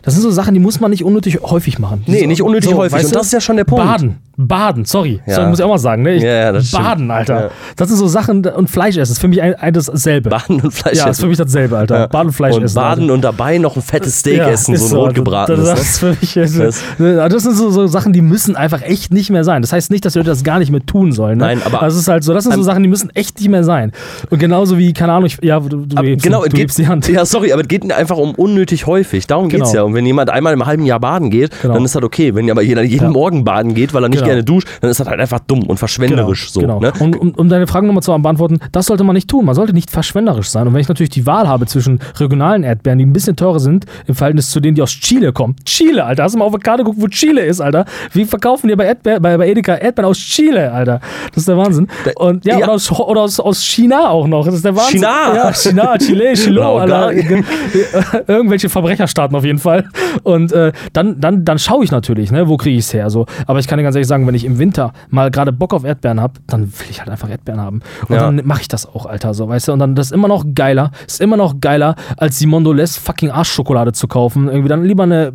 das 0.09 0.15
sind 0.15 0.23
so 0.23 0.31
Sachen, 0.31 0.55
die 0.55 0.61
muss 0.61 0.81
man 0.81 0.91
nicht 0.91 1.05
unnötig 1.05 1.39
häufig 1.43 1.79
machen. 1.79 2.03
Nee, 2.07 2.21
so, 2.21 2.27
nicht 2.27 2.43
unnötig 2.43 2.75
häufig. 2.75 2.93
weißt 2.95 3.05
Und 3.07 3.15
du? 3.15 3.19
das 3.19 3.27
ist 3.27 3.33
ja 3.33 3.41
schon 3.41 3.57
der 3.57 3.65
Punkt. 3.65 3.85
Baden. 3.85 4.17
Baden, 4.41 4.85
sorry. 4.85 5.21
Ja. 5.27 5.35
Sorry, 5.35 5.49
muss 5.49 5.59
ich 5.59 5.65
auch 5.65 5.69
mal 5.69 5.79
sagen. 5.79 6.03
Ne? 6.03 6.15
Ich, 6.15 6.23
Ja, 6.23 6.29
ja, 6.33 6.53
das 6.53 6.69
stimmt. 6.69 6.85
Baden, 6.85 7.11
Alter. 7.11 7.41
Ja. 7.47 7.51
Das 7.75 7.89
sind 7.89 7.97
so 7.97 8.07
Sachen, 8.07 8.47
und 8.47 8.71
Fleisch 8.71 8.97
essen 8.97 9.11
ist 9.13 9.19
für 9.19 9.27
mich 9.27 9.43
ein, 9.43 9.55
ein 9.57 9.73
dasselbe. 9.73 10.31
Baden 10.31 10.61
und 10.61 10.71
Fleisch 10.73 10.97
Ja, 10.99 11.05
ist 11.05 11.11
essen. 11.11 11.23
für 11.23 11.27
mich 11.29 11.39
dasselbe, 11.39 11.77
Alter. 11.77 12.07
Baden 12.07 12.29
und 12.29 12.33
Fleisch 12.35 12.55
und 12.55 12.63
essen. 12.63 12.77
Baden 12.77 13.03
Alter. 13.03 13.15
und 13.15 13.23
dabei 13.25 13.59
noch 13.59 13.75
ein 13.75 13.83
fettes 13.83 14.21
Steak 14.21 14.39
essen, 14.39 14.77
so 14.77 14.85
ein 14.87 14.93
Alter. 14.93 15.07
rotgebratenes. 15.09 15.59
Das, 15.59 15.69
ne? 15.69 15.75
das, 15.75 15.83
ist 15.91 15.99
für 15.99 16.11
mich, 16.21 16.35
Das- 16.35 16.79
das, 16.99 17.33
das 17.33 17.43
sind 17.43 17.57
so, 17.57 17.71
so 17.71 17.87
Sachen, 17.89 18.13
die 18.13 18.21
müssen 18.21 18.55
einfach 18.55 18.83
echt 18.83 19.13
nicht 19.13 19.31
mehr 19.31 19.43
sein. 19.43 19.61
Das 19.61 19.73
heißt 19.73 19.91
nicht, 19.91 20.05
dass 20.05 20.15
Leute 20.15 20.29
das 20.31 20.45
gar 20.45 20.61
nicht 20.61 20.71
mehr 20.71 20.87
tun 20.87 21.11
sollen. 21.11 21.39
Ne? 21.39 21.45
Nein, 21.45 21.63
aber- 21.65 21.79
Das 21.81 21.97
ist 21.97 22.07
halt 22.07 22.23
so, 22.23 22.33
das 22.33 22.45
sind 22.45 22.55
so 22.55 22.63
Sachen, 22.63 22.85
die 22.85 22.89
müssen 22.89 23.11
echt 23.17 23.41
nicht 23.41 23.49
mehr 23.49 23.65
sein. 23.65 23.91
Und 24.31 24.39
genauso 24.39 24.79
wie, 24.79 24.93
keine 24.93 25.13
Ahnung, 25.15 25.27
ich, 25.27 25.39
ja, 25.43 25.59
du, 25.59 25.85
du, 25.85 26.17
genau, 26.17 26.43
du 26.43 26.47
es 26.47 26.53
geht, 26.55 26.79
die 26.79 26.87
Hand. 26.87 27.09
Ja, 27.09 27.25
sorry, 27.25 27.53
aber 27.53 27.63
es 27.63 27.69
geht 27.69 27.91
einfach 27.93 28.17
um 28.19 28.37
unnötig 28.37 28.87
häufig. 28.87 29.27
Darum 29.27 29.49
Genau. 29.49 29.73
ja. 29.75 29.83
Und 29.83 29.95
wenn 29.99 30.07
jemand 30.07 30.31
einmal 30.31 30.53
im 30.53 30.65
halben 30.65 30.85
Jahr 30.87 31.01
baden 31.01 31.29
geht, 31.31 31.51
Genau. 31.61 31.75
dann 31.75 31.85
ist 31.85 31.95
das 31.97 32.03
okay. 32.05 32.35
Wenn 32.37 32.49
aber 32.51 32.63
jeder 32.63 32.83
jeden 32.83 33.05
Ja. 33.07 33.11
Morgen 33.11 33.43
baden 33.45 33.75
geht, 33.75 33.93
weil 33.95 34.03
er 34.05 34.09
nicht 34.09 34.19
Genau. 34.21 34.29
gerne 34.29 34.45
duscht, 34.45 34.69
dann 34.81 34.91
ist 34.91 35.01
das 35.01 35.09
halt 35.09 35.19
einfach 35.21 35.41
dumm 35.41 35.65
und 35.65 35.77
verschwenderisch 35.79 36.51
so. 36.53 36.61
genau. 36.61 36.79
Ne? 36.79 36.93
Und 37.01 37.17
um, 37.17 37.31
um 37.33 37.49
deine 37.49 37.67
Frage 37.67 37.87
nochmal 37.87 38.03
zu 38.03 38.17
beantworten, 38.17 38.59
das 38.73 38.87
sollte 38.87 39.03
man 39.03 39.15
nicht 39.15 39.29
tun. 39.29 39.45
Man 39.45 39.55
sollte 39.57 39.73
nicht 39.73 39.91
verschwenderisch 39.91 40.49
sein. 40.49 40.67
Und 40.69 40.75
wenn 40.75 40.81
ich 40.81 40.89
natürlich 40.89 41.11
die 41.11 41.27
Wahl 41.27 41.49
habe 41.49 41.67
zwischen 41.67 41.99
regionalen 42.21 42.63
Erdbeeren, 42.63 42.99
die 42.99 43.07
ein 43.07 43.13
bisschen 43.13 43.35
teurer 43.37 43.59
sind, 43.59 43.87
im 44.07 44.15
Verhältnis 44.15 44.51
zu 44.51 44.61
denen, 44.61 44.77
die 44.77 44.83
aus 44.83 44.91
Chile 44.91 45.33
kommen. 45.33 45.57
Chile, 45.65 46.05
Alter. 46.05 46.23
Hast 46.23 46.35
du 46.35 46.39
mal 46.39 46.45
auf 46.45 46.53
der 46.53 46.61
Karte 46.61 46.85
geguckt, 46.85 47.01
wo 47.03 47.09
Chile 47.09 47.43
ist, 47.45 47.61
Alter? 47.61 47.85
Wie 48.13 48.25
verkaufen 48.25 48.69
die 48.69 48.77
bei, 48.77 48.85
Erdbeer, 48.87 49.19
bei, 49.21 49.37
bei 49.37 49.49
Edeka 49.49 49.75
Erdbeeren 49.75 50.11
aus 50.11 50.19
Chile, 50.19 50.71
Alter? 50.73 51.01
Das 51.31 51.39
ist 51.39 51.49
der 51.49 51.57
Wahnsinn. 51.57 51.89
Und 52.17 52.45
ja, 52.45 52.59
ja. 52.59 52.65
Oder, 52.65 52.73
aus, 52.75 52.91
oder 52.93 53.23
aus, 53.23 53.41
aus 53.41 53.65
China 53.65 54.09
auch 54.11 54.27
noch. 54.29 54.45
Das 54.45 54.55
ist 54.55 54.65
der 54.65 54.77
Wahnsinn. 54.77 55.01
China. 55.01 55.35
Ja, 55.35 55.53
China, 55.53 55.99
Chile, 55.99 56.35
Chilo, 56.35 56.79
Alter. 56.79 57.13
Irgendwelche 58.27 58.69
Verbrecherstaaten 58.69 59.37
auf 59.37 59.45
jeden 59.45 59.59
Fall. 59.59 59.78
Und 60.23 60.53
äh, 60.53 60.73
dann, 60.93 61.21
dann, 61.21 61.45
dann 61.45 61.59
schaue 61.59 61.85
ich 61.85 61.91
natürlich, 61.91 62.31
ne, 62.31 62.49
wo 62.49 62.57
kriege 62.57 62.77
ich 62.79 62.85
es 62.87 62.95
her. 62.95 63.11
So. 63.11 63.27
Aber 63.47 63.59
ich 63.59 63.67
kann 63.67 63.79
dir 63.79 63.83
ganz 63.85 63.95
ehrlich 63.97 64.09
sagen, 64.09 64.27
wenn 64.27 64.35
ich 64.35 64.45
im 64.45 64.59
Winter 64.59 64.93
mal 65.11 65.31
gerade 65.31 65.53
Bock 65.53 65.75
auf 65.75 65.85
Erdbeeren 65.85 66.21
habe, 66.21 66.35
dann 66.47 66.63
will 66.63 66.87
ich 66.91 67.01
halt 67.01 67.11
einfach 67.11 67.29
Erdbeeren 67.31 67.61
haben. 67.61 67.81
Und 68.09 68.15
Ja. 68.17 68.23
dann 68.23 68.43
mache 68.45 68.61
ich 68.63 68.69
das 68.69 68.87
auch, 68.87 69.07
Alter, 69.07 69.35
so, 69.35 69.49
weißt 69.49 69.69
du? 69.69 69.73
Und 69.73 69.79
dann 69.81 69.95
das 69.95 70.07
ist 70.09 70.13
immer 70.13 70.29
noch 70.29 70.45
geiler, 70.55 70.91
ist 71.07 71.21
immer 71.21 71.37
noch 71.37 71.61
geiler, 71.61 71.95
als 72.17 72.39
die 72.39 72.47
Mondelez 72.47 72.97
fucking 72.97 73.31
Arschschokolade 73.31 73.93
zu 73.93 74.09
kaufen. 74.09 74.49
Irgendwie 74.49 74.69
dann 74.69 74.85
lieber 74.85 75.03
eine, 75.05 75.33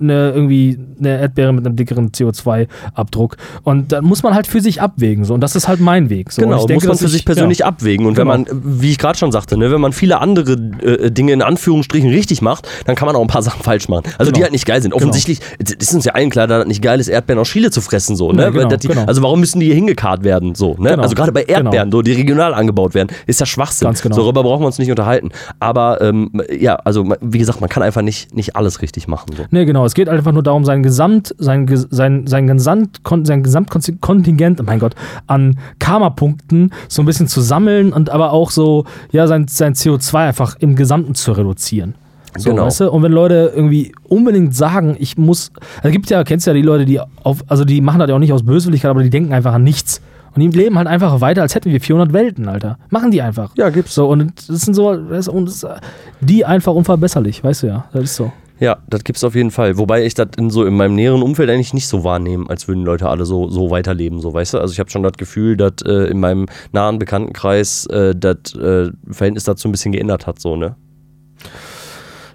eine 0.00 0.30
irgendwie 0.30 0.78
eine 0.98 1.20
Erdbeere 1.20 1.52
mit 1.52 1.66
einem 1.66 1.76
dickeren 1.76 2.10
CO2-Abdruck. 2.10 3.36
Und 3.62 3.92
dann 3.92 4.04
muss 4.04 4.22
man 4.22 4.34
halt 4.34 4.46
für 4.46 4.60
sich 4.60 4.80
abwägen. 4.80 5.24
So. 5.24 5.34
Und 5.34 5.40
das 5.40 5.56
ist 5.56 5.68
halt 5.68 5.80
mein 5.80 6.10
Weg. 6.10 6.32
So. 6.32 6.42
Genau, 6.42 6.58
ich 6.60 6.66
denke, 6.66 6.86
muss 6.86 6.96
man 6.96 6.98
für 6.98 7.04
ich- 7.06 7.12
sich 7.12 7.24
persönlich 7.24 7.58
ja. 7.60 7.66
abwägen. 7.66 8.06
Und 8.06 8.14
Genau. 8.14 8.32
wenn 8.32 8.44
man, 8.44 8.80
wie 8.80 8.90
ich 8.90 8.98
gerade 8.98 9.18
schon 9.18 9.32
sagte, 9.32 9.56
ne, 9.56 9.70
wenn 9.70 9.80
man 9.80 9.92
viele 9.92 10.20
andere 10.20 10.52
äh, 10.52 11.10
Dinge 11.10 11.32
in 11.32 11.42
Anführungsstrichen 11.42 12.10
richtig 12.10 12.42
macht, 12.42 12.68
dann 12.86 12.94
kann 12.96 13.06
man 13.06 13.16
auch 13.16 13.20
ein 13.20 13.26
paar 13.26 13.42
Sachen 13.42 13.62
falsch 13.62 13.85
machen. 13.88 14.04
Also 14.18 14.30
Genau. 14.30 14.38
die 14.38 14.42
halt 14.42 14.52
nicht 14.52 14.66
geil 14.66 14.82
sind. 14.82 14.92
Offensichtlich 14.94 15.40
es 15.62 15.72
ist 15.72 15.94
uns 15.94 16.04
ja 16.04 16.12
allen 16.14 16.30
klar, 16.30 16.46
dass 16.46 16.60
das 16.60 16.68
nicht 16.68 16.82
geil 16.82 17.00
ist, 17.00 17.08
Erdbeeren 17.08 17.40
aus 17.40 17.48
Chile 17.48 17.70
zu 17.70 17.80
fressen. 17.80 18.16
So, 18.16 18.32
ne? 18.32 18.42
Ja, 18.42 18.50
genau, 18.50 18.68
genau. 18.68 19.04
Also 19.06 19.22
warum 19.22 19.40
müssen 19.40 19.60
die 19.60 19.66
hier 19.66 19.74
hingekarrt 19.74 20.24
werden? 20.24 20.54
So, 20.54 20.76
ne? 20.78 20.90
Genau. 20.90 21.02
Also 21.02 21.14
gerade 21.14 21.32
bei 21.32 21.42
Erdbeeren, 21.42 21.90
Genau. 21.90 21.98
so, 21.98 22.02
die 22.02 22.12
regional 22.12 22.54
angebaut 22.54 22.94
werden, 22.94 23.08
ist 23.26 23.40
ja 23.40 23.46
Schwachsinn. 23.46 23.86
Ganz 23.86 24.02
genau. 24.02 24.16
So, 24.16 24.22
darüber 24.22 24.42
brauchen 24.42 24.62
wir 24.62 24.66
uns 24.66 24.78
nicht 24.78 24.90
unterhalten. 24.90 25.30
Aber 25.60 26.00
ähm, 26.00 26.30
ja, 26.58 26.76
also 26.76 27.08
wie 27.20 27.38
gesagt, 27.38 27.60
man 27.60 27.68
kann 27.70 27.82
einfach 27.82 28.02
nicht, 28.02 28.34
nicht 28.34 28.56
alles 28.56 28.82
richtig 28.82 29.08
machen. 29.08 29.32
So. 29.36 29.44
Nee, 29.50 29.64
genau. 29.64 29.84
Es 29.84 29.94
geht 29.94 30.08
einfach 30.08 30.32
nur 30.32 30.42
darum, 30.42 30.64
sein 30.64 30.82
Gesamt, 30.82 31.34
sein, 31.38 31.66
sein, 31.90 32.26
sein, 32.26 32.46
Gesamt, 32.46 33.00
sein 33.24 33.42
Gesamtkontingent, 33.42 34.60
oh 34.60 34.64
mein 34.64 34.78
Gott, 34.78 34.94
an 35.26 35.58
Karma-Punkten 35.78 36.72
so 36.88 37.02
ein 37.02 37.06
bisschen 37.06 37.28
zu 37.28 37.40
sammeln 37.40 37.92
und 37.92 38.10
aber 38.10 38.32
auch 38.32 38.50
so, 38.50 38.84
ja, 39.12 39.26
sein, 39.26 39.46
sein 39.48 39.74
CO2 39.74 40.28
einfach 40.28 40.56
im 40.60 40.76
Gesamten 40.76 41.14
zu 41.14 41.32
reduzieren. 41.32 41.94
So, 42.38 42.50
Genau. 42.50 42.66
weißt 42.66 42.80
du? 42.80 42.90
Und 42.90 43.02
wenn 43.02 43.12
Leute 43.12 43.52
irgendwie 43.54 43.92
unbedingt 44.04 44.54
sagen, 44.54 44.96
ich 44.98 45.16
muss, 45.16 45.50
also 45.82 45.90
gibt 45.90 46.08
ja, 46.10 46.22
kennst 46.24 46.46
ja 46.46 46.52
die 46.52 46.62
Leute, 46.62 46.84
die 46.84 47.00
auf, 47.22 47.44
also 47.48 47.64
die 47.64 47.80
machen 47.80 47.98
das 48.00 48.08
ja 48.08 48.14
auch 48.14 48.20
nicht 48.20 48.32
aus 48.32 48.44
Böswilligkeit, 48.44 48.90
aber 48.90 49.02
die 49.02 49.10
denken 49.10 49.32
einfach 49.32 49.54
an 49.54 49.62
nichts. 49.64 50.00
Und 50.34 50.40
die 50.40 50.48
leben 50.48 50.76
halt 50.76 50.86
einfach 50.86 51.22
weiter, 51.22 51.40
als 51.40 51.54
hätten 51.54 51.70
wir 51.72 51.80
400 51.80 52.12
Welten, 52.12 52.46
Alter. 52.48 52.78
Machen 52.90 53.10
die 53.10 53.22
einfach. 53.22 53.52
Ja, 53.56 53.70
gibt's. 53.70 53.94
So, 53.94 54.08
und 54.08 54.32
das 54.48 54.60
sind 54.60 54.74
so, 54.74 54.94
das, 54.94 55.28
und 55.28 55.46
das, 55.48 55.66
die 56.20 56.44
einfach 56.44 56.74
unverbesserlich, 56.74 57.42
weißt 57.42 57.62
du 57.62 57.66
ja. 57.68 57.86
Das 57.92 58.04
ist 58.04 58.16
so. 58.16 58.30
Ja, 58.58 58.78
das 58.88 59.04
gibt's 59.04 59.22
auf 59.24 59.34
jeden 59.34 59.50
Fall. 59.50 59.76
Wobei 59.76 60.04
ich 60.04 60.14
das 60.14 60.28
in 60.38 60.48
so 60.50 60.64
in 60.64 60.74
meinem 60.74 60.94
näheren 60.94 61.22
Umfeld 61.22 61.50
eigentlich 61.50 61.74
nicht 61.74 61.88
so 61.88 62.04
wahrnehme, 62.04 62.48
als 62.48 62.68
würden 62.68 62.84
Leute 62.84 63.08
alle 63.08 63.26
so, 63.26 63.48
so 63.50 63.70
weiterleben, 63.70 64.20
so 64.20 64.32
weißt 64.32 64.54
du. 64.54 64.58
Also 64.58 64.72
ich 64.72 64.78
habe 64.80 64.88
schon 64.90 65.02
das 65.02 65.12
Gefühl, 65.18 65.56
dass 65.58 65.72
äh, 65.86 66.10
in 66.10 66.20
meinem 66.20 66.46
nahen 66.72 66.98
Bekanntenkreis 66.98 67.86
äh, 67.86 68.14
das 68.14 68.54
äh, 68.54 68.90
Verhältnis 69.10 69.44
dazu 69.44 69.68
ein 69.68 69.72
bisschen 69.72 69.92
geändert 69.92 70.26
hat, 70.26 70.38
so, 70.40 70.56
ne? 70.56 70.74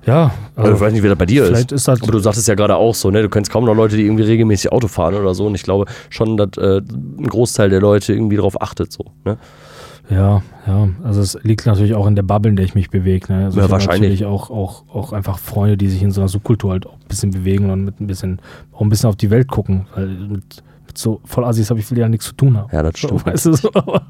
Ja, 0.05 0.31
Also, 0.55 0.73
ich 0.73 0.79
weiß 0.79 0.93
nicht, 0.93 1.03
wie 1.03 1.07
das 1.07 1.17
bei 1.17 1.25
dir 1.25 1.45
ist. 1.45 1.71
ist 1.71 1.87
das 1.87 2.01
Aber 2.01 2.11
du 2.11 2.19
sagtest 2.19 2.47
ja 2.47 2.55
gerade 2.55 2.75
auch 2.75 2.95
so, 2.95 3.11
ne? 3.11 3.21
Du 3.21 3.29
kennst 3.29 3.51
kaum 3.51 3.65
noch 3.65 3.75
Leute, 3.75 3.97
die 3.97 4.03
irgendwie 4.03 4.23
regelmäßig 4.23 4.71
Auto 4.71 4.87
fahren 4.87 5.13
oder 5.15 5.33
so. 5.35 5.45
Und 5.45 5.55
ich 5.55 5.63
glaube 5.63 5.85
schon, 6.09 6.37
dass 6.37 6.57
äh, 6.57 6.79
ein 6.79 7.27
Großteil 7.27 7.69
der 7.69 7.81
Leute 7.81 8.13
irgendwie 8.13 8.35
darauf 8.37 8.59
achtet, 8.61 8.91
so, 8.91 9.05
ne? 9.25 9.37
Ja, 10.09 10.41
ja. 10.67 10.89
Also 11.03 11.21
es 11.21 11.37
liegt 11.43 11.65
natürlich 11.65 11.93
auch 11.93 12.05
in 12.07 12.15
der 12.15 12.23
Bubble, 12.23 12.49
in 12.49 12.55
der 12.57 12.65
ich 12.65 12.75
mich 12.75 12.89
bewege. 12.89 13.31
Ne? 13.31 13.45
Also 13.45 13.59
Ja, 13.59 13.65
ich 13.65 13.71
wahrscheinlich. 13.71 14.19
natürlich 14.19 14.25
auch, 14.25 14.49
auch, 14.49 14.83
auch 14.93 15.13
einfach 15.13 15.37
Freunde, 15.39 15.77
die 15.77 15.87
sich 15.87 16.01
in 16.03 16.11
so 16.11 16.19
einer 16.19 16.27
Subkultur 16.27 16.71
halt 16.71 16.85
auch 16.85 16.95
ein 16.95 17.07
bisschen 17.07 17.31
bewegen 17.31 17.69
und 17.69 17.85
mit 17.85 18.01
ein 18.01 18.07
bisschen, 18.07 18.41
auch 18.73 18.81
ein 18.81 18.89
bisschen 18.89 19.07
auf 19.07 19.15
die 19.15 19.29
Welt 19.29 19.47
gucken. 19.47 19.85
Weil 19.95 20.07
mit, 20.07 20.63
mit 20.91 20.97
so 20.97 21.21
Vollassis 21.23 21.69
habe 21.69 21.79
ich 21.79 21.85
viel 21.85 21.97
ja 21.97 22.09
nichts 22.09 22.25
zu 22.25 22.33
tun. 22.33 22.57
Haben. 22.57 22.69
Ja, 22.71 22.83
das 22.83 22.97
stimmt. 22.97 23.25
Weißt 23.25 23.45
du, 23.45 23.53
so, 23.53 23.69
aber, 23.73 24.01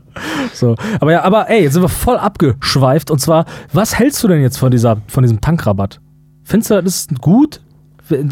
so. 0.54 0.76
aber 1.00 1.12
ja, 1.12 1.24
aber 1.24 1.50
ey, 1.50 1.64
jetzt 1.64 1.74
sind 1.74 1.84
wir 1.84 1.90
voll 1.90 2.18
abgeschweift. 2.18 3.12
Und 3.12 3.20
zwar, 3.20 3.46
was 3.72 3.98
hältst 3.98 4.24
du 4.24 4.28
denn 4.28 4.42
jetzt 4.42 4.58
von, 4.58 4.72
dieser, 4.72 4.98
von 5.08 5.24
diesem 5.24 5.42
Tankrabatt? 5.42 6.00
Findest 6.44 6.72
du 6.72 6.82
das 6.82 7.08
gut? 7.22 7.62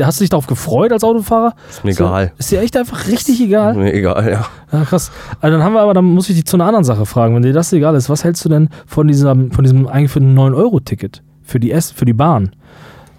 Hast 0.01 0.19
du 0.19 0.23
dich 0.23 0.29
darauf 0.29 0.47
gefreut 0.47 0.91
als 0.91 1.03
Autofahrer? 1.03 1.53
Ist 1.69 1.85
mir 1.85 1.91
egal. 1.91 2.27
So, 2.27 2.39
ist 2.39 2.51
dir 2.51 2.61
echt 2.61 2.75
einfach 2.75 3.07
richtig 3.07 3.39
egal? 3.39 3.75
Mir 3.75 3.93
egal, 3.93 4.29
ja. 4.29 4.47
Ja, 4.73 4.83
krass. 4.83 5.11
Also 5.39 5.55
dann 5.55 5.63
haben 5.63 5.73
wir 5.73 5.81
aber, 5.81 5.93
dann 5.93 6.03
muss 6.03 6.27
ich 6.29 6.35
dich 6.35 6.45
zu 6.45 6.57
einer 6.57 6.65
anderen 6.65 6.83
Sache 6.83 7.05
fragen. 7.05 7.35
Wenn 7.35 7.43
dir 7.43 7.53
das 7.53 7.71
egal 7.71 7.95
ist, 7.95 8.09
was 8.09 8.23
hältst 8.23 8.43
du 8.43 8.49
denn 8.49 8.69
von 8.87 9.07
diesem, 9.07 9.51
von 9.51 9.63
diesem 9.63 9.87
eingeführten 9.87 10.37
9-Euro-Ticket 10.37 11.23
für 11.43 11.59
die 11.59 11.71
S, 11.71 11.91
für 11.91 12.05
die 12.05 12.13
Bahn? 12.13 12.51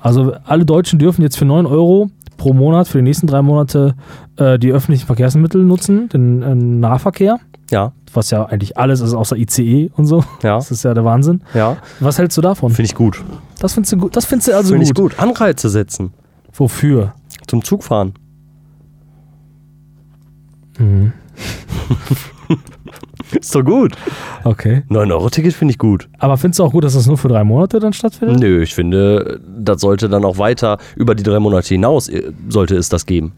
Also 0.00 0.34
alle 0.44 0.64
Deutschen 0.66 0.98
dürfen 0.98 1.22
jetzt 1.22 1.38
für 1.38 1.44
9 1.44 1.66
Euro 1.66 2.10
pro 2.40 2.54
Monat 2.54 2.88
für 2.88 2.98
die 2.98 3.02
nächsten 3.02 3.26
drei 3.26 3.42
Monate 3.42 3.94
äh, 4.36 4.58
die 4.58 4.72
öffentlichen 4.72 5.06
Verkehrsmittel 5.06 5.62
nutzen, 5.62 6.08
den 6.08 6.42
äh, 6.42 6.54
Nahverkehr, 6.54 7.38
Ja, 7.70 7.92
was 8.14 8.30
ja 8.30 8.46
eigentlich 8.46 8.78
alles 8.78 9.00
ist 9.02 9.12
außer 9.12 9.36
ICE 9.36 9.90
und 9.94 10.06
so. 10.06 10.24
ja, 10.42 10.56
Das 10.56 10.70
ist 10.70 10.82
ja 10.82 10.94
der 10.94 11.04
Wahnsinn. 11.04 11.42
ja. 11.52 11.76
Was 12.00 12.18
hältst 12.18 12.38
du 12.38 12.40
davon? 12.42 12.70
Finde 12.72 12.86
ich 12.86 12.94
gut. 12.94 13.22
Das 13.58 13.74
findest 13.74 13.92
du 13.92 13.98
gut. 13.98 14.16
Das 14.16 14.24
findest 14.24 14.48
du 14.48 14.56
also 14.56 14.70
Finde 14.74 14.86
gut. 14.86 15.12
ich 15.12 15.18
gut. 15.18 15.18
Anreize 15.22 15.68
setzen. 15.68 16.12
Wofür? 16.54 17.12
Zum 17.46 17.62
Zugfahren. 17.62 18.14
Mhm. 20.78 21.12
Ist 23.38 23.54
doch 23.54 23.64
gut. 23.64 23.94
Okay. 24.44 24.82
9-Euro-Ticket 24.88 25.52
finde 25.52 25.72
ich 25.72 25.78
gut. 25.78 26.08
Aber 26.18 26.36
findest 26.36 26.58
du 26.60 26.64
auch 26.64 26.72
gut, 26.72 26.84
dass 26.84 26.94
das 26.94 27.06
nur 27.06 27.18
für 27.18 27.28
drei 27.28 27.44
Monate 27.44 27.78
dann 27.80 27.92
stattfindet? 27.92 28.40
Nö, 28.40 28.62
ich 28.62 28.74
finde, 28.74 29.40
das 29.58 29.80
sollte 29.80 30.08
dann 30.08 30.24
auch 30.24 30.38
weiter 30.38 30.78
über 30.96 31.14
die 31.14 31.22
drei 31.22 31.38
Monate 31.38 31.68
hinaus, 31.68 32.08
äh, 32.08 32.32
sollte 32.48 32.76
es 32.76 32.88
das 32.88 33.06
geben. 33.06 33.32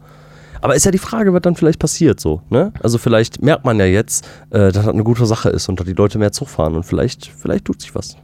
Aber 0.61 0.75
ist 0.75 0.85
ja 0.85 0.91
die 0.91 0.97
Frage, 0.97 1.33
was 1.33 1.41
dann 1.41 1.55
vielleicht 1.55 1.79
passiert 1.79 2.21
so. 2.21 2.41
Ne? 2.49 2.71
Also 2.81 2.97
vielleicht 2.97 3.41
merkt 3.41 3.65
man 3.65 3.79
ja 3.79 3.85
jetzt, 3.85 4.25
äh, 4.49 4.71
dass 4.71 4.85
das 4.85 4.87
eine 4.87 5.03
gute 5.03 5.25
Sache 5.25 5.49
ist 5.49 5.67
und 5.67 5.79
dass 5.79 5.85
die 5.85 5.93
Leute 5.93 6.17
mehr 6.17 6.31
Zug 6.31 6.47
fahren 6.47 6.75
und 6.75 6.83
vielleicht, 6.83 7.25
vielleicht 7.27 7.65
tut 7.65 7.81
sich 7.81 7.93
was. 7.93 8.15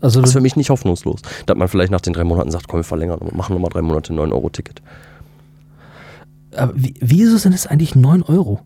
Also 0.00 0.20
Das 0.20 0.30
ist 0.30 0.34
für 0.34 0.40
mich 0.40 0.56
nicht 0.56 0.70
hoffnungslos. 0.70 1.20
Dass 1.46 1.56
man 1.56 1.68
vielleicht 1.68 1.90
nach 1.90 2.00
den 2.00 2.12
drei 2.14 2.24
Monaten 2.24 2.50
sagt, 2.50 2.68
komm, 2.68 2.80
wir 2.80 2.84
verlängern 2.84 3.18
und 3.18 3.36
machen 3.36 3.52
nochmal 3.52 3.70
drei 3.70 3.82
Monate 3.82 4.12
9-Euro-Ticket. 4.12 4.80
Aber 6.56 6.72
wie, 6.74 6.94
wieso 7.00 7.36
sind 7.36 7.52
es 7.52 7.66
eigentlich 7.66 7.94
9 7.94 8.22
Euro? 8.22 8.60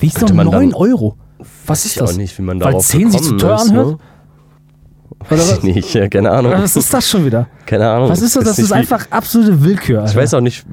Wie 0.00 0.06
ist 0.06 0.34
man 0.34 0.46
9 0.46 0.70
dann- 0.70 0.74
Euro? 0.74 1.16
Was 1.66 1.84
ist 1.84 1.96
Ich 1.96 2.02
auch 2.02 2.06
das? 2.06 2.16
nicht, 2.16 2.36
wie 2.38 2.42
man 2.42 2.60
Weil 2.60 2.72
darauf 2.72 2.86
10 2.86 3.10
sich 3.10 3.22
zu 3.22 3.36
teuer 3.36 3.60
anhört? 3.60 3.86
Ne? 3.92 3.98
Weiß 5.28 5.58
ich 5.58 5.62
nicht, 5.64 5.94
ja, 5.94 6.08
keine 6.08 6.30
Ahnung. 6.30 6.52
Was 6.52 6.76
ist 6.76 6.94
das 6.94 7.08
schon 7.08 7.24
wieder? 7.26 7.48
Keine 7.66 7.88
Ahnung. 7.90 8.08
Was 8.08 8.22
ist 8.22 8.36
das? 8.36 8.44
Das 8.44 8.58
ist 8.58 8.70
wie- 8.70 8.74
einfach 8.74 9.04
absolute 9.10 9.62
Willkür. 9.62 9.98
Ich 10.04 10.08
Alter. 10.10 10.20
weiß 10.20 10.34
auch 10.34 10.40
nicht. 10.40 10.64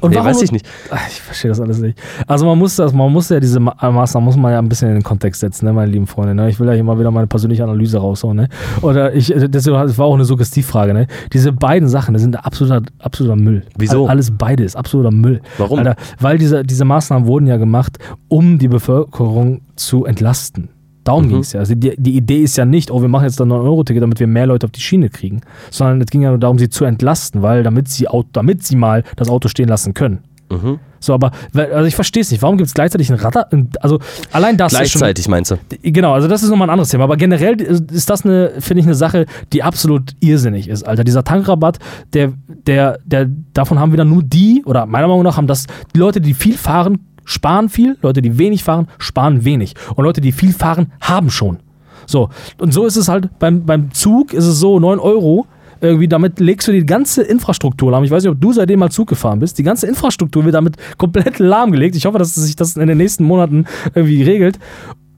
Und 0.00 0.10
nee, 0.10 0.16
warum 0.16 0.28
weiß 0.30 0.42
ich 0.42 0.50
nicht. 0.52 0.66
Ich 1.08 1.20
verstehe 1.22 1.48
das 1.48 1.60
alles 1.60 1.78
nicht. 1.78 1.96
Also 2.26 2.44
man 2.44 2.58
muss 2.58 2.76
das, 2.76 2.92
man 2.92 3.10
muss 3.12 3.28
ja 3.28 3.38
diese 3.40 3.60
Ma- 3.60 3.74
Maßnahmen 3.80 4.24
muss 4.24 4.36
man 4.36 4.52
ja 4.52 4.58
ein 4.58 4.68
bisschen 4.68 4.88
in 4.88 4.94
den 4.94 5.02
Kontext 5.04 5.40
setzen, 5.40 5.64
ne, 5.66 5.72
meine 5.72 5.90
lieben 5.90 6.06
Freunde. 6.08 6.34
Ne? 6.34 6.50
Ich 6.50 6.58
will 6.60 6.66
ja 6.66 6.72
hier 6.74 6.84
mal 6.84 6.98
wieder 6.98 7.10
meine 7.12 7.28
persönliche 7.28 7.62
Analyse 7.62 7.98
raushauen. 7.98 8.36
Ne? 8.36 8.48
Oder 8.82 9.14
ich, 9.14 9.28
deswegen 9.28 9.76
das 9.76 9.96
war 9.96 10.06
auch 10.06 10.14
eine 10.14 10.24
Suggestivfrage. 10.24 10.92
Ne? 10.92 11.06
Diese 11.32 11.52
beiden 11.52 11.88
Sachen, 11.88 12.14
das 12.14 12.22
sind 12.22 12.44
absoluter, 12.44 12.82
absoluter 12.98 13.36
Müll. 13.36 13.62
Wieso? 13.78 14.04
All- 14.04 14.10
Alles 14.10 14.32
beide 14.36 14.64
ist 14.64 14.76
absoluter 14.76 15.12
Müll. 15.12 15.40
Warum? 15.56 15.78
Alter, 15.78 15.94
weil 16.18 16.36
diese, 16.36 16.64
diese 16.64 16.84
Maßnahmen 16.84 17.26
wurden 17.26 17.46
ja 17.46 17.56
gemacht, 17.56 17.96
um 18.28 18.58
die 18.58 18.68
Bevölkerung 18.68 19.62
zu 19.76 20.04
entlasten. 20.04 20.68
Darum 21.04 21.24
Mhm. 21.24 21.28
ging 21.30 21.38
es 21.38 21.52
ja. 21.52 21.60
Also 21.60 21.74
die, 21.74 21.94
die 21.96 22.16
Idee 22.16 22.42
ist 22.42 22.56
ja 22.56 22.64
nicht, 22.64 22.90
oh, 22.90 23.00
wir 23.02 23.08
machen 23.08 23.24
jetzt 23.24 23.40
ein 23.40 23.48
9-Euro-Ticket, 23.48 24.02
damit 24.02 24.20
wir 24.20 24.26
mehr 24.26 24.46
Leute 24.46 24.66
auf 24.66 24.70
die 24.70 24.80
Schiene 24.80 25.08
kriegen. 25.10 25.40
Sondern 25.70 26.00
es 26.00 26.06
ging 26.08 26.22
ja 26.22 26.30
nur 26.30 26.38
darum, 26.38 26.58
sie 26.58 26.68
zu 26.68 26.84
entlasten, 26.84 27.42
weil 27.42 27.62
damit 27.62 27.88
sie, 27.88 28.06
damit 28.32 28.64
sie 28.64 28.76
mal 28.76 29.02
das 29.16 29.28
Auto 29.28 29.48
stehen 29.48 29.68
lassen 29.68 29.94
können. 29.94 30.20
Mhm. 30.50 30.78
So, 31.00 31.14
aber 31.14 31.32
also 31.56 31.84
ich 31.86 31.96
verstehe 31.96 32.20
es 32.20 32.30
nicht. 32.30 32.42
Warum 32.42 32.56
gibt 32.56 32.68
es 32.68 32.74
gleichzeitig 32.74 33.10
ein 33.10 33.16
Radar? 33.18 33.48
Also 33.80 33.98
allein 34.30 34.56
das 34.56 34.70
Gleichzeitig 34.72 35.26
meinst 35.26 35.50
du? 35.50 35.54
ist 35.56 35.60
schon. 35.82 35.92
Genau, 35.92 36.12
also 36.12 36.28
das 36.28 36.44
ist 36.44 36.50
nochmal 36.50 36.68
ein 36.68 36.72
anderes 36.72 36.90
Thema. 36.90 37.04
Aber 37.04 37.16
generell 37.16 37.60
ist 37.60 37.90
ist 37.90 38.08
das 38.08 38.24
eine, 38.24 38.52
finde 38.60 38.82
ich, 38.82 38.86
eine 38.86 38.94
Sache, 38.94 39.26
die 39.52 39.64
absolut 39.64 40.12
irrsinnig 40.20 40.68
ist, 40.68 40.84
Alter. 40.84 41.02
Dieser 41.02 41.24
Tankrabatt, 41.24 41.78
der, 42.12 42.32
der, 42.66 42.98
der, 43.04 43.28
davon 43.52 43.80
haben 43.80 43.92
wieder 43.92 44.04
nur 44.04 44.22
die, 44.22 44.62
oder 44.64 44.86
meiner 44.86 45.08
Meinung 45.08 45.24
nach 45.24 45.36
haben 45.36 45.48
das 45.48 45.66
die 45.94 45.98
Leute, 45.98 46.20
die 46.20 46.34
viel 46.34 46.56
fahren, 46.56 47.00
sparen 47.24 47.68
viel, 47.68 47.96
Leute, 48.02 48.22
die 48.22 48.38
wenig 48.38 48.64
fahren, 48.64 48.88
sparen 48.98 49.44
wenig. 49.44 49.74
Und 49.94 50.04
Leute, 50.04 50.20
die 50.20 50.32
viel 50.32 50.52
fahren, 50.52 50.92
haben 51.00 51.30
schon. 51.30 51.58
So, 52.06 52.30
und 52.58 52.72
so 52.72 52.84
ist 52.86 52.96
es 52.96 53.08
halt 53.08 53.38
beim, 53.38 53.64
beim 53.64 53.92
Zug, 53.92 54.32
ist 54.32 54.46
es 54.46 54.58
so, 54.58 54.78
9 54.80 54.98
Euro, 54.98 55.46
irgendwie 55.80 56.08
damit 56.08 56.38
legst 56.38 56.68
du 56.68 56.72
die 56.72 56.86
ganze 56.86 57.22
Infrastruktur 57.22 57.90
lahm. 57.90 58.04
Ich 58.04 58.10
weiß 58.10 58.22
nicht, 58.22 58.32
ob 58.32 58.40
du 58.40 58.52
seitdem 58.52 58.78
mal 58.78 58.90
Zug 58.90 59.08
gefahren 59.08 59.40
bist. 59.40 59.58
Die 59.58 59.64
ganze 59.64 59.88
Infrastruktur 59.88 60.44
wird 60.44 60.54
damit 60.54 60.76
komplett 60.96 61.40
lahmgelegt. 61.40 61.96
Ich 61.96 62.06
hoffe, 62.06 62.18
dass 62.18 62.34
sich 62.34 62.54
das 62.54 62.76
in 62.76 62.86
den 62.86 62.98
nächsten 62.98 63.24
Monaten 63.24 63.66
irgendwie 63.94 64.22
regelt. 64.22 64.60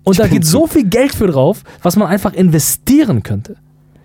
Und 0.05 0.19
da 0.19 0.27
geht 0.27 0.47
so 0.47 0.67
viel 0.69 0.85
Geld 0.85 1.15
für 1.15 1.27
drauf, 1.27 1.63
was 1.83 1.97
man 1.97 2.09
einfach 2.09 2.33
investieren 2.33 3.23
könnte. 3.23 3.57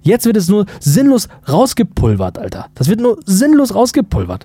Jetzt 0.02 0.26
wird 0.26 0.38
es 0.38 0.50
nur 0.50 0.66
sinnlos 0.80 1.30
rausgepulvert, 1.48 2.38
Alter. 2.38 2.68
Das 2.76 2.90
wird 2.90 3.00
nur 3.00 3.20
sinnlos 3.26 3.74
rausgepulvert. 3.74 4.44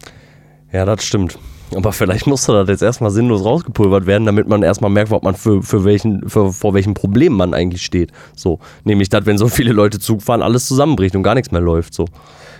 Ja, 0.72 0.84
das 0.84 1.04
stimmt. 1.04 1.38
Aber 1.74 1.92
vielleicht 1.92 2.26
musste 2.26 2.52
das 2.52 2.68
jetzt 2.68 2.82
erstmal 2.82 3.10
sinnlos 3.10 3.44
rausgepulvert 3.44 4.06
werden, 4.06 4.26
damit 4.26 4.48
man 4.48 4.62
erstmal 4.62 4.90
merkt, 4.90 5.12
ob 5.12 5.22
man 5.22 5.34
für, 5.34 5.62
für 5.62 5.84
welchen, 5.84 6.28
für, 6.28 6.52
vor 6.52 6.74
welchen 6.74 6.94
Problemen 6.94 7.36
man 7.36 7.54
eigentlich 7.54 7.84
steht. 7.84 8.12
So. 8.36 8.58
Nämlich, 8.84 9.08
dass, 9.08 9.26
wenn 9.26 9.38
so 9.38 9.48
viele 9.48 9.72
Leute 9.72 9.98
Zug 9.98 10.22
fahren, 10.22 10.42
alles 10.42 10.66
zusammenbricht 10.68 11.16
und 11.16 11.22
gar 11.22 11.34
nichts 11.34 11.50
mehr 11.50 11.60
läuft. 11.60 11.94
So. 11.94 12.06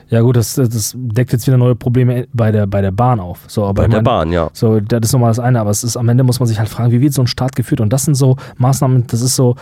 Ja, 0.09 0.21
gut, 0.21 0.37
das, 0.37 0.55
das 0.55 0.95
deckt 0.97 1.33
jetzt 1.33 1.47
wieder 1.47 1.57
neue 1.57 1.75
Probleme 1.75 2.27
bei 2.33 2.53
der, 2.53 2.67
bei 2.67 2.81
der 2.81 2.91
Bahn 2.91 3.21
auf. 3.21 3.41
So, 3.47 3.65
aber 3.65 3.83
Bei 3.83 3.89
der 3.89 3.99
mein, 3.99 4.05
Bahn, 4.05 4.33
ja. 4.33 4.51
So, 4.53 4.81
das 4.81 5.01
ist 5.03 5.13
nochmal 5.13 5.31
das 5.31 5.39
eine, 5.39 5.61
aber 5.61 5.71
es 5.71 5.85
ist 5.85 5.97
am 5.97 6.09
Ende 6.09 6.25
muss 6.25 6.41
man 6.41 6.47
sich 6.47 6.59
halt 6.59 6.69
fragen, 6.69 6.93
wie 6.93 7.01
wird 7.01 7.13
so 7.13 7.23
ein 7.23 7.27
Staat 7.27 7.57
geführt? 7.57 7.81
Und 7.81 7.93
das 7.93 8.05
sind 8.05 8.15
so 8.15 8.37
Maßnahmen, 8.59 9.07
das 9.07 9.23
ist 9.23 9.37
so, 9.37 9.57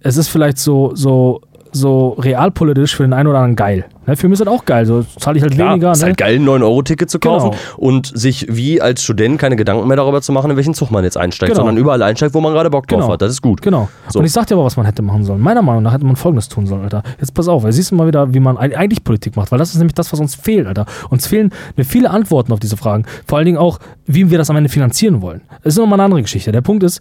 es 0.00 0.16
ist 0.16 0.28
vielleicht 0.28 0.58
so, 0.58 0.94
so, 0.94 1.40
so 1.72 2.10
realpolitisch 2.18 2.96
für 2.96 3.02
den 3.04 3.12
einen 3.12 3.28
oder 3.28 3.38
anderen 3.38 3.56
geil. 3.56 3.84
Ne, 4.06 4.16
für 4.16 4.28
mich 4.28 4.40
ist 4.40 4.46
das 4.46 4.48
auch 4.48 4.64
geil. 4.64 4.86
So 4.86 5.02
zahle 5.18 5.36
ich 5.36 5.42
halt 5.42 5.52
Klar, 5.54 5.70
weniger. 5.72 5.92
ist 5.92 6.00
Ne? 6.00 6.06
halt 6.06 6.16
geil, 6.16 6.36
ein 6.36 6.44
9-Euro-Ticket 6.44 7.08
zu 7.10 7.18
kaufen 7.18 7.50
Genau. 7.50 7.62
und 7.76 8.10
sich 8.18 8.46
wie 8.50 8.80
als 8.80 9.02
Student 9.04 9.38
keine 9.38 9.56
Gedanken 9.56 9.86
mehr 9.86 9.96
darüber 9.96 10.20
zu 10.22 10.32
machen, 10.32 10.50
in 10.50 10.56
welchen 10.56 10.74
Zug 10.74 10.90
man 10.90 11.04
jetzt 11.04 11.16
einsteigt, 11.16 11.52
Genau. 11.52 11.60
sondern 11.62 11.76
überall 11.76 12.02
einsteigt, 12.02 12.34
wo 12.34 12.40
man 12.40 12.52
gerade 12.52 12.70
Bock 12.70 12.86
drauf 12.88 13.00
Genau. 13.02 13.12
hat. 13.12 13.22
Das 13.22 13.30
ist 13.30 13.42
gut. 13.42 13.62
Genau. 13.62 13.88
So. 14.08 14.18
Und 14.18 14.24
ich 14.24 14.32
sag 14.32 14.46
dir 14.46 14.54
aber, 14.56 14.64
was 14.64 14.76
man 14.76 14.86
hätte 14.86 15.02
machen 15.02 15.22
sollen. 15.24 15.40
Meiner 15.40 15.62
Meinung 15.62 15.82
nach 15.82 15.92
hätte 15.92 16.06
man 16.06 16.16
folgendes 16.16 16.48
tun 16.48 16.66
sollen, 16.66 16.82
Alter. 16.82 17.02
Jetzt 17.20 17.34
pass 17.34 17.46
auf, 17.46 17.62
weil 17.62 17.72
siehst 17.72 17.90
du 17.90 17.94
mal 17.94 18.06
wieder, 18.06 18.32
wie 18.34 18.40
man 18.40 18.56
eig- 18.56 18.74
eigentlich 18.74 19.04
Politik 19.04 19.36
macht, 19.36 19.52
weil 19.52 19.58
das 19.58 19.70
ist 19.70 19.76
nämlich 19.78 19.94
das, 19.94 20.12
was 20.12 20.18
uns 20.18 20.34
fehlt, 20.34 20.66
Alter. 20.66 20.86
Uns 21.10 21.26
fehlen 21.26 21.50
mir 21.76 21.84
viele 21.84 22.10
Antworten 22.10 22.52
auf 22.52 22.58
diese 22.60 22.76
Fragen. 22.76 23.04
Vor 23.26 23.38
allen 23.38 23.46
Dingen 23.46 23.58
auch, 23.58 23.78
wie 24.06 24.30
wir 24.30 24.38
das 24.38 24.50
am 24.50 24.56
Ende 24.56 24.70
finanzieren 24.70 25.22
wollen. 25.22 25.42
Das 25.62 25.74
ist 25.74 25.78
nochmal 25.78 25.98
eine 26.00 26.04
andere 26.04 26.22
Geschichte. 26.22 26.50
Der 26.52 26.62
Punkt 26.62 26.82
ist, 26.82 27.00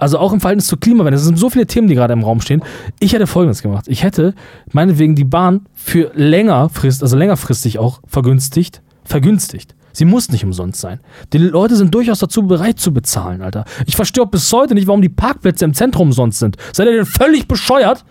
also 0.00 0.18
auch 0.18 0.32
im 0.32 0.40
Verhältnis 0.40 0.66
zur 0.66 0.80
Klimawende, 0.80 1.16
es 1.16 1.24
sind 1.24 1.38
so 1.38 1.50
viele 1.50 1.66
Themen, 1.66 1.88
die 1.88 1.94
gerade 1.94 2.12
im 2.12 2.22
Raum 2.22 2.40
stehen. 2.40 2.62
Ich 2.98 3.12
hätte 3.12 3.26
folgendes 3.26 3.62
gemacht. 3.62 3.86
Ich 3.88 4.02
hätte 4.02 4.34
meinetwegen 4.72 5.14
die 5.14 5.24
Bahn 5.24 5.66
für 5.74 6.10
längerfrist, 6.14 7.02
also 7.02 7.16
längerfristig 7.16 7.78
auch 7.78 8.00
vergünstigt, 8.06 8.82
vergünstigt. 9.04 9.74
Sie 9.92 10.04
muss 10.04 10.30
nicht 10.30 10.44
umsonst 10.44 10.80
sein. 10.80 11.00
Die 11.32 11.38
Leute 11.38 11.76
sind 11.76 11.94
durchaus 11.94 12.20
dazu 12.20 12.46
bereit 12.46 12.78
zu 12.78 12.92
bezahlen, 12.92 13.42
Alter. 13.42 13.64
Ich 13.86 13.96
verstehe 13.96 14.22
auch 14.22 14.30
bis 14.30 14.52
heute 14.52 14.74
nicht, 14.74 14.86
warum 14.86 15.02
die 15.02 15.08
Parkplätze 15.08 15.64
im 15.64 15.74
Zentrum 15.74 16.08
umsonst 16.08 16.38
sind. 16.38 16.56
Seid 16.72 16.86
ihr 16.86 16.94
denn 16.94 17.06
völlig 17.06 17.48
bescheuert? 17.48 18.04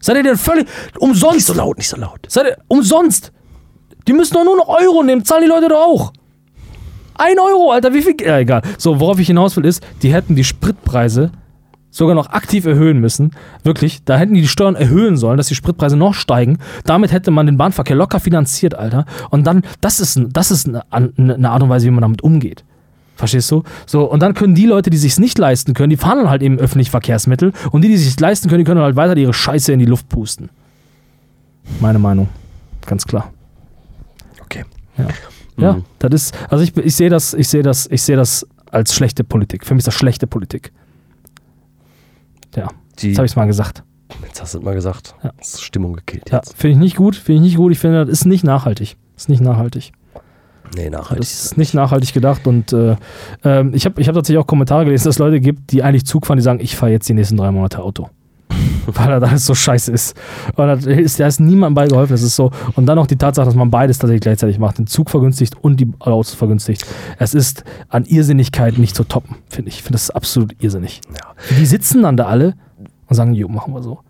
Seid 0.00 0.16
ihr 0.16 0.22
denn 0.22 0.38
völlig 0.38 0.66
umsonst? 0.98 1.36
Nicht 1.36 1.46
so 1.46 1.54
laut, 1.54 1.76
nicht 1.76 1.88
so 1.88 1.96
laut. 1.96 2.20
Seid 2.26 2.46
ihr 2.46 2.56
umsonst? 2.68 3.32
Die 4.08 4.14
müssen 4.14 4.34
doch 4.34 4.44
nur 4.44 4.56
noch 4.56 4.68
Euro 4.68 5.02
nehmen, 5.02 5.24
zahlen 5.24 5.42
die 5.42 5.48
Leute 5.48 5.68
doch 5.68 5.80
auch. 5.80 6.12
Ein 7.20 7.38
Euro, 7.38 7.70
Alter, 7.70 7.92
wie 7.92 8.00
viel? 8.00 8.16
Ja, 8.24 8.38
egal. 8.38 8.62
So, 8.78 8.98
worauf 8.98 9.18
ich 9.18 9.26
hinaus 9.26 9.54
will, 9.56 9.66
ist, 9.66 9.86
die 10.02 10.12
hätten 10.12 10.36
die 10.36 10.44
Spritpreise 10.44 11.30
sogar 11.90 12.14
noch 12.14 12.30
aktiv 12.30 12.64
erhöhen 12.64 12.98
müssen. 12.98 13.32
Wirklich, 13.62 14.04
da 14.04 14.16
hätten 14.16 14.32
die 14.32 14.40
die 14.40 14.48
Steuern 14.48 14.74
erhöhen 14.74 15.18
sollen, 15.18 15.36
dass 15.36 15.48
die 15.48 15.54
Spritpreise 15.54 15.98
noch 15.98 16.14
steigen. 16.14 16.58
Damit 16.84 17.12
hätte 17.12 17.30
man 17.30 17.44
den 17.44 17.58
Bahnverkehr 17.58 17.94
locker 17.96 18.20
finanziert, 18.20 18.74
Alter. 18.74 19.04
Und 19.28 19.46
dann, 19.46 19.62
das 19.82 20.00
ist, 20.00 20.18
das 20.32 20.50
ist 20.50 20.66
eine, 20.66 20.84
eine 20.90 21.50
Art 21.50 21.62
und 21.62 21.68
Weise, 21.68 21.86
wie 21.86 21.90
man 21.90 22.00
damit 22.00 22.22
umgeht. 22.22 22.64
Verstehst 23.16 23.50
du? 23.50 23.64
So, 23.84 24.10
und 24.10 24.22
dann 24.22 24.32
können 24.32 24.54
die 24.54 24.64
Leute, 24.64 24.88
die 24.88 24.96
sich 24.96 25.18
nicht 25.18 25.36
leisten 25.36 25.74
können, 25.74 25.90
die 25.90 25.98
fahren 25.98 26.16
dann 26.16 26.30
halt 26.30 26.40
eben 26.40 26.58
öffentlich 26.58 26.90
Verkehrsmittel. 26.90 27.52
Und 27.70 27.82
die, 27.82 27.88
die 27.88 27.98
sich 27.98 28.18
leisten 28.18 28.48
können, 28.48 28.60
die 28.60 28.64
können 28.64 28.80
halt 28.80 28.96
weiter 28.96 29.14
ihre 29.14 29.34
Scheiße 29.34 29.74
in 29.74 29.78
die 29.78 29.84
Luft 29.84 30.08
pusten. 30.08 30.48
Meine 31.80 31.98
Meinung. 31.98 32.30
Ganz 32.86 33.06
klar. 33.06 33.30
Okay. 34.42 34.64
Ja, 34.96 35.08
Mhm. 35.56 35.84
das 35.98 36.12
ist, 36.14 36.38
also 36.48 36.62
ich, 36.64 36.76
ich 36.76 36.94
sehe 36.96 37.10
das, 37.10 37.34
ich 37.34 37.48
sehe 37.48 37.62
das, 37.62 37.86
ich 37.90 38.02
sehe 38.02 38.16
das 38.16 38.46
als 38.70 38.94
schlechte 38.94 39.24
Politik. 39.24 39.66
Für 39.66 39.74
mich 39.74 39.80
ist 39.80 39.88
das 39.88 39.94
schlechte 39.94 40.26
Politik. 40.26 40.72
Ja, 42.56 42.68
Die, 42.98 43.08
jetzt 43.08 43.18
habe 43.18 43.26
ich 43.26 43.32
es 43.32 43.36
mal 43.36 43.46
gesagt. 43.46 43.82
jetzt 44.26 44.40
hast 44.42 44.54
du 44.54 44.58
es 44.58 44.64
mal 44.64 44.74
gesagt. 44.74 45.14
Ja. 45.22 45.32
Das 45.38 45.54
ist 45.54 45.62
Stimmung 45.62 45.94
gekillt 45.94 46.30
Ja, 46.30 46.38
jetzt. 46.38 46.56
finde 46.56 46.72
ich 46.72 46.78
nicht 46.78 46.96
gut, 46.96 47.16
finde 47.16 47.36
ich 47.42 47.48
nicht 47.48 47.56
gut. 47.56 47.72
Ich 47.72 47.78
finde, 47.78 48.04
das 48.06 48.10
ist 48.20 48.24
nicht 48.26 48.44
nachhaltig. 48.44 48.96
Ist 49.16 49.28
nicht 49.28 49.42
nachhaltig. 49.42 49.92
Nee, 50.76 50.88
nachhaltig. 50.88 51.18
Das 51.18 51.44
ist 51.46 51.58
nicht 51.58 51.74
nachhaltig 51.74 52.12
gedacht 52.14 52.46
und 52.46 52.72
äh, 52.72 52.96
ähm, 53.44 53.74
ich 53.74 53.84
habe 53.86 54.00
ich 54.00 54.06
hab 54.08 54.14
tatsächlich 54.14 54.38
auch 54.40 54.46
Kommentare 54.46 54.84
gelesen, 54.84 55.04
dass 55.04 55.16
es 55.16 55.18
Leute 55.18 55.40
gibt, 55.40 55.72
die 55.72 55.82
eigentlich 55.82 56.06
Zug 56.06 56.26
fahren, 56.26 56.36
die 56.36 56.42
sagen, 56.44 56.60
ich 56.60 56.76
fahre 56.76 56.92
jetzt 56.92 57.08
die 57.08 57.14
nächsten 57.14 57.36
drei 57.36 57.50
Monate 57.50 57.80
Auto. 57.82 58.08
Weil 58.86 59.20
das 59.20 59.30
alles 59.30 59.46
so 59.46 59.54
scheiße 59.54 59.92
ist. 59.92 60.16
Und 60.56 60.66
da 60.66 60.72
ist, 60.74 61.20
da 61.20 61.26
ist 61.26 61.40
niemandem 61.40 61.74
bei 61.74 61.86
geholfen. 61.86 62.12
Das 62.12 62.22
ist 62.22 62.36
so. 62.36 62.50
Und 62.74 62.86
dann 62.86 62.96
noch 62.96 63.06
die 63.06 63.16
Tatsache, 63.16 63.46
dass 63.46 63.54
man 63.54 63.70
beides 63.70 63.98
tatsächlich 63.98 64.22
gleichzeitig 64.22 64.58
macht. 64.58 64.78
Den 64.78 64.86
Zug 64.86 65.10
vergünstigt 65.10 65.56
und 65.60 65.78
die 65.78 65.92
Autos 65.98 66.34
vergünstigt. 66.34 66.84
Es 67.18 67.34
ist 67.34 67.64
an 67.88 68.04
Irrsinnigkeit 68.04 68.78
nicht 68.78 68.96
zu 68.96 69.04
toppen, 69.04 69.36
finde 69.48 69.68
ich. 69.68 69.76
Ich 69.76 69.82
finde 69.82 69.94
das 69.94 70.10
absolut 70.10 70.54
irrsinnig. 70.60 71.00
Ja. 71.10 71.56
Die 71.58 71.66
sitzen 71.66 72.02
dann 72.02 72.16
da 72.16 72.26
alle 72.26 72.54
und 73.08 73.16
sagen, 73.16 73.34
jo, 73.34 73.48
machen 73.48 73.74
wir 73.74 73.82
so. 73.82 74.00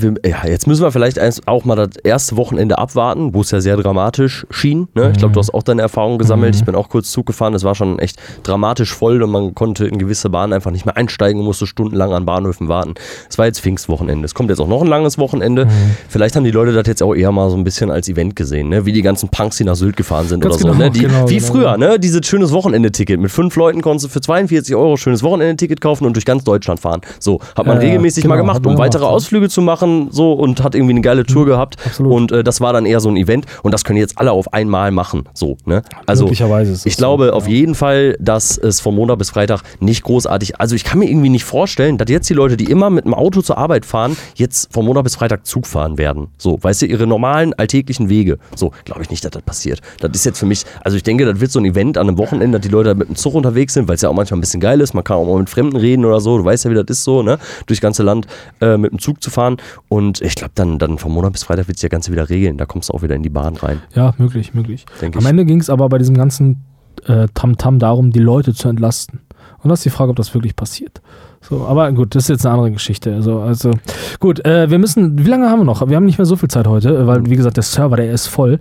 Wir, 0.00 0.14
ja, 0.24 0.46
jetzt 0.46 0.66
müssen 0.66 0.82
wir 0.82 0.92
vielleicht 0.92 1.18
eins, 1.18 1.40
auch 1.46 1.64
mal 1.64 1.74
das 1.76 1.90
erste 2.02 2.36
Wochenende 2.36 2.78
abwarten, 2.78 3.32
wo 3.34 3.40
es 3.40 3.50
ja 3.50 3.60
sehr 3.60 3.76
dramatisch 3.76 4.46
schien. 4.50 4.88
Ne? 4.94 5.10
Ich 5.12 5.18
glaube, 5.18 5.32
du 5.34 5.40
hast 5.40 5.54
auch 5.54 5.62
deine 5.62 5.82
Erfahrung 5.82 6.18
gesammelt. 6.18 6.54
Mhm. 6.54 6.58
Ich 6.60 6.64
bin 6.64 6.74
auch 6.74 6.88
kurz 6.88 7.10
Zug 7.10 7.26
gefahren. 7.26 7.54
Es 7.54 7.64
war 7.64 7.74
schon 7.74 7.98
echt 7.98 8.18
dramatisch 8.42 8.92
voll 8.92 9.22
und 9.22 9.30
man 9.30 9.54
konnte 9.54 9.86
in 9.86 9.98
gewisse 9.98 10.28
Bahnen 10.28 10.52
einfach 10.52 10.70
nicht 10.70 10.84
mehr 10.84 10.96
einsteigen 10.96 11.40
und 11.40 11.46
musste 11.46 11.66
stundenlang 11.66 12.12
an 12.12 12.26
Bahnhöfen 12.26 12.68
warten. 12.68 12.94
Es 13.30 13.38
war 13.38 13.46
jetzt 13.46 13.60
Pfingstwochenende. 13.60 14.24
Es 14.26 14.34
kommt 14.34 14.50
jetzt 14.50 14.60
auch 14.60 14.68
noch 14.68 14.82
ein 14.82 14.88
langes 14.88 15.18
Wochenende. 15.18 15.64
Mhm. 15.66 15.70
Vielleicht 16.08 16.36
haben 16.36 16.44
die 16.44 16.50
Leute 16.50 16.72
das 16.72 16.86
jetzt 16.86 17.02
auch 17.02 17.14
eher 17.14 17.32
mal 17.32 17.48
so 17.50 17.56
ein 17.56 17.64
bisschen 17.64 17.90
als 17.90 18.08
Event 18.08 18.36
gesehen, 18.36 18.68
ne? 18.68 18.84
wie 18.84 18.92
die 18.92 19.02
ganzen 19.02 19.28
Punks, 19.30 19.56
die 19.56 19.64
nach 19.64 19.76
Sylt 19.76 19.96
gefahren 19.96 20.28
sind 20.28 20.40
Ganz 20.40 20.56
oder 20.56 20.62
so. 20.62 20.68
genau, 20.72 20.84
ne? 20.84 20.90
die, 20.90 21.00
genau, 21.00 21.28
wie 21.28 21.38
genau. 21.38 21.46
früher, 21.52 21.76
ne? 21.78 21.98
dieses 21.98 22.26
schönes 22.26 22.52
Wochenende-Ticket. 22.52 23.18
Mit 23.18 23.30
fünf 23.30 23.56
Leuten 23.56 23.80
konntest 23.80 24.06
du 24.06 24.10
für 24.10 24.20
42 24.20 24.74
Euro 24.74 24.96
schönes 24.96 25.22
Wochenende-Ticket 25.22 25.80
kaufen 25.80 26.04
und 26.06 26.14
durch 26.14 26.24
ganz 26.24 26.44
Deutschland 26.44 26.80
fahren. 26.80 27.00
So, 27.18 27.40
hat 27.56 27.66
man 27.66 27.76
Ja, 27.76 27.84
regelmäßig 27.84 28.22
genau, 28.22 28.34
mal 28.34 28.38
hat 28.40 28.62
gemacht, 28.62 28.66
um 28.66 28.78
weitere. 28.78 29.06
Ausflüge 29.06 29.48
zu 29.48 29.62
machen 29.62 29.85
so 30.10 30.32
und 30.32 30.62
hat 30.62 30.74
irgendwie 30.74 30.92
eine 30.92 31.00
geile 31.00 31.24
Tour 31.24 31.46
gehabt. 31.46 31.76
Mhm, 31.78 31.86
absolut. 31.86 32.12
Und 32.12 32.32
äh, 32.32 32.44
das 32.44 32.60
war 32.60 32.72
dann 32.72 32.86
eher 32.86 33.00
so 33.00 33.08
ein 33.08 33.16
Event 33.16 33.46
und 33.62 33.72
das 33.72 33.84
können 33.84 33.98
jetzt 33.98 34.18
alle 34.18 34.32
auf 34.32 34.52
einmal 34.52 34.90
machen. 34.90 35.24
So, 35.34 35.56
ne? 35.64 35.82
Also 36.06 36.24
Möglicherweise 36.24 36.72
ist 36.72 36.80
es 36.80 36.86
ich 36.86 36.96
so, 36.96 36.98
glaube 36.98 37.26
ja. 37.26 37.32
auf 37.32 37.48
jeden 37.48 37.74
Fall, 37.74 38.16
dass 38.20 38.58
es 38.58 38.80
von 38.80 38.94
Montag 38.94 39.18
bis 39.18 39.30
Freitag 39.30 39.62
nicht 39.80 40.02
großartig. 40.02 40.60
Also 40.60 40.74
ich 40.74 40.84
kann 40.84 40.98
mir 40.98 41.08
irgendwie 41.08 41.28
nicht 41.28 41.44
vorstellen, 41.44 41.98
dass 41.98 42.08
jetzt 42.10 42.28
die 42.28 42.34
Leute, 42.34 42.56
die 42.56 42.64
immer 42.64 42.90
mit 42.90 43.04
dem 43.04 43.14
Auto 43.14 43.42
zur 43.42 43.58
Arbeit 43.58 43.86
fahren, 43.86 44.16
jetzt 44.34 44.72
von 44.72 44.84
Montag 44.84 45.04
bis 45.04 45.16
Freitag 45.16 45.46
Zug 45.46 45.66
fahren 45.66 45.98
werden. 45.98 46.28
So, 46.38 46.58
weißt 46.60 46.82
du, 46.82 46.86
ihre 46.86 47.06
normalen 47.06 47.54
alltäglichen 47.54 48.08
Wege. 48.08 48.38
So, 48.54 48.72
glaube 48.84 49.02
ich 49.02 49.10
nicht, 49.10 49.24
dass 49.24 49.30
das 49.30 49.42
passiert. 49.42 49.80
Das 50.00 50.10
ist 50.14 50.24
jetzt 50.24 50.38
für 50.38 50.46
mich, 50.46 50.64
also 50.82 50.96
ich 50.96 51.02
denke, 51.02 51.24
das 51.24 51.40
wird 51.40 51.50
so 51.50 51.58
ein 51.58 51.64
Event 51.64 51.98
an 51.98 52.08
einem 52.08 52.18
Wochenende, 52.18 52.58
dass 52.58 52.66
die 52.66 52.72
Leute 52.72 52.94
mit 52.94 53.08
dem 53.08 53.16
Zug 53.16 53.34
unterwegs 53.34 53.74
sind, 53.74 53.88
weil 53.88 53.96
es 53.96 54.02
ja 54.02 54.08
auch 54.08 54.14
manchmal 54.14 54.38
ein 54.38 54.40
bisschen 54.40 54.60
geil 54.60 54.80
ist. 54.80 54.94
Man 54.94 55.04
kann 55.04 55.16
auch 55.16 55.26
mal 55.26 55.38
mit 55.38 55.50
Fremden 55.50 55.76
reden 55.76 56.04
oder 56.04 56.20
so. 56.20 56.38
Du 56.38 56.44
weißt 56.44 56.64
ja, 56.64 56.70
wie 56.70 56.74
das 56.74 56.86
ist 56.88 57.04
so, 57.04 57.22
ne? 57.22 57.38
Durchs 57.66 57.80
ganze 57.80 58.02
Land 58.02 58.26
äh, 58.60 58.76
mit 58.76 58.92
dem 58.92 58.98
Zug 58.98 59.22
zu 59.22 59.30
fahren. 59.30 59.56
Und 59.88 60.20
ich 60.20 60.34
glaube, 60.34 60.52
dann, 60.54 60.78
dann 60.78 60.98
von 60.98 61.12
Montag 61.12 61.32
bis 61.32 61.44
Freitag 61.44 61.68
wird 61.68 61.78
sich 61.78 61.88
das 61.88 61.94
Ganze 61.94 62.12
wieder 62.12 62.28
regeln. 62.28 62.58
Da 62.58 62.66
kommst 62.66 62.88
du 62.88 62.94
auch 62.94 63.02
wieder 63.02 63.14
in 63.14 63.22
die 63.22 63.30
Bahn 63.30 63.56
rein. 63.56 63.80
Ja, 63.94 64.14
möglich, 64.18 64.54
möglich. 64.54 64.86
Denke 65.00 65.18
Am 65.18 65.24
ich. 65.24 65.30
Ende 65.30 65.44
ging 65.44 65.60
es 65.60 65.70
aber 65.70 65.88
bei 65.88 65.98
diesem 65.98 66.16
ganzen 66.16 66.64
äh, 67.06 67.28
Tamtam 67.34 67.78
darum, 67.78 68.10
die 68.10 68.20
Leute 68.20 68.54
zu 68.54 68.68
entlasten. 68.68 69.20
Und 69.62 69.70
das 69.70 69.80
ist 69.80 69.84
die 69.84 69.90
Frage, 69.90 70.10
ob 70.10 70.16
das 70.16 70.32
wirklich 70.34 70.54
passiert. 70.54 71.00
So, 71.40 71.64
aber 71.64 71.92
gut, 71.92 72.14
das 72.14 72.24
ist 72.24 72.28
jetzt 72.28 72.46
eine 72.46 72.54
andere 72.54 72.72
Geschichte. 72.72 73.14
Also, 73.14 73.40
also 73.40 73.72
gut, 74.20 74.44
äh, 74.44 74.70
wir 74.70 74.78
müssen, 74.78 75.24
wie 75.24 75.28
lange 75.28 75.48
haben 75.48 75.60
wir 75.60 75.64
noch? 75.64 75.86
Wir 75.88 75.96
haben 75.96 76.06
nicht 76.06 76.18
mehr 76.18 76.26
so 76.26 76.36
viel 76.36 76.48
Zeit 76.48 76.66
heute, 76.66 76.96
äh, 76.96 77.06
weil, 77.06 77.26
wie 77.26 77.36
gesagt, 77.36 77.56
der 77.56 77.62
Server, 77.62 77.96
der 77.96 78.10
ist 78.10 78.26
voll. 78.26 78.58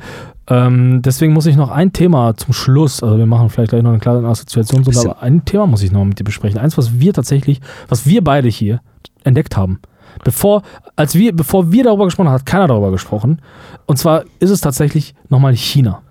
Ähm, 0.48 1.02
deswegen 1.02 1.34
muss 1.34 1.48
ich 1.48 1.56
noch 1.56 1.72
ein 1.72 1.94
Thema 1.94 2.36
zum 2.38 2.54
Schluss, 2.54 3.02
also 3.02 3.18
wir 3.18 3.26
machen 3.26 3.50
vielleicht 3.50 3.72
gleich 3.72 3.82
noch 3.82 3.90
eine 3.90 4.00
kleine 4.00 4.28
Assoziation, 4.28 4.86
aber 4.88 5.22
ein 5.22 5.44
Thema 5.46 5.66
muss 5.66 5.82
ich 5.82 5.92
noch 5.92 6.06
mit 6.06 6.20
dir 6.20 6.24
besprechen. 6.24 6.60
Eins, 6.60 6.78
was 6.78 7.00
wir 7.00 7.14
tatsächlich, 7.14 7.62
was 7.88 8.06
wir 8.06 8.24
beide 8.24 8.48
hier 8.48 8.82
entdeckt 9.24 9.58
haben. 9.58 9.80
Bevor, 10.24 10.62
als 10.96 11.16
wir, 11.16 11.36
bevor 11.36 11.72
wir 11.72 11.84
darüber 11.84 12.06
gesprochen 12.06 12.28
haben, 12.28 12.36
hat 12.36 12.46
keiner 12.46 12.68
darüber 12.68 12.92
gesprochen. 12.92 13.42
Und 13.86 13.98
zwar 13.98 14.24
ist 14.40 14.50
es 14.50 14.62
tatsächlich 14.62 15.14
nochmal 15.30 15.54
China. 15.56 16.02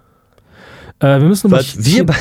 Äh, 1.00 1.20
wir 1.20 1.28
müssen 1.28 1.50
Was 1.50 1.76
wir 1.76 2.04
China- 2.04 2.12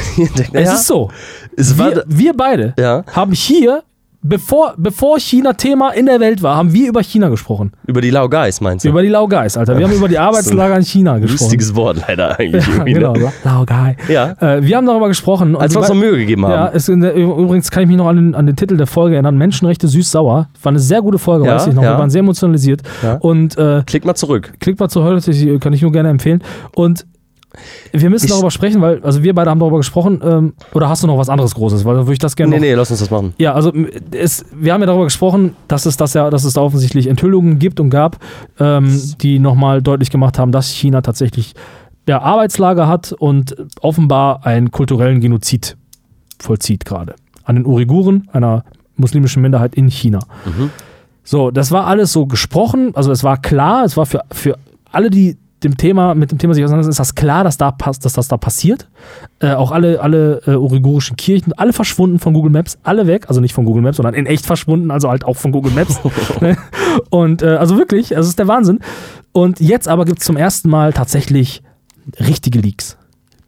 bei 0.53 0.59
Es 0.61 0.73
ist 0.73 0.87
so. 0.87 1.11
Es 1.55 1.77
Wir, 1.77 2.03
wir 2.07 2.35
beide 2.35 2.73
ja, 2.79 3.03
haben 3.11 3.31
hier, 3.33 3.83
bevor, 4.23 4.73
bevor 4.77 5.19
China 5.19 5.53
Thema 5.53 5.91
in 5.91 6.05
der 6.07 6.19
Welt 6.19 6.41
war, 6.41 6.55
haben 6.55 6.73
wir 6.73 6.89
über 6.89 7.03
China 7.03 7.29
gesprochen. 7.29 7.71
über 7.85 8.01
die 8.01 8.09
Laogais 8.09 8.61
meinst 8.61 8.85
du? 8.85 8.89
Über 8.89 9.01
die 9.01 9.09
Laogais, 9.09 9.57
Alter. 9.57 9.77
Wir 9.77 9.85
haben 9.85 9.93
über 9.93 10.07
die 10.07 10.17
Arbeitslager 10.19 10.75
in 10.77 10.83
China 10.83 11.17
gesprochen. 11.19 11.41
Lustiges 11.43 11.75
Wort 11.75 11.97
leider 12.07 12.39
eigentlich. 12.39 12.65
Ja, 12.65 12.73
irgendwie, 12.73 12.93
genau. 12.93 13.13
ne? 13.13 13.31
Laogai. 13.43 13.97
Ja, 14.07 14.31
Äh, 14.39 14.63
wir 14.65 14.77
haben 14.77 14.85
darüber 14.85 15.07
gesprochen. 15.09 15.55
als 15.55 15.73
wir 15.73 15.79
uns 15.81 15.89
noch 15.89 15.95
Mühe 15.95 16.17
gegeben 16.17 16.43
ja, 16.43 16.49
haben. 16.67 16.75
es, 16.75 16.87
übrigens 16.89 17.69
kann 17.69 17.83
ich 17.83 17.89
mich 17.89 17.97
noch 17.97 18.07
an 18.07 18.15
den, 18.15 18.35
an 18.35 18.45
den 18.45 18.55
Titel 18.55 18.77
der 18.77 18.87
Folge 18.87 19.15
erinnern. 19.15 19.37
Menschenrechte 19.37 19.87
süß-sauer. 19.87 20.49
War 20.61 20.69
eine 20.69 20.79
sehr 20.79 21.01
gute 21.01 21.17
Folge, 21.19 21.45
Ja, 21.45 21.55
weiß 21.55 21.67
ich 21.67 21.73
noch. 21.73 21.83
ja. 21.83 21.93
Wir 21.93 21.99
waren 21.99 22.09
sehr 22.09 22.19
emotionalisiert. 22.21 22.81
Ja. 23.01 23.15
Und 23.15 23.57
äh, 23.57 23.83
Klick 23.85 24.05
mal 24.05 24.15
zurück. 24.15 24.53
klickt 24.59 24.79
mal 24.79 24.89
zu 24.89 25.03
heute, 25.03 25.31
die 25.31 25.59
kann 25.59 25.73
ich 25.73 25.81
nur 25.81 25.91
gerne 25.91 26.09
empfehlen. 26.09 26.41
Und 26.75 27.05
wir 27.91 28.09
müssen 28.09 28.25
Ich- 28.25 28.31
darüber 28.31 28.49
sprechen, 28.51 28.81
weil, 28.81 29.01
also 29.03 29.23
wir 29.23 29.33
beide 29.35 29.49
haben 29.51 29.59
darüber 29.59 29.77
gesprochen. 29.77 30.21
Ähm, 30.23 30.53
oder 30.73 30.89
hast 30.89 31.03
du 31.03 31.07
noch 31.07 31.17
was 31.17 31.29
anderes 31.29 31.53
Großes? 31.55 31.85
Weil 31.85 31.95
dann 31.95 32.05
würde 32.05 32.13
ich 32.13 32.19
das 32.19 32.35
gerne 32.35 32.49
Nee, 32.51 32.55
noch 32.57 32.61
nee, 32.65 32.73
lass 32.73 32.91
uns 32.91 32.99
das 32.99 33.09
machen. 33.11 33.33
ja, 33.37 33.53
also 33.53 33.71
es, 34.11 34.45
wir 34.55 34.73
haben 34.73 34.81
ja 34.81 34.87
darüber 34.87 35.03
gesprochen, 35.05 35.55
dass 35.67 35.85
es, 35.85 35.97
das 35.97 36.13
ja, 36.13 36.29
dass 36.29 36.43
es 36.43 36.53
da 36.53 36.61
offensichtlich 36.61 37.07
Enthüllungen 37.07 37.59
gibt 37.59 37.79
und 37.79 37.89
gab, 37.89 38.17
ähm, 38.59 38.99
die 39.21 39.39
nochmal 39.39 39.81
deutlich 39.81 40.09
gemacht 40.09 40.39
haben, 40.39 40.51
dass 40.51 40.69
China 40.69 41.01
tatsächlich 41.01 41.53
ja, 42.07 42.21
Arbeitslager 42.21 42.87
hat 42.87 43.13
und 43.13 43.55
offenbar 43.81 44.45
einen 44.45 44.71
kulturellen 44.71 45.21
Genozid 45.21 45.77
vollzieht 46.39 46.85
gerade. 46.85 47.15
An 47.45 47.55
den 47.55 47.65
Uiguren, 47.65 48.27
einer 48.33 48.63
muslimischen 48.95 49.41
Minderheit 49.41 49.75
in 49.75 49.87
China. 49.89 50.19
Mhm. 50.45 50.69
So, 51.23 51.51
das 51.51 51.71
war 51.71 51.87
alles 51.87 52.11
so 52.11 52.25
gesprochen, 52.25 52.91
also 52.95 53.11
es 53.11 53.23
war 53.23 53.37
klar, 53.41 53.85
es 53.85 53.95
war 53.95 54.05
für, 54.05 54.21
für 54.31 54.57
alle, 54.91 55.09
die 55.09 55.37
dem 55.63 55.77
Thema, 55.77 56.13
mit 56.15 56.31
dem 56.31 56.37
Thema 56.37 56.53
sich 56.53 56.63
auseinandersetzen, 56.63 56.91
ist 56.91 56.99
das 56.99 57.15
klar, 57.15 57.43
dass, 57.43 57.57
da, 57.57 57.71
pass- 57.71 57.99
dass 57.99 58.13
das 58.13 58.27
da 58.27 58.37
passiert. 58.37 58.89
Äh, 59.39 59.53
auch 59.53 59.71
alle, 59.71 60.01
alle 60.01 60.41
äh, 60.45 60.55
uigurischen 60.55 61.15
Kirchen, 61.17 61.53
alle 61.53 61.73
verschwunden 61.73 62.19
von 62.19 62.33
Google 62.33 62.51
Maps, 62.51 62.77
alle 62.83 63.07
weg, 63.07 63.25
also 63.29 63.41
nicht 63.41 63.53
von 63.53 63.65
Google 63.65 63.81
Maps, 63.83 63.97
sondern 63.97 64.13
in 64.13 64.25
echt 64.25 64.45
verschwunden, 64.45 64.91
also 64.91 65.09
halt 65.09 65.25
auch 65.25 65.37
von 65.37 65.51
Google 65.51 65.71
Maps. 65.73 65.99
Ne? 66.41 66.57
Und 67.09 67.41
äh, 67.41 67.55
also 67.55 67.77
wirklich, 67.77 68.15
also 68.15 68.25
es 68.27 68.31
ist 68.31 68.39
der 68.39 68.47
Wahnsinn. 68.47 68.79
Und 69.31 69.59
jetzt 69.59 69.87
aber 69.87 70.05
gibt 70.05 70.19
es 70.19 70.25
zum 70.25 70.37
ersten 70.37 70.69
Mal 70.69 70.93
tatsächlich 70.93 71.61
richtige 72.19 72.59
Leaks. 72.59 72.97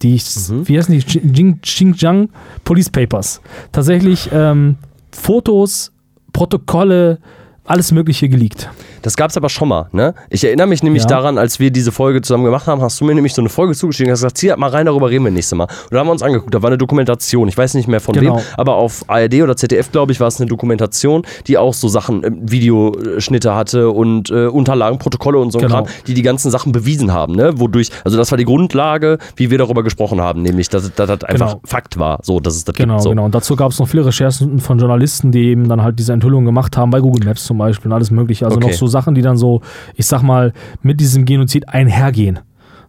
Die, 0.01 0.21
Mhm. 0.49 0.67
wie 0.67 0.77
heißen 0.77 0.93
die? 0.97 1.55
Xinjiang 1.61 2.29
Police 2.63 2.89
Papers. 2.89 3.41
Tatsächlich 3.71 4.29
ähm, 4.33 4.75
Fotos, 5.11 5.91
Protokolle, 6.33 7.19
alles 7.63 7.91
Mögliche 7.91 8.29
geleakt. 8.29 8.69
Das 9.05 9.15
gab 9.15 9.29
es 9.29 9.37
aber 9.37 9.49
schon 9.49 9.67
mal, 9.69 9.87
ne? 9.91 10.15
Ich 10.31 10.43
erinnere 10.43 10.65
mich 10.65 10.81
nämlich 10.81 11.03
Ja. 11.03 11.09
daran, 11.09 11.37
als 11.37 11.59
wir 11.59 11.69
diese 11.69 11.91
Folge 11.91 12.21
zusammen 12.23 12.43
gemacht 12.43 12.65
haben, 12.65 12.81
hast 12.81 12.99
du 12.99 13.05
mir 13.05 13.13
nämlich 13.13 13.35
so 13.35 13.41
eine 13.41 13.49
Folge 13.49 13.75
zugeschickt 13.75 14.07
und 14.07 14.11
hast 14.13 14.21
gesagt, 14.21 14.37
zieh 14.39 14.49
halt 14.49 14.59
mal 14.59 14.69
rein, 14.71 14.87
darüber 14.87 15.09
reden 15.11 15.23
wir 15.25 15.31
nächstes 15.31 15.55
Mal. 15.55 15.65
Und 15.65 15.71
da 15.91 15.99
haben 15.99 16.07
wir 16.07 16.11
uns 16.11 16.23
angeguckt, 16.23 16.51
da 16.53 16.61
war 16.63 16.69
eine 16.69 16.77
Dokumentation, 16.79 17.47
ich 17.47 17.55
weiß 17.57 17.75
nicht 17.75 17.87
mehr 17.87 18.01
von 18.01 18.15
Genau. 18.15 18.37
wem, 18.37 18.43
aber 18.57 18.75
auf 18.75 19.03
ARD 19.07 19.43
oder 19.43 19.55
ZDF, 19.55 19.91
glaube 19.91 20.11
ich, 20.11 20.19
war 20.19 20.27
es 20.27 20.39
eine 20.41 20.47
Dokumentation, 20.49 21.21
die 21.45 21.57
auch 21.59 21.73
so 21.75 21.87
Sachen, 21.87 22.23
äh, 22.23 22.31
Videoschnitte 22.79 23.53
hatte 23.55 23.89
und 23.91 24.29
äh, 24.31 24.47
Unterlagen, 24.47 24.97
Protokolle 24.97 25.37
und 25.39 25.51
so 25.51 25.59
Genau. 25.59 25.83
Kram, 25.83 25.85
die 26.07 26.13
die 26.13 26.21
ganzen 26.21 26.51
Sachen 26.51 26.71
bewiesen 26.71 27.13
haben, 27.13 27.35
ne? 27.35 27.59
Wodurch, 27.59 27.89
also 28.03 28.17
das 28.17 28.31
war 28.31 28.37
die 28.37 28.45
Grundlage, 28.45 29.17
wie 29.35 29.51
wir 29.51 29.57
darüber 29.57 29.83
gesprochen 29.83 30.19
haben, 30.21 30.41
nämlich, 30.41 30.69
dass, 30.69 30.91
das 30.93 31.09
einfach 31.09 31.27
Genau. 31.27 31.61
Fakt 31.65 31.99
war, 31.99 32.19
so, 32.23 32.39
dass 32.39 32.55
es 32.55 32.63
das 32.65 32.75
Genau, 32.75 32.95
gibt. 32.95 33.03
So. 33.03 33.09
genau. 33.09 33.25
Und 33.25 33.35
dazu 33.35 33.55
gab 33.55 33.71
es 33.71 33.79
noch 33.79 33.87
viele 33.87 34.05
Recherchen 34.05 34.59
von 34.59 34.79
Journalisten, 34.79 35.31
die 35.31 35.45
eben 35.49 35.69
dann 35.69 35.83
halt 35.83 35.99
diese 35.99 36.13
Enthüllungen 36.13 36.45
gemacht 36.45 36.75
haben, 36.77 36.89
bei 36.91 36.99
Google 36.99 37.25
Maps 37.25 37.45
zum 37.45 37.57
Beispiel 37.57 37.91
und 37.91 37.93
alles 37.95 38.11
Mögliche. 38.11 38.45
Also 38.45 38.57
Okay. 38.57 38.67
noch 38.67 38.73
so 38.73 38.87
Sachen, 38.95 39.15
die 39.15 39.21
dann 39.21 39.37
so, 39.37 39.61
ich 39.95 40.05
sag 40.05 40.21
mal, 40.21 40.53
mit 40.81 40.99
diesem 40.99 41.25
Genozid 41.25 41.67
einhergehen. 41.69 42.39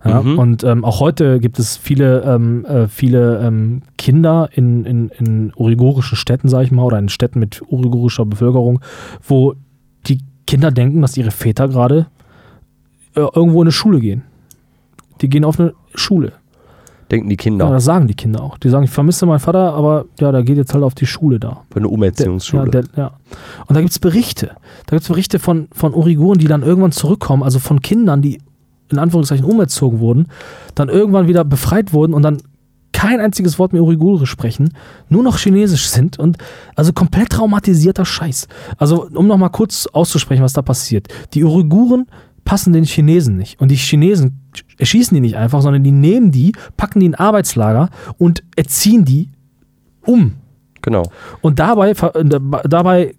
Ja, 0.05 0.23
Mhm. 0.23 0.38
Und 0.38 0.64
ähm, 0.64 0.85
auch 0.85 1.01
heute 1.01 1.40
gibt 1.40 1.59
es 1.59 1.77
viele, 1.77 2.23
ähm, 2.23 2.64
äh, 2.64 2.87
viele 2.87 3.40
ähm, 3.40 3.83
Kinder 3.99 4.49
in, 4.53 4.85
in, 4.85 5.09
in 5.09 5.53
uigurischen 5.57 6.16
Städten, 6.16 6.49
sag 6.49 6.62
ich 6.62 6.71
mal, 6.71 6.85
oder 6.85 6.99
in 6.99 7.09
Städten 7.09 7.40
mit 7.40 7.62
uigurischer 7.69 8.25
Bevölkerung, 8.25 8.81
wo 9.27 9.55
die 10.07 10.21
Kinder 10.47 10.71
denken, 10.71 11.03
dass 11.03 11.16
ihre 11.16 11.33
Väter 11.33 11.69
gerade 11.69 12.07
äh, 13.16 13.21
irgendwo 13.21 13.62
in 13.62 13.66
eine 13.66 13.73
Schule 13.73 14.01
gehen. 14.01 14.23
Die 15.21 15.29
gehen 15.29 15.45
auf 15.45 15.59
eine 15.59 15.73
Schule. 15.95 16.33
Denken 17.11 17.29
die 17.29 17.37
Kinder, 17.37 17.66
Ja, 17.66 17.71
das 17.73 17.85
sagen 17.85 18.09
die 18.09 18.14
Kinder 18.14 18.42
auch. 18.42 18.59
Die 18.59 18.69
sagen, 18.69 18.85
ich 18.85 18.90
vermisse 18.90 19.27
meinen 19.27 19.38
Vater, 19.38 19.75
aber 19.75 20.07
ja, 20.19 20.33
der 20.33 20.42
geht 20.42 20.57
jetzt 20.57 20.75
halt 20.75 20.83
auf 20.83 20.95
die 20.95 21.07
Schule 21.07 21.38
da. 21.38 21.62
für 21.71 21.79
eine 21.79 21.88
Umerziehungsschule. 21.88 22.64
Ja, 22.64 22.69
der, 22.69 22.85
ja. 22.97 23.12
Und 23.66 23.75
da 23.77 23.81
gibt 23.81 23.92
es 23.92 23.99
Berichte. 23.99 24.49
Da 24.87 24.97
gibt 24.97 25.03
es 25.03 25.09
Berichte 25.09 25.38
von, 25.38 25.69
von 25.73 25.95
Uiguren, 25.95 26.38
die 26.38 26.49
dann 26.49 26.62
irgendwann 26.62 26.92
zurückkommen, 26.92 27.42
also 27.42 27.59
von 27.61 27.81
Kindern, 27.81 28.23
die 28.23 28.40
in 28.90 28.99
Anführungszeichen 28.99 29.45
umerzogen 29.45 30.01
wurden, 30.01 30.27
dann 30.75 30.88
irgendwann 30.88 31.29
wieder 31.29 31.45
befreit 31.45 31.92
wurden 31.92 32.14
und 32.14 32.23
dann 32.23 32.38
kein 32.92 33.21
einziges 33.21 33.59
Wort 33.59 33.73
mehr 33.73 33.83
Uigurisch 33.83 34.31
sprechen, 34.31 34.73
nur 35.11 35.23
noch 35.23 35.38
Chinesisch 35.38 35.88
sind 35.88 36.19
und 36.19 36.38
also 36.77 36.92
komplett 36.92 37.29
traumatisierter 37.31 38.07
Scheiß. 38.07 38.49
Also, 38.79 39.07
um 39.12 39.27
nochmal 39.27 39.51
kurz 39.51 39.87
auszusprechen, 39.87 40.42
was 40.42 40.55
da 40.55 40.62
passiert. 40.62 41.09
Die 41.35 41.45
Uiguren 41.45 42.07
passen 42.46 42.72
den 42.72 42.85
Chinesen 42.85 43.37
nicht 43.37 43.61
und 43.61 43.70
die 43.70 43.76
Chinesen 43.76 44.40
erschießen 44.78 45.14
die 45.14 45.20
nicht 45.20 45.37
einfach, 45.37 45.61
sondern 45.61 45.85
die 45.85 45.92
nehmen 45.92 46.30
die, 46.30 46.52
packen 46.78 47.00
die 47.00 47.06
in 47.06 47.14
Arbeitslager 47.14 47.90
und 48.16 48.42
erziehen 48.56 49.04
die 49.04 49.30
um. 50.06 50.37
genau. 50.80 51.02
Und 51.42 51.59
dabei, 51.59 51.90
äh, 51.90 52.24
dabei 52.68 53.14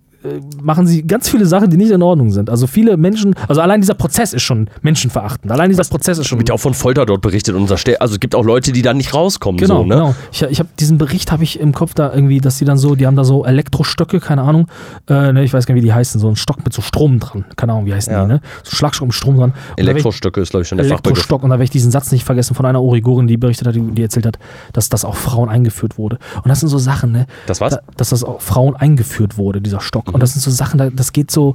machen 0.61 0.87
sie 0.87 1.03
ganz 1.05 1.29
viele 1.29 1.45
Sachen, 1.45 1.69
die 1.69 1.77
nicht 1.77 1.91
in 1.91 2.01
Ordnung 2.01 2.31
sind. 2.31 2.49
Also 2.49 2.67
viele 2.67 2.97
Menschen, 2.97 3.35
also 3.47 3.61
allein 3.61 3.81
dieser 3.81 3.93
Prozess 3.93 4.33
ist 4.33 4.43
schon 4.43 4.69
menschenverachtend. 4.81 5.51
Allein 5.51 5.69
dieser 5.69 5.83
Prozess 5.83 6.17
ist 6.17 6.27
schon. 6.27 6.39
Wird 6.39 6.49
ja 6.49 6.55
auch 6.55 6.59
von 6.59 6.73
Folter 6.73 7.05
dort 7.05 7.21
berichtet 7.21 7.55
und 7.55 7.71
also 7.71 8.13
es 8.13 8.19
gibt 8.19 8.35
auch 8.35 8.43
Leute, 8.45 8.71
die 8.71 8.81
da 8.81 8.93
nicht 8.93 9.13
rauskommen. 9.13 9.59
Genau, 9.59 9.77
so, 9.77 9.83
ne? 9.85 9.95
genau. 9.95 10.15
Ich, 10.31 10.41
ich 10.41 10.59
habe 10.59 10.69
diesen 10.79 10.97
Bericht 10.97 11.31
habe 11.31 11.43
ich 11.43 11.59
im 11.59 11.73
Kopf 11.73 11.93
da 11.93 12.13
irgendwie, 12.13 12.39
dass 12.39 12.57
die 12.57 12.65
dann 12.65 12.77
so, 12.77 12.95
die 12.95 13.05
haben 13.07 13.15
da 13.15 13.23
so 13.23 13.45
Elektrostöcke, 13.45 14.19
keine 14.19 14.41
Ahnung, 14.41 14.67
äh, 15.09 15.33
ne, 15.33 15.43
ich 15.43 15.53
weiß 15.53 15.65
gar 15.65 15.73
nicht, 15.75 15.83
wie 15.83 15.87
die 15.87 15.93
heißen, 15.93 16.19
so 16.19 16.27
ein 16.27 16.35
Stock 16.35 16.63
mit 16.63 16.73
so 16.73 16.81
Strom 16.81 17.19
dran, 17.19 17.45
keine 17.55 17.73
Ahnung, 17.73 17.85
wie 17.85 17.93
heißen 17.93 18.11
Ja. 18.13 18.21
die, 18.23 18.27
ne? 18.27 18.41
So 18.63 18.75
Schlagstock 18.75 19.07
mit 19.07 19.15
Strom 19.15 19.37
dran. 19.37 19.53
Und 19.71 19.79
Elektrostöcke 19.79 20.41
ist, 20.41 20.51
glaube 20.51 20.63
ich, 20.63 20.67
schon 20.67 20.77
der 20.77 20.87
Fachbegriff. 20.87 21.17
Elektrostock 21.17 21.43
und 21.43 21.49
da 21.49 21.55
werde 21.55 21.63
ich 21.65 21.69
diesen 21.69 21.91
Satz 21.91 22.11
nicht 22.11 22.23
vergessen 22.23 22.55
von 22.55 22.65
einer 22.65 22.81
Uigurin, 22.81 23.27
die 23.27 23.37
berichtet 23.37 23.67
hat, 23.67 23.75
die, 23.75 23.81
die 23.81 24.01
erzählt 24.01 24.25
hat, 24.25 24.39
dass 24.73 24.89
das 24.89 25.05
auch 25.05 25.15
Frauen 25.15 25.49
eingeführt 25.49 25.97
wurde. 25.97 26.17
Und 26.43 26.49
das 26.49 26.59
sind 26.59 26.69
so 26.69 26.77
Sachen, 26.77 27.11
ne? 27.11 27.25
Das 27.47 27.61
was? 27.61 27.73
Da, 27.73 27.79
dass 27.95 28.09
das 28.09 28.23
auch 28.23 28.41
Frauen 28.41 28.75
eingeführt 28.75 29.37
wurde, 29.37 29.61
dieser 29.61 29.81
Stock. 29.81 30.13
Und 30.17 30.23
das 30.23 30.33
sind 30.33 30.41
so 30.41 30.49
Sachen, 30.51 30.77
da, 30.79 30.89
das 30.89 31.13
geht 31.13 31.29
so, 31.31 31.53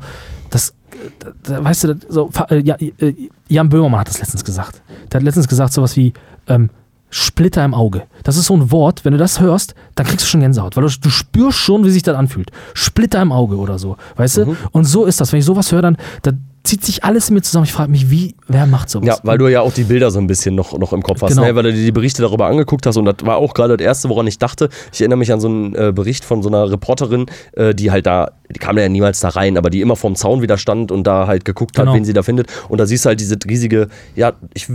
das, 0.51 0.72
da, 1.18 1.33
da, 1.42 1.64
weißt 1.64 1.85
du, 1.85 1.96
so, 2.09 2.31
äh, 2.48 2.61
ja, 2.62 2.77
äh, 2.77 3.12
Jan 3.48 3.68
Böhmermann 3.68 4.01
hat 4.01 4.09
das 4.09 4.18
letztens 4.20 4.44
gesagt. 4.44 4.83
Der 5.11 5.18
hat 5.18 5.25
letztens 5.25 5.48
gesagt 5.48 5.72
sowas 5.72 5.96
wie, 5.96 6.12
ähm, 6.46 6.70
Splitter 7.11 7.62
im 7.64 7.75
Auge. 7.75 8.05
Das 8.22 8.37
ist 8.38 8.46
so 8.46 8.55
ein 8.57 8.70
Wort, 8.70 9.05
wenn 9.05 9.12
du 9.12 9.18
das 9.18 9.38
hörst, 9.40 9.75
dann 9.96 10.07
kriegst 10.07 10.25
du 10.25 10.31
schon 10.31 10.40
Gänsehaut, 10.40 10.77
weil 10.77 10.85
du, 10.85 10.90
du 10.98 11.11
spürst 11.11 11.59
schon, 11.59 11.85
wie 11.85 11.90
sich 11.90 12.03
das 12.03 12.16
anfühlt. 12.16 12.51
Splitter 12.72 13.20
im 13.20 13.33
Auge 13.33 13.57
oder 13.57 13.79
so, 13.79 13.96
weißt 14.16 14.38
Mhm. 14.38 14.44
du? 14.44 14.57
Und 14.70 14.85
so 14.85 15.05
ist 15.05 15.20
das. 15.20 15.31
Wenn 15.33 15.40
ich 15.40 15.44
sowas 15.44 15.70
höre, 15.72 15.83
dann, 15.83 15.98
dann 16.22 16.46
zieht 16.64 16.85
sich 16.85 17.05
alles 17.05 17.29
in 17.29 17.35
mir 17.35 17.42
zusammen. 17.42 17.64
Ich 17.64 17.72
frage 17.72 17.90
mich, 17.90 18.09
wie, 18.09 18.35
wer 18.48 18.66
macht 18.66 18.88
sowas? 18.88 19.07
Ja, 19.09 19.16
weil 19.25 19.37
du 19.37 19.48
ja 19.48 19.61
auch 19.61 19.75
die 19.75 19.83
Bilder 19.85 20.11
so 20.11 20.20
ein 20.20 20.27
bisschen 20.27 20.55
noch, 20.55 20.79
noch 20.79 20.92
im 20.94 21.03
Kopf 21.03 21.20
hast, 21.20 21.31
Genau. 21.35 21.42
ne? 21.44 21.55
weil 21.55 21.64
du 21.64 21.72
dir 21.75 21.85
die 21.85 21.92
Berichte 21.92 22.22
darüber 22.22 22.46
angeguckt 22.46 22.87
hast 22.87 22.96
und 22.96 23.05
das 23.05 23.16
war 23.25 23.37
auch 23.37 23.53
gerade 23.53 23.77
das 23.77 23.85
Erste, 23.85 24.09
woran 24.09 24.27
ich 24.27 24.38
dachte. 24.38 24.70
Ich 24.92 25.01
erinnere 25.03 25.18
mich 25.18 25.33
an 25.33 25.40
so 25.40 25.48
einen 25.48 25.75
äh, 25.75 25.92
Bericht 25.94 26.25
von 26.25 26.42
so 26.42 26.48
einer 26.48 26.70
Reporterin, 26.70 27.27
äh, 27.53 27.75
die 27.75 27.90
halt 27.90 28.07
da, 28.07 28.31
die 28.55 28.59
kam 28.59 28.79
ja 28.79 28.88
niemals 28.88 29.21
da 29.21 29.29
rein, 29.31 29.57
aber 29.59 29.71
die 29.71 29.81
immer 29.81 29.97
vorm 29.97 30.15
Zaun 30.15 30.43
wieder 30.43 30.59
stand 30.59 30.93
und 30.93 31.05
da 31.07 31.27
halt 31.27 31.45
geguckt 31.45 31.75
Genau. 31.75 31.91
hat, 31.91 31.97
wen 31.97 32.05
sie 32.05 32.12
da 32.12 32.23
findet. 32.23 32.49
Und 32.69 32.79
da 32.79 32.87
siehst 32.87 33.05
du 33.05 33.09
halt 33.09 33.21
diese 33.21 33.37
riesige, 33.49 33.88
ja, 34.15 34.33
ich, 34.55 34.69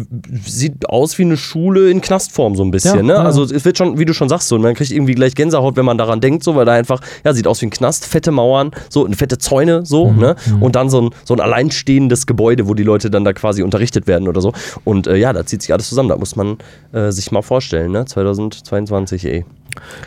sieht 0.45 0.89
aus 0.89 1.17
wie 1.17 1.23
eine 1.23 1.37
Schule 1.37 1.89
in 1.89 2.01
Knastform 2.01 2.55
so 2.55 2.63
ein 2.63 2.71
bisschen. 2.71 2.95
Ja, 2.97 3.03
ne? 3.03 3.13
ja. 3.13 3.19
Also 3.23 3.43
es 3.43 3.63
wird 3.65 3.77
schon, 3.77 3.97
wie 3.99 4.05
du 4.05 4.13
schon 4.13 4.29
sagst, 4.29 4.47
so, 4.47 4.57
man 4.59 4.73
kriegt 4.73 4.91
irgendwie 4.91 5.15
gleich 5.15 5.35
Gänsehaut, 5.35 5.75
wenn 5.77 5.85
man 5.85 5.97
daran 5.97 6.19
denkt, 6.21 6.43
so, 6.43 6.55
weil 6.55 6.65
da 6.65 6.73
einfach, 6.73 7.01
ja, 7.23 7.33
sieht 7.33 7.47
aus 7.47 7.61
wie 7.61 7.67
ein 7.67 7.69
Knast, 7.71 8.05
fette 8.05 8.31
Mauern, 8.31 8.71
so, 8.89 9.05
und 9.05 9.15
fette 9.15 9.37
Zäune, 9.37 9.85
so, 9.85 10.07
Mhm, 10.09 10.19
ne? 10.19 10.35
Und 10.59 10.75
dann 10.75 10.89
so 10.89 11.01
ein, 11.01 11.09
so 11.23 11.33
ein 11.33 11.39
alleinstehendes 11.39 12.25
Gebäude, 12.27 12.67
wo 12.67 12.73
die 12.73 12.83
Leute 12.83 13.09
dann 13.09 13.23
da 13.23 13.33
quasi 13.33 13.61
unterrichtet 13.63 14.07
werden 14.07 14.27
oder 14.27 14.41
so. 14.41 14.53
Und 14.85 15.07
äh, 15.07 15.15
ja, 15.17 15.33
da 15.33 15.45
zieht 15.45 15.61
sich 15.61 15.71
alles 15.73 15.87
zusammen. 15.89 16.09
Da 16.09 16.17
muss 16.17 16.35
man 16.35 16.57
äh, 16.93 17.11
sich 17.11 17.31
mal 17.31 17.41
vorstellen, 17.41 17.91
ne? 17.91 18.05
2022, 18.05 19.25
ey. 19.25 19.45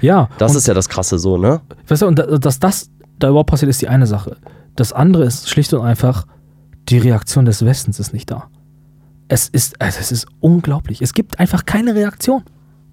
ja 0.01 0.29
Das 0.39 0.55
ist 0.55 0.67
ja 0.67 0.75
das 0.75 0.89
Krasse 0.89 1.19
so, 1.19 1.37
ne? 1.39 1.61
weißt 1.89 2.03
du, 2.03 2.07
und 2.07 2.19
da- 2.19 2.39
dass 2.39 2.59
das 2.59 2.91
da 3.21 3.29
überhaupt 3.29 3.51
passiert, 3.51 3.71
ist 3.71 3.81
die 3.83 3.89
eine 3.89 4.07
Sache. 4.07 4.37
Das 4.77 4.93
andere 4.93 5.25
ist 5.25 5.49
schlicht 5.49 5.73
und 5.75 5.85
einfach, 5.85 6.27
die 6.89 6.99
Reaktion 6.99 7.45
des 7.45 7.65
Westens 7.65 8.01
ist 8.01 8.13
nicht 8.13 8.31
da. 8.31 8.49
Es 9.29 9.49
ist, 9.49 9.81
also 9.81 9.99
es 10.01 10.11
ist 10.11 10.27
unglaublich. 10.41 11.03
Es 11.03 11.15
gibt 11.15 11.39
einfach 11.39 11.65
keine 11.65 11.95
Reaktion. 11.95 12.43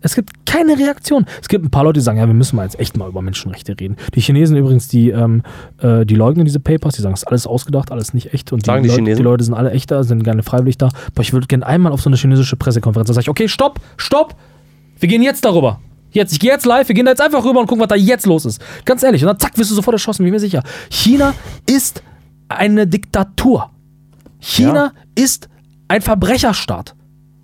Es 0.01 0.13
gibt 0.13 0.45
keine 0.45 0.77
Reaktion. 0.77 1.25
Es 1.41 1.47
gibt 1.47 1.65
ein 1.65 1.71
paar 1.71 1.83
Leute, 1.83 1.99
die 1.99 2.03
sagen, 2.03 2.19
ja, 2.19 2.27
wir 2.27 2.33
müssen 2.35 2.55
mal 2.55 2.63
jetzt 2.63 2.79
echt 2.79 2.95
mal 2.97 3.09
über 3.09 3.23
Menschenrechte 3.23 3.75
reden. 3.79 3.95
Die 4.13 4.21
Chinesen 4.21 4.55
übrigens, 4.55 4.87
die, 4.87 5.09
ähm, 5.09 5.41
äh, 5.79 6.05
die 6.05 6.13
leugnen 6.13 6.45
diese 6.45 6.59
Papers, 6.59 6.95
die 6.95 7.01
sagen, 7.01 7.15
es 7.15 7.21
ist 7.21 7.27
alles 7.27 7.47
ausgedacht, 7.47 7.91
alles 7.91 8.13
nicht 8.13 8.33
echt. 8.33 8.53
Und 8.53 8.63
Sagen 8.63 8.83
die 8.83 8.89
Leute, 8.89 8.99
Chinesen? 8.99 9.17
die 9.17 9.23
Leute 9.23 9.43
sind 9.43 9.55
alle 9.55 9.71
echter, 9.71 10.03
sind 10.03 10.23
gerne 10.23 10.43
freiwillig 10.43 10.77
da. 10.77 10.87
Aber 10.87 11.21
ich 11.21 11.33
würde 11.33 11.47
gerne 11.47 11.65
einmal 11.65 11.91
auf 11.91 12.01
so 12.01 12.09
eine 12.09 12.17
chinesische 12.17 12.55
Pressekonferenz, 12.55 13.07
da 13.07 13.15
sage 13.15 13.23
ich, 13.23 13.29
okay, 13.29 13.47
stopp, 13.47 13.79
stopp, 13.97 14.35
wir 14.99 15.09
gehen 15.09 15.23
jetzt 15.23 15.43
darüber. 15.43 15.79
Jetzt, 16.17 16.33
ich 16.33 16.39
gehe 16.39 16.51
jetzt 16.51 16.65
live, 16.65 16.87
wir 16.87 16.95
gehen 16.95 17.05
da 17.05 17.11
jetzt 17.11 17.21
einfach 17.21 17.43
rüber 17.45 17.59
und 17.59 17.67
gucken, 17.67 17.81
was 17.81 17.87
da 17.89 17.95
jetzt 17.95 18.25
los 18.25 18.45
ist. 18.45 18.61
Ganz 18.85 19.03
ehrlich. 19.03 19.21
Und 19.23 19.27
dann 19.27 19.39
zack, 19.39 19.57
wirst 19.57 19.71
du 19.71 19.75
sofort 19.75 19.93
erschossen, 19.95 20.23
bin 20.23 20.27
ich 20.27 20.33
mir 20.33 20.39
sicher. 20.39 20.63
China 20.89 21.33
ist 21.69 22.01
eine 22.49 22.87
Diktatur. 22.87 23.69
China 24.39 24.93
ist 25.15 25.47
ein 25.87 26.01
Verbrecherstaat. 26.01 26.95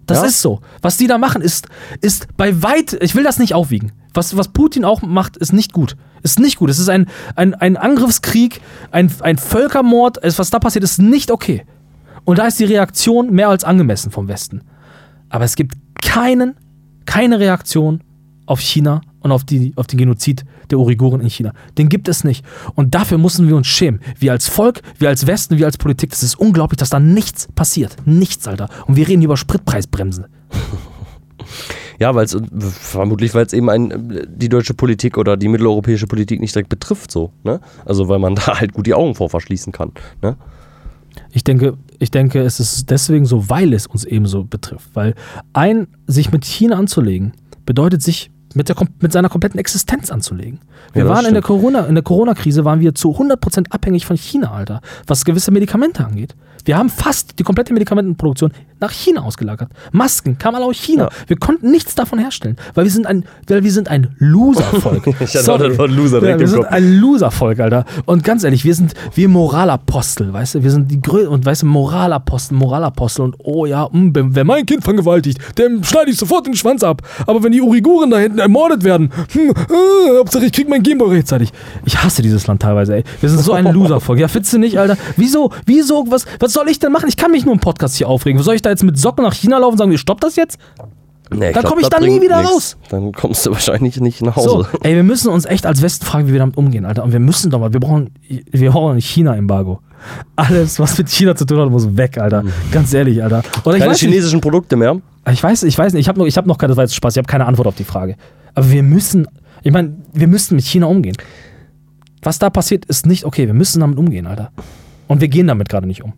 Das 0.06 0.20
Ja. 0.20 0.26
ist 0.26 0.42
so. 0.42 0.60
Was 0.82 0.98
die 0.98 1.08
da 1.08 1.18
machen, 1.18 1.42
ist, 1.42 1.68
ist 2.02 2.28
bei 2.36 2.62
weit, 2.62 2.94
ich 3.02 3.16
will 3.16 3.24
das 3.24 3.40
nicht 3.40 3.54
aufwiegen. 3.54 3.94
Was, 4.14 4.36
was 4.38 4.50
Putin 4.50 4.86
auch 4.86 5.02
macht, 5.02 5.38
ist 5.38 5.54
nicht 5.54 5.72
gut. 5.74 5.96
Ist 6.24 6.40
nicht 6.40 6.58
gut. 6.58 6.70
Es 6.70 6.80
ist 6.80 6.90
ein, 6.90 7.08
ein, 7.36 7.54
ein 7.56 7.78
Angriffskrieg, 7.78 8.62
ein, 8.92 9.12
ein 9.22 9.38
Völkermord. 9.38 10.20
Was 10.38 10.50
da 10.50 10.60
passiert, 10.60 10.84
ist 10.84 11.00
nicht 11.00 11.32
okay. 11.32 11.66
Und 12.26 12.38
da 12.40 12.48
ist 12.48 12.60
die 12.60 12.66
Reaktion 12.66 13.32
mehr 13.32 13.50
als 13.50 13.64
angemessen 13.64 14.12
vom 14.12 14.28
Westen. 14.28 14.62
Aber 15.30 15.46
es 15.46 15.56
gibt 15.56 15.76
keinen, 16.02 16.56
keine 17.06 17.40
Reaktion 17.40 18.04
auf 18.46 18.60
China 18.60 19.02
und 19.22 19.32
auf, 19.32 19.44
die, 19.44 19.74
auf 19.76 19.88
den 19.88 19.98
Genozid 19.98 20.46
der 20.70 20.80
Uiguren 20.80 21.22
in 21.22 21.30
China. 21.30 21.54
Den 21.78 21.90
gibt 21.90 22.08
es 22.08 22.24
nicht. 22.24 22.46
Und 22.76 22.94
dafür 22.94 23.18
müssen 23.18 23.48
wir 23.48 23.56
uns 23.56 23.68
schämen. 23.68 24.02
Wir 24.20 24.32
als 24.32 24.48
Volk, 24.48 24.82
wir 25.00 25.10
als 25.10 25.28
Westen, 25.28 25.58
wir 25.58 25.66
als 25.66 25.78
Politik. 25.78 26.10
Das 26.12 26.24
ist 26.24 26.36
unglaublich, 26.36 26.78
dass 26.78 26.90
da 26.90 27.00
nichts 27.00 27.48
passiert. 27.56 27.96
Nichts, 28.06 28.48
Alter. 28.48 28.70
Und 28.86 28.96
wir 28.96 29.08
reden 29.08 29.22
hier 29.22 29.28
über 29.28 29.38
Spritpreisbremsen. 29.38 30.26
Ja, 32.00 32.16
weil 32.16 32.26
es 32.26 32.36
vermutlich, 32.80 33.34
weil 33.34 33.46
es 33.46 33.54
eben 33.54 33.70
ein, 33.70 34.26
die 34.28 34.50
deutsche 34.50 34.74
Politik 34.74 35.18
oder 35.18 35.38
die 35.38 35.48
mitteleuropäische 35.48 36.08
Politik 36.08 36.42
nicht 36.42 36.54
direkt 36.54 36.68
betrifft, 36.68 37.12
so, 37.12 37.32
ne? 37.44 37.62
Also 37.86 38.10
weil 38.10 38.20
man 38.20 38.36
da 38.36 38.60
halt 38.60 38.74
gut 38.74 38.88
die 38.88 38.94
Augen 38.94 39.16
vor 39.16 39.30
verschließen 39.30 39.72
kann, 39.72 39.92
ne? 40.22 40.36
Ich 41.32 41.44
denke, 41.44 41.78
ich 42.00 42.12
denke, 42.12 42.42
es 42.42 42.60
ist 42.60 42.90
deswegen 42.90 43.26
so, 43.26 43.50
weil 43.50 43.74
es 43.74 43.88
uns 43.88 44.04
ebenso 44.04 44.44
betrifft. 44.44 44.90
Weil 44.96 45.16
ein, 45.54 45.88
sich 46.08 46.32
mit 46.32 46.44
China 46.44 46.76
anzulegen, 46.76 47.34
bedeutet 47.66 48.02
sich 48.02 48.32
mit, 48.56 48.70
der, 48.70 48.76
mit 49.00 49.12
seiner 49.12 49.30
kompletten 49.30 49.60
Existenz 49.60 50.12
anzulegen. 50.12 50.60
Wir 50.94 51.04
Ja, 51.04 51.10
waren 51.10 51.26
in 51.26 51.34
der 51.34 51.42
stimmt. 51.42 51.46
Corona, 51.62 51.86
in 51.86 51.96
der 51.96 52.04
Corona-Krise 52.04 52.66
waren 52.66 52.80
wir 52.80 52.94
zu 52.96 53.12
100% 53.18 53.72
abhängig 53.72 54.06
von 54.06 54.18
China, 54.18 54.52
Alter. 54.52 54.82
Was 55.08 55.26
gewisse 55.26 55.52
Medikamente 55.52 56.06
angeht. 56.06 56.36
Wir 56.66 56.78
haben 56.78 56.90
fast 56.90 57.40
die 57.40 57.44
komplette 57.44 57.74
Medikamentenproduktion 57.74 58.52
nach 58.80 58.92
China 58.92 59.22
ausgelagert. 59.22 59.70
Masken 59.92 60.38
kamen 60.38 60.58
alle 60.58 60.66
aus 60.66 60.78
China. 60.78 61.06
Ja. 61.06 61.10
Wir 61.28 61.38
konnten 61.38 61.72
nichts 61.72 61.96
davon 61.96 62.20
herstellen, 62.20 62.58
weil 62.74 62.84
wir 62.84 62.92
sind 62.92 63.08
ein, 63.08 63.26
weil 63.48 63.64
wir 63.64 63.72
sind 63.72 63.88
ein 63.88 64.16
Loservolk. 64.20 65.08
Ich 65.24 65.36
hatte 65.36 65.44
Sorry. 65.44 65.78
Wort 65.78 65.92
Loser 65.92 66.28
ja, 66.28 66.38
wir 66.38 66.48
sind 66.48 66.66
ein 66.66 66.98
Loservolk, 67.00 67.60
Alter. 67.60 67.86
Und 68.06 68.24
ganz 68.24 68.44
ehrlich, 68.44 68.66
wir 68.66 68.76
sind 68.76 68.94
wir 69.16 69.30
Moralapostel, 69.30 70.34
weißt 70.34 70.56
du? 70.56 70.64
Wir 70.64 70.72
sind 70.72 70.92
die 70.92 71.02
Grö 71.02 71.28
und 71.28 71.46
weißt 71.46 71.62
du, 71.62 71.66
Moralapostel, 71.68 72.56
Moralapostel 72.58 73.24
und 73.24 73.36
oh 73.40 73.66
ja, 73.66 73.88
mh, 73.90 74.12
wenn, 74.14 74.36
wenn 74.36 74.48
mein 74.48 74.66
Kind 74.66 74.84
vergewaltigt, 74.84 75.40
dem 75.58 75.84
schneide 75.84 76.12
ich 76.12 76.18
sofort 76.18 76.46
den 76.46 76.56
Schwanz 76.56 76.84
ab. 76.84 77.02
Aber 77.26 77.42
wenn 77.44 77.52
die 77.54 77.62
Uiguren 77.62 78.10
da 78.10 78.18
hinten 78.18 78.40
ermordet 78.40 78.84
werden, 78.84 79.12
hm, 79.32 79.50
äh, 79.50 80.18
Hauptsache 80.18 80.46
ich 80.46 80.52
krieg 80.52 80.68
mein 80.68 80.84
Gameboy 80.84 81.16
rechtzeitig. 81.16 81.52
Ich 81.86 82.04
hasse 82.04 82.22
dieses 82.22 82.48
Land 82.48 82.62
teilweise, 82.62 82.96
ey. 82.96 83.04
Wir 83.22 83.30
sind 83.30 83.40
so 83.40 83.54
ein 83.54 83.66
Loservolk. 83.74 84.20
Ja, 84.20 84.28
findest 84.28 84.54
du 84.54 84.58
nicht, 84.58 84.78
Alter? 84.78 84.98
Wieso, 85.16 85.52
wieso, 85.66 86.06
was, 86.10 86.26
was 86.40 86.53
soll 86.54 86.70
ich 86.70 86.80
denn 86.80 86.92
machen? 86.92 87.08
Ich 87.10 87.18
kann 87.18 87.32
mich 87.32 87.46
nur 87.46 87.54
im 87.54 87.60
Podcast 87.60 87.96
hier 87.98 88.08
aufregen. 88.08 88.42
Soll 88.42 88.56
ich 88.56 88.62
da 88.62 88.70
jetzt 88.70 88.84
mit 88.84 88.98
Socken 88.98 89.24
nach 89.24 89.34
China 89.34 89.58
laufen 89.58 89.74
und 89.74 89.78
sagen, 89.80 89.92
wir 89.92 89.98
stopp 89.98 90.22
das 90.22 90.36
jetzt? 90.36 90.58
Nee, 91.32 91.52
Dann 91.52 91.62
glaub, 91.64 91.66
komm 91.74 91.80
ich 91.80 91.90
da 91.90 92.00
nie 92.00 92.22
wieder 92.22 92.38
nix. 92.42 92.52
raus. 92.52 92.78
Dann 92.90 93.12
kommst 93.12 93.46
du 93.46 93.52
wahrscheinlich 93.52 94.00
nicht 94.00 94.22
nach 94.22 94.38
So, 94.38 94.60
Hause. 94.60 94.70
ey, 94.84 94.94
wir 94.96 95.04
müssen 95.04 95.30
uns 95.30 95.46
echt 95.46 95.66
als 95.66 95.82
Westen 95.82 96.06
fragen, 96.06 96.28
wie 96.28 96.32
wir 96.34 96.40
damit 96.40 96.58
umgehen, 96.58 96.86
Alter. 96.86 97.04
Und 97.04 97.12
wir 97.12 97.20
müssen 97.20 97.50
doch 97.50 97.60
mal, 97.60 97.74
wir 97.74 97.80
brauchen, 97.80 98.12
wir 98.28 98.72
brauchen 98.72 98.98
ein 98.98 99.02
China-Embargo. 99.02 99.80
Alles, 100.36 100.80
was 100.80 100.98
mit 100.98 101.10
China 101.10 101.36
zu 101.36 101.46
tun 101.46 101.60
hat, 101.60 101.70
muss 101.72 101.98
weg, 101.98 102.18
Alter. 102.18 102.44
Ganz 102.72 102.94
ehrlich, 102.94 103.24
Alter. 103.24 103.42
Oder 103.64 103.80
Keine 103.80 103.92
weiß, 103.92 104.02
nicht, 104.02 104.12
chinesischen 104.12 104.42
Produkte 104.42 104.76
mehr. 104.76 104.98
ich 105.32 105.42
weiß, 105.42 105.64
ich 105.64 105.78
weiß 105.78 105.94
nicht, 105.94 106.02
ich 106.02 106.08
habe 106.10 106.20
noch, 106.20 106.26
ich 106.28 106.38
hab 106.38 106.46
noch 106.46 106.58
keine, 106.58 106.70
das 106.72 106.78
war 106.78 106.84
jetzt 106.84 106.94
Spaß, 106.96 107.14
ich 107.14 107.18
habe 107.18 107.28
keine 107.28 107.46
Antwort 107.46 107.68
auf 107.68 107.76
die 107.76 107.84
Frage. 107.86 108.16
Aber 108.54 108.70
wir 108.70 108.84
müssen, 108.84 109.28
ich 109.64 109.72
meine, 109.72 109.96
wir 110.14 110.28
müssen 110.28 110.56
mit 110.58 110.66
China 110.66 110.86
umgehen. 110.88 111.16
Was 112.22 112.38
da 112.38 112.50
passiert, 112.50 112.86
ist 112.86 113.06
nicht 113.06 113.26
okay. 113.26 113.48
Wir 113.48 113.54
müssen 113.54 113.80
damit 113.80 113.98
umgehen, 113.98 114.28
Alter. 114.28 114.52
Und 115.08 115.20
wir 115.22 115.30
gehen 115.30 115.48
damit 115.48 115.70
gerade 115.70 115.88
nicht 115.88 116.04
um. 116.04 116.14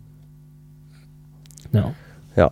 Ja. 1.72 1.92
Ja. 2.36 2.50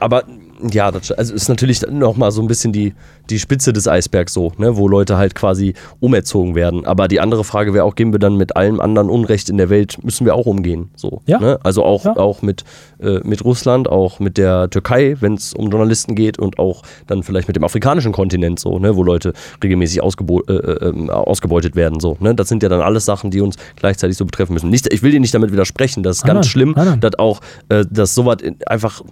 Aber 0.00 0.24
ja, 0.70 0.90
das 0.90 1.12
also 1.12 1.34
ist 1.34 1.48
natürlich 1.48 1.82
nochmal 1.90 2.30
so 2.32 2.40
ein 2.42 2.46
bisschen 2.48 2.72
die, 2.72 2.94
die 3.30 3.38
Spitze 3.38 3.72
des 3.72 3.88
Eisbergs 3.88 4.32
so, 4.32 4.52
ne, 4.58 4.76
wo 4.76 4.88
Leute 4.88 5.16
halt 5.16 5.34
quasi 5.34 5.74
umerzogen 6.00 6.54
werden. 6.54 6.86
Aber 6.86 7.08
die 7.08 7.20
andere 7.20 7.44
Frage 7.44 7.74
wäre 7.74 7.84
auch, 7.84 7.94
gehen 7.94 8.12
wir 8.12 8.18
dann 8.18 8.36
mit 8.36 8.56
allem 8.56 8.80
anderen 8.80 9.10
Unrecht 9.10 9.48
in 9.50 9.56
der 9.58 9.68
Welt, 9.70 9.98
müssen 10.04 10.24
wir 10.24 10.34
auch 10.34 10.46
umgehen. 10.46 10.90
So, 10.96 11.20
Ja. 11.26 11.38
ne? 11.38 11.58
Also 11.62 11.84
auch, 11.84 12.04
Ja. 12.04 12.16
auch 12.16 12.42
mit, 12.42 12.64
äh, 13.00 13.20
mit 13.24 13.44
Russland, 13.44 13.88
auch 13.88 14.20
mit 14.20 14.38
der 14.38 14.70
Türkei, 14.70 15.16
wenn 15.20 15.34
es 15.34 15.52
um 15.54 15.70
Journalisten 15.70 16.14
geht 16.14 16.38
und 16.38 16.58
auch 16.58 16.82
dann 17.06 17.22
vielleicht 17.22 17.48
mit 17.48 17.56
dem 17.56 17.64
afrikanischen 17.64 18.12
Kontinent 18.12 18.58
so, 18.60 18.78
ne, 18.78 18.96
wo 18.96 19.02
Leute 19.02 19.32
regelmäßig 19.62 19.98
äh, 20.02 20.52
äh, 20.52 20.88
ähm, 20.88 21.10
ausgebeutet 21.10 21.76
werden. 21.76 22.00
So, 22.00 22.16
ne? 22.20 22.34
Das 22.34 22.48
sind 22.48 22.62
ja 22.62 22.68
dann 22.68 22.80
alles 22.80 23.04
Sachen, 23.04 23.30
die 23.30 23.40
uns 23.40 23.56
gleichzeitig 23.76 24.16
so 24.16 24.24
betreffen 24.24 24.52
müssen. 24.54 24.70
Nicht, 24.70 24.92
ich 24.92 25.02
will 25.02 25.10
dir 25.12 25.20
nicht 25.20 25.34
damit 25.34 25.52
widersprechen, 25.52 26.02
das 26.02 26.18
ist 26.18 26.24
Nein, 26.26 26.34
ganz 26.36 26.46
nein. 26.46 26.50
schlimm, 26.50 26.74
nein. 26.76 27.00
dass 27.00 27.18
auch, 27.18 27.40
äh, 27.68 27.84
dass 27.90 28.14
sowas 28.14 28.36
in- 28.42 28.56
einfach 28.66 29.02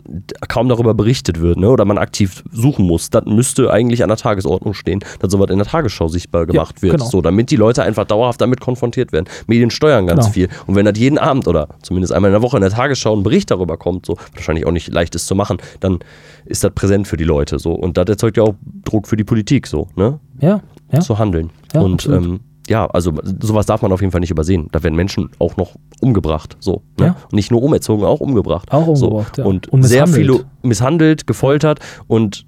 kaum 0.49 0.69
darüber 0.69 0.95
berichtet 0.95 1.34
wird, 1.41 1.59
ne? 1.59 1.71
Oder 1.71 1.85
man 1.85 1.99
aktiv 1.99 2.43
suchen 2.53 2.87
muss. 2.87 3.11
Das 3.11 3.25
müsste 3.27 3.71
eigentlich 3.71 4.03
an 4.03 4.09
der 4.09 4.17
Tagesordnung 4.19 4.75
stehen, 4.75 5.01
dass 5.21 5.31
sowas 5.33 5.51
in 5.51 5.59
der 5.59 5.67
Tagesschau 5.67 6.09
sichtbar 6.09 6.47
gemacht 6.47 6.83
wird. 6.83 6.95
genau. 6.99 7.05
So, 7.11 7.21
damit 7.21 7.51
die 7.51 7.57
Leute 7.57 7.83
einfach 7.83 8.05
dauerhaft 8.05 8.41
damit 8.41 8.61
konfrontiert 8.61 9.13
werden. 9.13 9.27
Medien 9.47 9.71
steuern 9.71 10.07
ganz 10.07 10.21
Genau. 10.25 10.33
viel. 10.33 10.49
Und 10.67 10.75
wenn 10.77 10.85
das 10.87 10.99
jeden 10.99 11.19
Abend 11.19 11.47
oder 11.49 11.69
zumindest 11.83 12.13
einmal 12.13 12.31
in 12.31 12.35
der 12.35 12.43
Woche 12.43 12.57
in 12.57 12.63
der 12.63 12.71
Tagesschau 12.71 13.15
ein 13.17 13.23
Bericht 13.23 13.51
darüber 13.51 13.77
kommt, 13.77 14.07
so 14.07 14.17
wahrscheinlich 14.35 14.67
auch 14.67 14.73
nicht 14.73 14.93
leicht 14.93 15.15
ist 15.15 15.27
zu 15.27 15.35
machen, 15.35 15.59
dann 15.81 15.99
ist 16.47 16.63
das 16.65 16.73
präsent 16.75 17.09
für 17.09 17.17
die 17.17 17.25
Leute 17.25 17.59
so. 17.59 17.73
Und 17.73 17.97
das 17.97 18.07
erzeugt 18.07 18.37
ja 18.37 18.43
auch 18.45 18.55
Druck 18.85 19.07
für 19.09 19.17
die 19.17 19.25
Politik 19.25 19.67
so, 19.67 19.89
ne? 19.97 20.19
Ja, 20.41 20.61
ja. 20.93 21.01
Zu 21.01 21.19
handeln. 21.19 21.51
Ja, 21.73 21.81
Und 21.81 22.07
ähm, 22.07 22.41
ja, 22.69 22.87
also 22.87 23.13
sowas 23.41 23.67
darf 23.67 23.83
man 23.83 23.93
auf 23.93 24.01
jeden 24.01 24.11
Fall 24.11 24.21
nicht 24.21 24.31
übersehen. 24.31 24.69
Da 24.73 24.83
werden 24.83 24.95
Menschen 24.95 25.31
auch 25.39 25.57
noch 25.57 25.75
umgebracht. 26.01 26.57
So. 26.61 26.83
Ne? 26.99 27.07
Ja. 27.07 27.17
Und 27.25 27.33
nicht 27.35 27.51
nur 27.51 27.63
umerzogen, 27.63 28.05
auch 28.05 28.21
umgebracht. 28.21 28.73
Auch 28.73 28.87
umgebracht, 28.87 29.37
so. 29.37 29.43
ja. 29.43 29.49
Und, 29.49 29.69
Und 29.69 29.83
sehr 29.83 30.07
viele 30.07 30.45
misshandelt, 30.63 31.27
gefoltert 31.27 31.81
und 32.07 32.47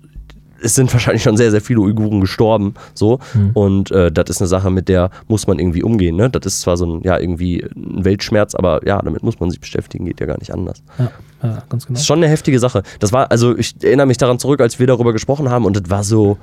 es 0.63 0.75
sind 0.75 0.93
wahrscheinlich 0.93 1.23
schon 1.23 1.37
sehr, 1.37 1.51
sehr 1.51 1.61
viele 1.61 1.81
Uiguren 1.81 2.21
gestorben. 2.21 2.75
So. 2.95 3.19
Mhm. 3.35 3.51
Und 3.53 3.91
äh, 3.91 4.11
das 4.11 4.31
ist 4.31 4.41
eine 4.41 4.49
Sache, 4.49 4.71
mit 4.71 4.89
der 4.89 5.11
muss 5.29 5.47
man 5.47 5.59
irgendwie 5.59 5.83
umgehen. 5.83 6.17
Ne? 6.17 6.31
Das 6.31 6.47
ist 6.47 6.63
zwar 6.63 6.77
so 6.77 6.87
ein, 6.87 7.03
ja, 7.03 7.19
irgendwie 7.19 7.63
ein 7.63 8.05
Weltschmerz, 8.05 8.55
aber 8.55 8.87
ja, 8.87 9.01
damit 9.03 9.23
muss 9.23 9.39
man 9.39 9.51
sich 9.51 9.61
beschäftigen, 9.61 10.07
geht 10.07 10.19
ja 10.19 10.27
gar 10.27 10.39
nicht 10.39 10.53
anders. 10.53 10.83
Ja, 10.99 11.11
ja 11.43 11.63
ganz 11.69 11.87
genau. 11.87 11.95
Das 11.95 12.01
ist 12.01 12.07
schon 12.07 12.19
eine 12.19 12.29
heftige 12.29 12.59
Sache. 12.59 12.83
Das 13.01 13.13
war, 13.13 13.31
also 13.31 13.57
ich 13.57 13.75
erinnere 13.83 14.07
mich 14.07 14.17
daran 14.17 14.39
zurück, 14.39 14.61
als 14.61 14.79
wir 14.79 14.87
darüber 14.87 15.13
gesprochen 15.13 15.51
haben 15.51 15.67
und 15.67 15.77
das 15.77 15.91
war 15.91 16.05
so, 16.05 16.39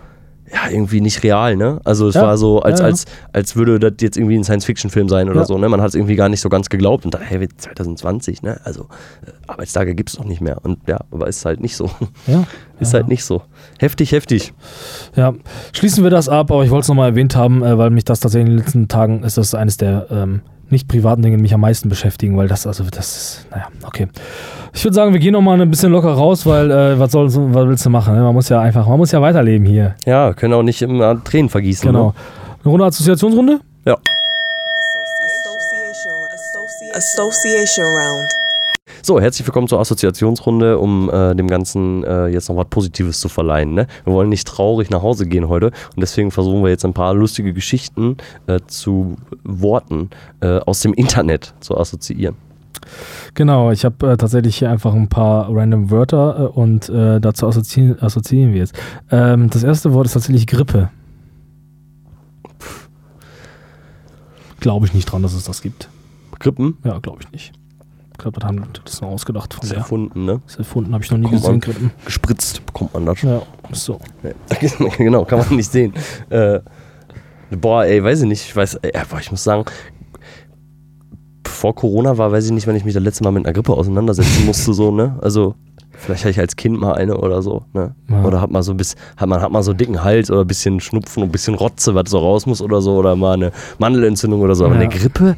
ja, 0.52 0.70
irgendwie 0.70 1.02
nicht 1.02 1.24
real, 1.24 1.56
ne? 1.56 1.80
Also 1.84 2.08
es 2.08 2.16
Ja, 2.16 2.24
war 2.24 2.38
so, 2.38 2.62
als, 2.62 2.80
ja, 2.80 2.86
ja. 2.86 2.92
als, 2.92 3.06
als 3.32 3.56
würde 3.56 3.80
das 3.80 3.94
jetzt 4.02 4.18
irgendwie 4.18 4.38
ein 4.38 4.44
Science-Fiction-Film 4.44 5.10
sein 5.10 5.30
oder 5.30 5.46
so, 5.46 5.58
ne? 5.58 5.70
Man 5.70 5.82
hat 5.82 5.90
es 5.90 5.96
irgendwie 5.96 6.16
gar 6.16 6.30
nicht 6.30 6.42
so 6.42 6.50
ganz 6.50 6.70
geglaubt 6.70 7.06
und 7.06 7.14
dann, 7.14 7.22
hey, 7.22 7.48
2020, 7.48 8.42
ne? 8.44 8.60
Also 8.64 8.84
äh, 9.26 9.32
Arbeitstage 9.48 9.96
gibt 9.96 10.10
es 10.10 10.16
doch 10.18 10.26
nicht 10.26 10.42
mehr. 10.42 10.58
Und 10.64 10.80
ja, 10.88 11.00
aber 11.12 11.28
ist 11.28 11.46
halt 11.46 11.60
nicht 11.60 11.76
so. 11.76 11.90
ja. 12.28 12.44
ist 12.80 12.94
halt 12.94 13.08
nicht 13.08 13.24
so. 13.24 13.42
Heftig, 13.80 14.12
heftig. 14.12 14.54
Ja, 15.16 15.34
schließen 15.72 16.04
wir 16.04 16.12
das 16.12 16.30
ab, 16.30 16.52
aber 16.52 16.64
ich 16.64 16.72
wollte 16.72 16.84
es 16.84 16.88
nochmal 16.90 17.10
erwähnt 17.10 17.36
haben, 17.36 17.64
äh, 17.64 17.78
weil 17.78 17.90
mich 17.90 18.04
das 18.04 18.20
tatsächlich 18.20 18.50
in 18.50 18.58
den 18.58 18.64
letzten 18.64 18.88
Tagen 18.88 19.24
ist 19.24 19.38
das 19.38 19.56
eines 19.56 19.78
der 19.78 20.08
ähm, 20.12 20.42
nicht 20.74 20.90
privaten 20.90 21.22
Dinge, 21.22 21.38
die 21.38 21.42
mich 21.42 21.54
am 21.54 21.62
meisten 21.62 21.88
beschäftigen, 21.88 22.36
weil 22.36 22.50
das, 22.50 22.68
also 22.68 22.84
das 22.84 23.16
ist, 23.16 23.48
naja, 23.52 23.68
okay. 23.84 24.08
Ich 24.74 24.84
würde 24.84 24.96
sagen, 24.96 25.14
wir 25.14 25.20
gehen 25.20 25.34
nochmal 25.34 25.62
ein 25.62 25.70
bisschen 25.70 25.92
locker 25.92 26.12
raus, 26.12 26.46
weil 26.46 26.70
äh, 26.70 27.00
was 27.00 27.12
soll 27.12 27.28
was 27.28 27.68
willst 27.68 27.86
du 27.86 27.90
machen? 27.90 28.16
Ne? 28.16 28.22
Man 28.22 28.34
muss 28.34 28.50
ja 28.50 28.60
einfach, 28.60 28.88
man 28.88 28.98
muss 28.98 29.12
ja 29.12 29.22
weiterleben 29.22 29.66
hier. 29.66 29.96
Ja, 30.06 30.34
können 30.34 30.54
auch 30.54 30.64
nicht 30.64 30.82
immer 30.82 31.24
Tränen 31.24 31.50
vergießen. 31.50 31.88
Genau. 31.88 32.08
Ne? 32.08 32.14
Eine 32.64 32.72
Runde 32.72 32.86
Assoziationsrunde? 32.86 33.60
Ja. 33.86 33.98
Association, 36.36 36.96
Association 36.96 37.86
Round. 37.86 38.43
So, 39.06 39.20
herzlich 39.20 39.46
willkommen 39.46 39.68
zur 39.68 39.82
Assoziationsrunde, 39.82 40.78
um 40.80 41.10
äh, 41.10 41.36
dem 41.36 41.50
Ganzen 41.50 42.06
äh, 42.06 42.28
jetzt 42.28 42.48
noch 42.48 42.56
was 42.56 42.68
Positives 42.70 43.20
zu 43.20 43.28
verleihen. 43.28 43.74
Ne? 43.74 43.86
Wir 44.06 44.14
wollen 44.14 44.30
nicht 44.30 44.48
traurig 44.48 44.90
nach 44.90 45.02
Hause 45.02 45.28
gehen 45.28 45.50
heute 45.50 45.68
und 45.68 45.98
deswegen 45.98 46.32
versuchen 46.32 46.64
wir 46.64 46.70
jetzt 46.70 46.86
ein 46.86 46.94
paar 46.94 47.14
lustige 47.14 47.52
Geschichten 47.52 48.16
äh, 48.48 48.62
zu 48.66 49.18
Worten 49.44 50.10
äh, 50.40 50.60
aus 50.60 50.80
dem 50.80 50.94
Internet 50.94 51.54
zu 51.60 51.78
assoziieren. 51.78 52.38
Genau, 53.34 53.72
ich 53.72 53.84
habe 53.84 54.12
äh, 54.12 54.16
tatsächlich 54.16 54.56
hier 54.56 54.70
einfach 54.70 54.94
ein 54.94 55.10
paar 55.10 55.54
random 55.54 55.92
Wörter 55.92 56.40
äh, 56.40 56.58
und 56.58 56.88
äh, 56.88 57.20
dazu 57.20 57.46
assoziieren, 57.46 58.02
assoziieren 58.02 58.54
wir 58.54 58.60
jetzt. 58.60 58.74
Ähm, 59.12 59.50
das 59.50 59.64
erste 59.64 59.92
Wort 59.92 60.06
ist 60.06 60.14
tatsächlich 60.14 60.48
Grippe. 60.48 60.90
Glaube 64.62 64.86
ich 64.86 64.94
nicht 64.94 65.12
dran, 65.12 65.24
dass 65.24 65.34
es 65.34 65.44
das 65.44 65.62
gibt. 65.62 65.90
Grippen 66.40 66.78
Ja, 66.86 67.00
glaube 67.00 67.20
ich 67.22 67.32
nicht. 67.34 67.63
Ich 68.24 68.32
glaube, 68.32 68.40
das 68.40 68.48
haben 68.48 68.64
das 68.86 68.94
ist 68.94 69.02
nur 69.02 69.12
ausgedacht 69.12 69.54
von 69.54 69.64
ist 69.64 69.72
der. 69.72 69.80
erfunden, 69.80 70.24
ne? 70.24 70.42
Das 70.48 70.56
erfunden 70.56 70.94
habe 70.94 71.04
ich 71.04 71.12
noch 71.12 71.18
nie 71.18 71.28
Kommt 71.38 71.66
gesehen, 71.66 71.82
man. 71.82 71.92
Gespritzt 72.06 72.66
bekommt 72.66 72.94
man 72.94 73.06
das. 73.06 73.22
Ja, 73.22 73.42
ist 73.70 73.84
so. 73.84 74.00
Genau, 74.98 75.26
kann 75.26 75.40
man 75.40 75.54
nicht 75.58 75.70
sehen. 75.70 75.94
Äh, 76.30 76.62
boah, 77.52 77.84
ey, 77.84 78.02
weiß 78.02 78.22
ich 78.22 78.28
nicht. 78.30 78.46
Ich 78.46 78.56
weiß, 78.56 78.76
ey, 78.76 78.92
boah, 79.10 79.20
ich 79.20 79.30
muss 79.30 79.44
sagen, 79.44 79.66
vor 81.46 81.76
Corona 81.76 82.18
war, 82.18 82.32
weiß 82.32 82.46
ich 82.46 82.52
nicht, 82.52 82.66
wenn 82.66 82.78
ich 82.78 82.86
mich 82.86 82.94
das 82.94 83.04
letzte 83.04 83.26
Mal 83.26 83.32
mit 83.32 83.46
einer 83.46 83.52
Grippe 83.54 83.74
auseinandersetzen 83.74 84.46
musste, 84.46 84.74
so, 84.74 84.92
ne? 84.92 85.18
Also, 85.22 85.56
vielleicht 85.92 86.24
hatte 86.24 86.32
ich 86.32 86.40
als 86.40 86.56
Kind 86.56 86.80
mal 86.80 86.94
eine 86.94 87.18
oder 87.18 87.42
so, 87.42 87.66
ne? 87.74 87.94
Ja. 88.10 88.24
Oder 88.24 88.40
hat 88.40 88.52
man 88.52 88.64
so 88.64 88.72
ein 88.72 88.78
bisschen, 88.78 89.00
hat 89.18 89.28
man, 89.28 89.42
hat 89.42 89.52
man 89.52 89.64
so 89.64 89.72
einen 89.72 89.78
dicken 89.78 90.02
Hals 90.04 90.32
oder 90.32 90.42
ein 90.42 90.48
bisschen 90.48 90.80
Schnupfen 90.80 91.24
und 91.24 91.30
ein 91.30 91.32
bisschen 91.34 91.56
Rotze, 91.56 91.94
was 91.94 92.10
so 92.10 92.20
raus 92.20 92.46
muss 92.46 92.62
oder 92.62 92.82
so, 92.82 92.96
oder 92.96 93.16
mal 93.18 93.34
eine 93.34 93.52
Mandelentzündung 93.80 94.40
oder 94.42 94.56
so. 94.56 94.66
Aber 94.66 94.76
Ja. 94.76 94.82
eine 94.82 94.90
Grippe, 94.90 95.36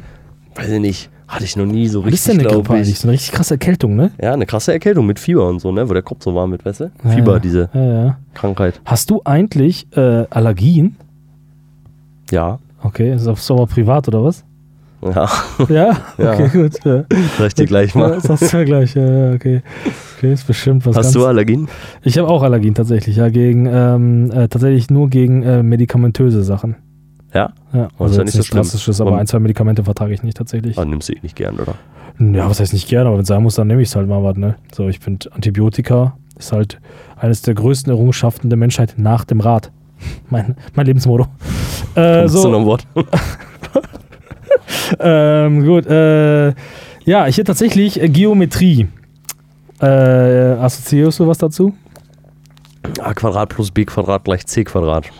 weiß 0.56 0.68
ich 0.70 0.80
nicht, 0.80 1.10
hatte 1.28 1.44
ich 1.44 1.56
noch 1.56 1.66
nie 1.66 1.88
so 1.88 2.04
Was 2.04 2.12
ist 2.12 2.28
denn 2.28 2.36
richtig, 2.36 2.52
eine 2.52 2.62
Grippe 2.62 2.74
eigentlich? 2.74 2.90
ich. 2.90 2.98
So 3.00 3.08
eine 3.08 3.12
richtig 3.14 3.32
krasse 3.32 3.54
Erkältung, 3.54 3.96
ne? 3.96 4.10
Ja, 4.20 4.32
eine 4.32 4.46
krasse 4.46 4.72
Erkältung 4.72 5.06
mit 5.06 5.18
Fieber 5.18 5.48
und 5.48 5.60
so, 5.60 5.72
ne? 5.72 5.88
Wo 5.88 5.92
der 5.92 6.02
Kopf 6.02 6.22
so 6.22 6.34
warm 6.34 6.52
wird, 6.52 6.64
weißt 6.64 6.80
du? 6.80 6.90
Ja, 7.04 7.10
Fieber, 7.10 7.32
ja. 7.34 7.38
diese 7.40 7.68
Ja, 7.74 8.04
ja. 8.04 8.18
Krankheit. 8.34 8.80
Hast 8.84 9.10
du 9.10 9.20
eigentlich 9.24 9.86
äh, 9.96 10.24
Allergien? 10.30 10.96
Ja. 12.30 12.58
Okay, 12.82 13.12
ist 13.14 13.26
das 13.26 13.50
aber 13.50 13.66
privat 13.66 14.06
oder 14.08 14.22
was? 14.24 14.44
Ja, 15.02 15.28
Ja? 15.68 15.96
Ja. 16.18 16.32
Okay, 16.34 16.48
gut. 16.48 16.84
Ja. 16.84 17.04
sag 17.38 17.46
ich 17.48 17.54
dir 17.54 17.66
gleich 17.66 17.94
Ja, 17.94 18.00
mal. 18.00 18.10
das 18.16 18.28
hast 18.28 18.52
du 18.52 18.56
ja 18.56 18.64
gleich. 18.64 18.94
Ja, 18.94 19.06
ja, 19.28 19.34
okay. 19.34 19.62
Okay, 20.16 20.32
ist 20.32 20.46
bestimmt 20.46 20.86
was 20.86 20.96
Hast 20.96 21.14
du 21.14 21.26
Allergien? 21.26 21.68
Ich 22.02 22.16
habe 22.18 22.28
auch 22.28 22.42
Allergien 22.42 22.74
tatsächlich, 22.74 23.16
ja, 23.16 23.28
gegen, 23.28 23.66
ähm, 23.66 24.30
äh, 24.30 24.48
tatsächlich 24.48 24.88
nur 24.90 25.10
gegen 25.10 25.42
äh, 25.42 25.62
medikamentöse 25.62 26.42
Sachen. 26.42 26.76
Ja? 27.36 27.52
Ja, 27.74 27.88
Oh, 27.98 28.06
ist 28.06 28.12
also 28.12 28.18
ja 28.20 28.24
nicht 28.24 28.34
so. 28.34 28.54
Drastisches, 28.56 29.00
aber 29.00 29.18
ein, 29.18 29.26
zwei 29.26 29.40
Medikamente 29.40 29.84
vertrage 29.84 30.14
ich 30.14 30.22
nicht 30.22 30.38
tatsächlich. 30.38 30.78
Ah, 30.78 30.84
nimmst 30.86 31.08
du 31.10 31.12
eh 31.12 31.18
nicht 31.22 31.36
gern, 31.36 31.58
oder? 31.60 31.74
Ja, 32.18 32.48
was 32.48 32.60
heißt 32.60 32.72
nicht 32.72 32.88
gerne, 32.88 33.08
aber 33.08 33.18
wenn 33.18 33.22
es 33.22 33.28
sein 33.28 33.42
muss, 33.42 33.56
dann 33.56 33.66
nehme 33.66 33.82
ich 33.82 33.88
es 33.88 33.96
halt 33.96 34.08
mal 34.08 34.22
was, 34.24 34.36
ne? 34.38 34.54
So, 34.74 34.88
ich 34.88 35.00
finde, 35.00 35.30
Antibiotika 35.32 36.16
ist 36.38 36.52
halt 36.52 36.78
eines 37.18 37.42
der 37.42 37.54
größten 37.54 37.90
Errungenschaften 37.92 38.48
der 38.48 38.56
Menschheit 38.56 38.94
nach 38.96 39.24
dem 39.24 39.40
Rad. 39.40 39.70
Mein, 40.30 40.56
mein 40.74 40.86
Lebensmotto. 40.86 41.26
Äh, 41.94 42.18
du 42.18 42.22
noch 42.22 42.28
so, 42.28 42.54
ein 42.56 42.64
Wort? 42.66 42.86
ähm, 45.00 45.64
gut. 45.64 45.86
Äh, 45.86 46.48
ja, 47.04 47.26
ich 47.28 47.36
hätte 47.36 47.44
tatsächlich 47.44 48.00
äh, 48.00 48.08
Geometrie. 48.08 48.88
Äh, 49.80 49.86
assoziierst 49.86 51.20
du 51.20 51.26
was 51.26 51.38
dazu? 51.38 51.74
A 53.00 53.14
Quadrat 53.14 53.50
plus 53.50 53.70
B 53.70 53.84
Quadrat 53.84 54.24
gleich 54.24 54.46
C 54.46 54.64
Quadrat. 54.64 55.10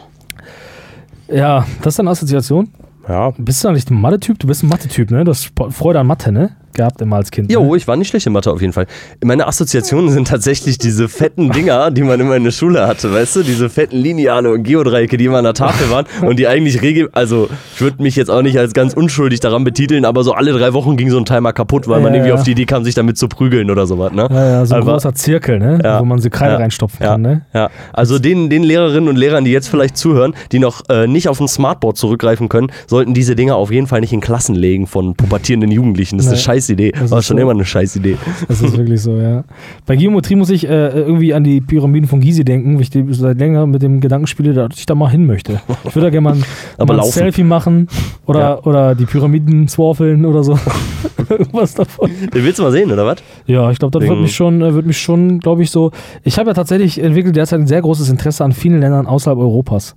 Ja, 1.28 1.66
das 1.82 1.94
ist 1.94 2.00
eine 2.00 2.10
Assoziation. 2.10 2.68
Ja. 3.08 3.32
Bist 3.38 3.62
du 3.62 3.68
eigentlich 3.68 3.88
ein 3.90 4.00
Mathe-Typ? 4.00 4.38
Du 4.38 4.46
bist 4.46 4.62
ein 4.62 4.68
Mathe-Typ, 4.68 5.10
ne? 5.10 5.24
Du 5.24 5.30
hast 5.30 5.52
Freude 5.70 6.00
an 6.00 6.06
Mathe, 6.06 6.32
ne? 6.32 6.56
Gehabt 6.76 7.00
immer 7.02 7.16
als 7.16 7.30
Kind. 7.30 7.50
Jo, 7.50 7.62
ne? 7.70 7.76
ich 7.76 7.88
war 7.88 7.96
nicht 7.96 8.08
schlecht 8.08 8.26
in 8.26 8.32
Mathe 8.32 8.50
auf 8.52 8.60
jeden 8.60 8.72
Fall. 8.72 8.86
Meine 9.24 9.46
Assoziationen 9.46 10.10
sind 10.10 10.28
tatsächlich 10.28 10.78
diese 10.78 11.08
fetten 11.08 11.50
Dinger, 11.50 11.90
die 11.90 12.02
man 12.02 12.20
immer 12.20 12.36
in 12.36 12.44
der 12.44 12.50
Schule 12.52 12.86
hatte, 12.86 13.12
weißt 13.12 13.36
du? 13.36 13.42
Diese 13.42 13.68
fetten 13.68 13.96
Lineale 13.96 14.52
und 14.52 14.62
Geodreiecke, 14.62 15.16
die 15.16 15.24
immer 15.24 15.38
an 15.38 15.44
der 15.44 15.54
Tafel 15.54 15.90
waren 15.90 16.06
und 16.22 16.38
die 16.38 16.46
eigentlich 16.46 16.82
regel... 16.82 17.08
Also, 17.12 17.48
ich 17.74 17.80
würde 17.80 18.02
mich 18.02 18.14
jetzt 18.16 18.30
auch 18.30 18.42
nicht 18.42 18.58
als 18.58 18.72
ganz 18.72 18.94
unschuldig 18.94 19.40
daran 19.40 19.64
betiteln, 19.64 20.04
aber 20.04 20.22
so 20.22 20.32
alle 20.32 20.52
drei 20.52 20.72
Wochen 20.72 20.96
ging 20.96 21.10
so 21.10 21.18
ein 21.18 21.24
Timer 21.24 21.52
kaputt, 21.52 21.88
weil 21.88 22.00
man 22.00 22.12
Ja, 22.12 22.16
irgendwie 22.18 22.28
ja. 22.30 22.34
auf 22.36 22.42
die 22.44 22.52
Idee 22.52 22.66
kam, 22.66 22.84
sich 22.84 22.94
damit 22.94 23.18
zu 23.18 23.28
prügeln 23.28 23.70
oder 23.70 23.86
sowas, 23.86 24.12
ne? 24.12 24.28
Ja, 24.30 24.48
ja, 24.48 24.66
so 24.66 24.74
ein 24.74 24.82
Aber- 24.82 24.92
großer 24.92 25.14
Zirkel, 25.14 25.58
ne? 25.58 25.78
Ja. 25.82 26.00
wo 26.00 26.04
man 26.04 26.18
sie 26.20 26.30
Kreide 26.30 26.58
reinstopfen 26.58 27.00
kann. 27.04 27.22
Ne? 27.22 27.42
ja. 27.54 27.70
Also 27.92 28.18
den, 28.18 28.50
den 28.50 28.62
Lehrerinnen 28.62 29.08
und 29.08 29.16
Lehrern, 29.16 29.44
die 29.44 29.52
jetzt 29.52 29.68
vielleicht 29.68 29.96
zuhören, 29.96 30.34
die 30.52 30.58
noch 30.58 30.82
äh, 30.88 31.06
nicht 31.06 31.28
auf 31.28 31.40
ein 31.40 31.48
Smartboard 31.48 31.96
zurückgreifen 31.96 32.48
können, 32.48 32.70
sollten 32.86 33.14
diese 33.14 33.34
Dinger 33.36 33.56
auf 33.56 33.70
jeden 33.70 33.86
Fall 33.86 34.00
nicht 34.00 34.12
in 34.12 34.20
Klassen 34.20 34.54
legen 34.54 34.86
von 34.86 35.14
pubertierenden 35.14 35.70
Jugendlichen. 35.70 36.16
Das 36.18 36.26
ist 36.26 36.32
eine 36.32 36.40
Scheißidee. 36.66 36.92
Das 36.92 37.10
War 37.10 37.22
schon 37.22 37.36
so. 37.36 37.42
immer 37.42 37.52
eine 37.52 37.64
Scheißidee. 37.64 38.16
Das 38.48 38.60
ist 38.60 38.76
wirklich 38.76 39.00
so, 39.00 39.16
ja. 39.18 39.44
Bei 39.86 39.96
Geometrie 39.96 40.34
muss 40.36 40.50
ich 40.50 40.68
äh, 40.68 40.88
irgendwie 40.88 41.32
an 41.34 41.44
die 41.44 41.60
Pyramiden 41.60 42.08
von 42.08 42.20
Gizeh 42.20 42.44
denken, 42.44 42.74
weil 42.74 42.82
ich 42.82 42.90
die 42.90 43.04
seit 43.10 43.38
länger 43.38 43.66
mit 43.66 43.82
dem 43.82 44.00
Gedanken 44.00 44.26
spiele, 44.26 44.52
dass 44.52 44.78
ich 44.78 44.86
da 44.86 44.94
mal 44.94 45.08
hin 45.10 45.26
möchte. 45.26 45.60
Ich 45.84 45.94
würde 45.94 46.06
da 46.06 46.10
gerne 46.10 46.20
mal, 46.22 46.36
mal 46.78 46.90
ein 46.90 46.96
laufen. 46.96 47.12
Selfie 47.12 47.44
machen 47.44 47.88
oder, 48.26 48.40
Ja. 48.40 48.62
oder 48.64 48.94
die 48.94 49.06
Pyramiden 49.06 49.68
swarfeln 49.68 50.24
oder 50.24 50.42
so. 50.42 50.58
Irgendwas 51.28 51.74
davon. 51.74 52.10
Den 52.34 52.44
willst 52.44 52.58
du 52.58 52.62
mal 52.62 52.72
sehen, 52.72 52.90
oder 52.90 53.06
was? 53.06 53.18
Ja, 53.46 53.70
ich 53.70 53.78
glaube, 53.78 53.92
das 53.92 54.02
wird 54.02 54.12
Wegen- 54.12 54.22
mich 54.22 54.34
schon, 54.34 54.62
äh, 54.62 54.74
wird 54.74 54.86
mich 54.86 54.98
schon, 54.98 55.40
glaube 55.40 55.62
ich, 55.62 55.70
so. 55.70 55.90
Ich 56.22 56.38
habe 56.38 56.50
ja 56.50 56.54
tatsächlich 56.54 57.02
entwickelt 57.02 57.36
derzeit 57.36 57.60
ein 57.60 57.66
sehr 57.66 57.80
großes 57.82 58.08
Interesse 58.10 58.44
an 58.44 58.52
vielen 58.52 58.80
Ländern 58.80 59.06
außerhalb 59.06 59.38
Europas. 59.38 59.96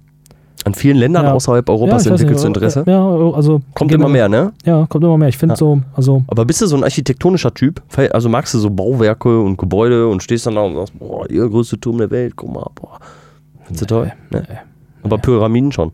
An 0.65 0.73
vielen 0.73 0.97
Ländern 0.97 1.25
Ja. 1.25 1.33
außerhalb 1.33 1.69
Europas 1.69 2.05
ja, 2.05 2.11
entwickelst 2.11 2.43
du 2.43 2.49
nicht, 2.49 2.57
Interesse? 2.57 2.83
Ja, 2.85 3.07
also 3.33 3.61
Kommt 3.73 3.91
immer 3.93 4.09
mehr, 4.09 4.27
ne? 4.27 4.51
Ja, 4.65 4.85
kommt 4.87 5.03
immer 5.03 5.17
mehr. 5.17 5.29
Ich 5.29 5.37
finde 5.37 5.53
Ja. 5.53 5.57
so, 5.57 5.79
also 5.95 6.23
Aber 6.27 6.43
bist 6.45 6.61
du 6.61 6.67
so 6.67 6.75
ein 6.75 6.83
architektonischer 6.83 7.53
Typ? 7.53 7.81
Also 8.11 8.27
magst 8.27 8.53
du 8.53 8.59
so 8.59 8.69
Bauwerke 8.69 9.39
und 9.41 9.57
Gebäude 9.57 10.07
und 10.07 10.21
stehst 10.21 10.45
dann 10.47 10.55
da 10.55 10.61
und 10.61 10.75
sagst, 10.75 10.99
boah, 10.99 11.29
ihr 11.29 11.47
größte 11.47 11.79
Turm 11.79 11.97
der 11.97 12.11
Welt, 12.11 12.33
guck 12.35 12.53
mal, 12.53 12.69
boah. 12.75 12.99
Findest 13.63 13.83
du 13.83 13.85
toll? 13.85 14.11
Ne? 14.31 14.43
nee. 14.49 14.55
Aber 15.03 15.17
Pyramiden 15.17 15.71
schon. 15.71 15.91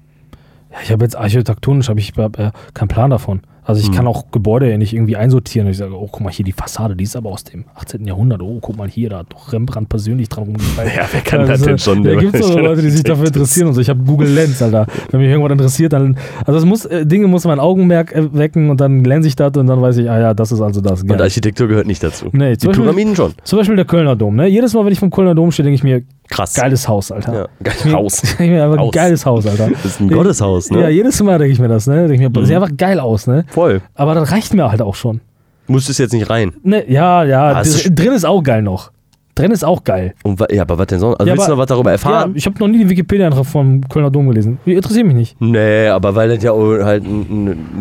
Ja, 0.71 0.77
ich 0.83 0.91
habe 0.91 1.03
jetzt 1.03 1.15
architektonisch 1.15 1.87
habe 1.89 1.99
ich 1.99 2.13
hab, 2.17 2.39
äh, 2.39 2.51
keinen 2.73 2.87
Plan 2.87 3.11
davon. 3.11 3.41
Also 3.65 3.81
ich 3.81 3.87
Hm. 3.87 3.95
kann 3.95 4.07
auch 4.07 4.31
Gebäude 4.31 4.69
ja 4.69 4.77
nicht 4.77 4.93
irgendwie 4.93 5.15
einsortieren. 5.15 5.65
Und 5.67 5.71
ich 5.71 5.77
sage, 5.77 5.93
oh, 5.99 6.07
guck 6.11 6.21
mal 6.21 6.31
hier 6.31 6.45
die 6.45 6.51
Fassade, 6.51 6.95
die 6.95 7.03
ist 7.03 7.15
aber 7.15 7.31
aus 7.31 7.43
dem 7.43 7.65
18. 7.75 8.05
Jahrhundert. 8.05 8.41
Oh, 8.41 8.59
guck 8.61 8.77
mal 8.77 8.87
hier, 8.87 9.09
da 9.09 9.17
hat 9.19 9.27
doch 9.33 9.51
Rembrandt 9.51 9.89
persönlich 9.89 10.29
dran 10.29 10.45
rumgefallen. 10.45 10.91
Ja, 10.95 11.07
wer 11.11 11.21
kann 11.21 11.47
das 11.47 11.61
denn 11.61 11.77
schon? 11.79 12.03
Da 12.03 12.15
gibt 12.15 12.35
es 12.35 12.47
so 12.47 12.59
Leute, 12.59 12.81
die 12.81 12.89
sich 12.91 13.03
dafür 13.03 13.27
interessieren 13.27 13.67
und 13.67 13.73
so. 13.73 13.81
Ich 13.81 13.89
habe 13.89 14.01
Google 14.03 14.29
Lens, 14.29 14.61
Alter. 14.61 14.85
Wenn 15.11 15.19
mich 15.19 15.29
irgendwas 15.29 15.51
interessiert, 15.51 15.93
dann. 15.93 16.17
Also 16.45 16.59
es 16.59 16.65
muss, 16.65 16.85
äh, 16.85 17.05
Dinge 17.05 17.27
muss 17.27 17.43
mein 17.45 17.59
Augenmerk 17.59 18.13
äh, 18.15 18.33
wecken 18.33 18.69
und 18.69 18.79
dann 18.81 19.03
lens 19.03 19.25
ich 19.25 19.35
das 19.35 19.51
und 19.57 19.67
dann 19.67 19.81
weiß 19.81 19.97
ich, 19.97 20.09
ah 20.09 20.19
ja, 20.19 20.33
das 20.33 20.51
ist 20.51 20.61
also 20.61 20.79
das. 20.81 21.01
Und 21.01 21.07
Geil. 21.09 21.21
Architektur 21.21 21.67
gehört 21.67 21.87
nicht 21.87 22.03
dazu. 22.03 22.27
Nee, 22.31 22.51
Die 22.51 22.57
zum 22.59 22.69
Beispiel, 22.69 22.85
Pyramiden 22.85 23.15
schon. 23.15 23.33
zum 23.43 23.57
Beispiel 23.59 23.75
der 23.75 23.85
Kölner 23.85 24.15
Dom. 24.15 24.35
Ne? 24.35 24.47
Jedes 24.47 24.73
Mal, 24.73 24.85
wenn 24.85 24.91
ich 24.93 24.99
vom 24.99 25.09
Kölner 25.09 25.33
Dom 25.35 25.51
stehe, 25.51 25.63
denke 25.63 25.75
ich 25.75 25.83
mir, 25.83 26.03
Krass. 26.29 26.53
geiles 26.55 26.87
Haus, 26.87 27.11
Alter. 27.11 27.33
Ja, 27.33 27.47
geil. 27.63 27.75
Mir- 27.85 27.93
Haus. 27.93 28.21
Ich 28.39 28.39
mir 28.39 28.63
einfach, 28.65 28.79
Haus. 28.79 28.91
geiles 28.93 29.25
Haus, 29.25 29.45
Alter. 29.45 29.69
Das 29.83 29.85
ist 29.85 29.99
ein 30.01 30.09
Gotteshaus, 30.09 30.71
ne? 30.71 30.81
Ja, 30.81 30.89
jedes 30.89 31.21
Mal 31.21 31.37
denke 31.37 31.53
ich 31.53 31.59
mir 31.59 31.67
das, 31.67 31.87
ne? 31.87 32.07
Denke 32.07 32.13
ich 32.15 32.19
mir, 32.19 32.29
das 32.29 32.47
sieht 32.47 32.55
einfach 32.55 32.75
geil 32.75 32.99
aus, 32.99 33.27
ne? 33.27 33.45
Voll. 33.49 33.81
Aber 33.93 34.15
das 34.15 34.31
reicht 34.31 34.53
mir 34.53 34.69
halt 34.69 34.81
auch 34.81 34.95
schon. 34.95 35.21
Musstest 35.67 35.99
jetzt 35.99 36.13
nicht 36.13 36.29
rein. 36.29 36.53
Ne, 36.63 36.89
ja, 36.91 37.23
ja, 37.23 37.53
Ah, 37.53 37.63
drin 37.63 38.11
ist 38.13 38.25
auch 38.25 38.43
geil 38.43 38.61
noch. 38.61 38.91
Drin 39.35 39.51
ist 39.51 39.65
auch 39.65 39.83
geil. 39.83 40.13
Und, 40.23 40.39
ja, 40.49 40.61
aber 40.61 40.77
was 40.77 40.87
denn 40.87 40.99
sonst? 40.99 41.19
Also 41.19 41.27
Ja, 41.29 41.33
willst 41.35 41.47
du 41.47 41.51
aber- 41.51 41.57
noch 41.57 41.63
was 41.63 41.67
darüber 41.67 41.89
Ja, 41.89 41.93
erfahren? 41.95 42.31
ich 42.35 42.45
habe 42.45 42.57
noch 42.57 42.67
nie 42.69 42.77
die 42.77 42.89
Wikipedia-Eintrag 42.89 43.45
vom 43.45 43.81
Kölner 43.89 44.09
Dom 44.09 44.29
gelesen. 44.29 44.59
Interessiert 44.65 45.05
mich 45.05 45.15
nicht. 45.15 45.41
Nee, 45.41 45.87
aber 45.89 46.15
weil 46.15 46.29
das 46.29 46.41
ja 46.41 46.53
halt 46.53 47.03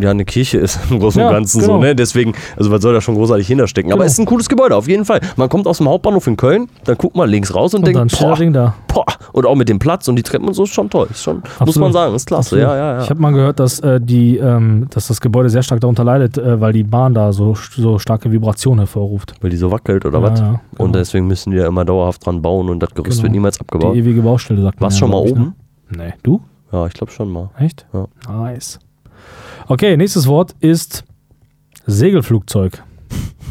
ja, 0.01 0.11
eine 0.11 0.25
Kirche 0.25 0.59
ist 0.59 0.81
im 0.91 0.99
Großen 0.99 1.23
und 1.23 1.29
Ja, 1.29 1.33
Ganzen 1.33 1.61
genau. 1.61 1.75
so, 1.75 1.79
ne? 1.81 1.95
Deswegen, 1.95 2.33
also 2.57 2.73
was 2.73 2.83
soll 2.83 2.93
da 2.93 3.01
schon 3.01 3.15
großartig 3.15 3.47
hinterstecken? 3.47 3.93
Aber 3.93 3.99
Genau. 4.01 4.07
es 4.07 4.15
ist 4.15 4.19
ein 4.19 4.27
cooles 4.27 4.49
Gebäude, 4.49 4.75
auf 4.75 4.89
jeden 4.89 5.05
Fall. 5.05 5.21
Man 5.37 5.49
kommt 5.49 5.69
aus 5.69 5.79
dem 5.79 5.89
Hauptbahnhof 5.89 6.27
in 6.27 6.37
Köln, 6.37 6.67
dann 6.85 6.99
guckt 6.99 7.15
man 7.15 7.29
links 7.31 7.55
raus 7.55 7.73
und, 7.73 7.81
Und 7.81 7.87
dann 7.95 8.09
denkt, 8.09 8.13
das 8.15 8.19
boah, 8.21 8.51
da. 8.53 8.75
Boah, 8.95 9.05
und 9.33 9.45
auch 9.47 9.55
mit 9.57 9.69
dem 9.69 9.79
Platz 9.79 10.09
und 10.09 10.17
die 10.17 10.23
Treppen 10.23 10.47
und 10.49 10.55
so 10.55 10.63
ist 10.63 10.71
schon 10.71 10.89
toll. 10.89 11.09
Ist 11.11 11.23
schon, 11.23 11.43
muss 11.65 11.77
man 11.77 11.93
sagen, 11.93 12.15
ist 12.15 12.27
klasse. 12.27 12.59
Ja, 12.59 12.77
ja, 12.77 12.93
ja. 12.97 13.03
Ich 13.03 13.11
habe 13.11 13.21
mal 13.21 13.33
gehört, 13.33 13.61
dass, 13.61 13.81
äh, 13.81 14.01
die, 14.01 14.39
ähm, 14.39 14.87
dass 14.91 15.09
das 15.09 15.21
Gebäude 15.21 15.51
sehr 15.51 15.63
stark 15.63 15.81
darunter 15.81 16.05
leidet, 16.05 16.39
äh, 16.39 16.61
weil 16.61 16.73
die 16.73 16.85
Bahn 16.85 17.13
da 17.15 17.33
so, 17.33 17.55
so 17.55 17.99
starke 17.99 18.31
Vibrationen 18.33 18.79
hervorruft. 18.81 19.35
Weil 19.41 19.51
die 19.51 19.57
so 19.57 19.71
wackelt 19.71 20.05
oder 20.07 20.21
Ja, 20.21 20.31
was? 20.31 20.41
ja, 20.41 20.47
genau. 20.49 20.85
Und 20.85 20.95
deswegen 20.95 21.27
müssen 21.27 21.51
die 21.51 21.57
ja 21.59 21.67
immer 21.67 21.85
dauerhaft 21.85 22.25
dran 22.25 22.41
bauen 22.41 22.69
und 22.71 22.81
das 22.81 22.91
Gerüst 22.95 23.17
Genau. 23.19 23.23
wird 23.25 23.33
niemals 23.33 23.57
Die 23.57 23.61
abgebaut. 23.63 23.97
ewige 23.97 24.23
Baustelle, 24.23 24.63
sagt 24.63 24.81
man. 24.81 24.87
Warst 24.87 24.97
ja, 24.97 25.01
schon 25.01 25.11
mal 25.11 25.25
ich, 25.27 25.33
oben? 25.33 25.55
Ne? 25.91 25.97
Nee. 26.07 26.15
Du? 26.23 26.41
Ja, 26.73 26.87
ich 26.87 26.95
glaube 26.95 27.13
schon 27.13 27.31
mal. 27.31 27.51
Echt? 27.59 27.87
Ja. 27.93 28.07
Nice. 28.29 28.79
Okay, 29.69 29.97
nächstes 29.97 30.27
Wort 30.27 30.55
ist 30.61 31.05
Segelflugzeug. 31.87 32.83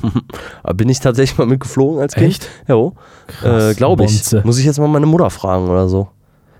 Aber 0.63 0.73
bin 0.73 0.89
ich 0.89 0.99
tatsächlich 0.99 1.37
mal 1.37 1.47
mitgeflogen 1.47 1.99
als 2.01 2.13
Kind? 2.15 2.27
Echt? 2.29 2.49
Jo. 2.67 2.93
Äh, 3.43 3.73
glaube 3.73 4.03
ich. 4.05 4.11
Bonze. 4.11 4.41
Muss 4.43 4.59
ich 4.59 4.65
jetzt 4.65 4.79
mal 4.79 4.87
meine 4.87 5.05
Mutter 5.05 5.29
fragen 5.29 5.69
oder 5.69 5.87
so. 5.87 6.09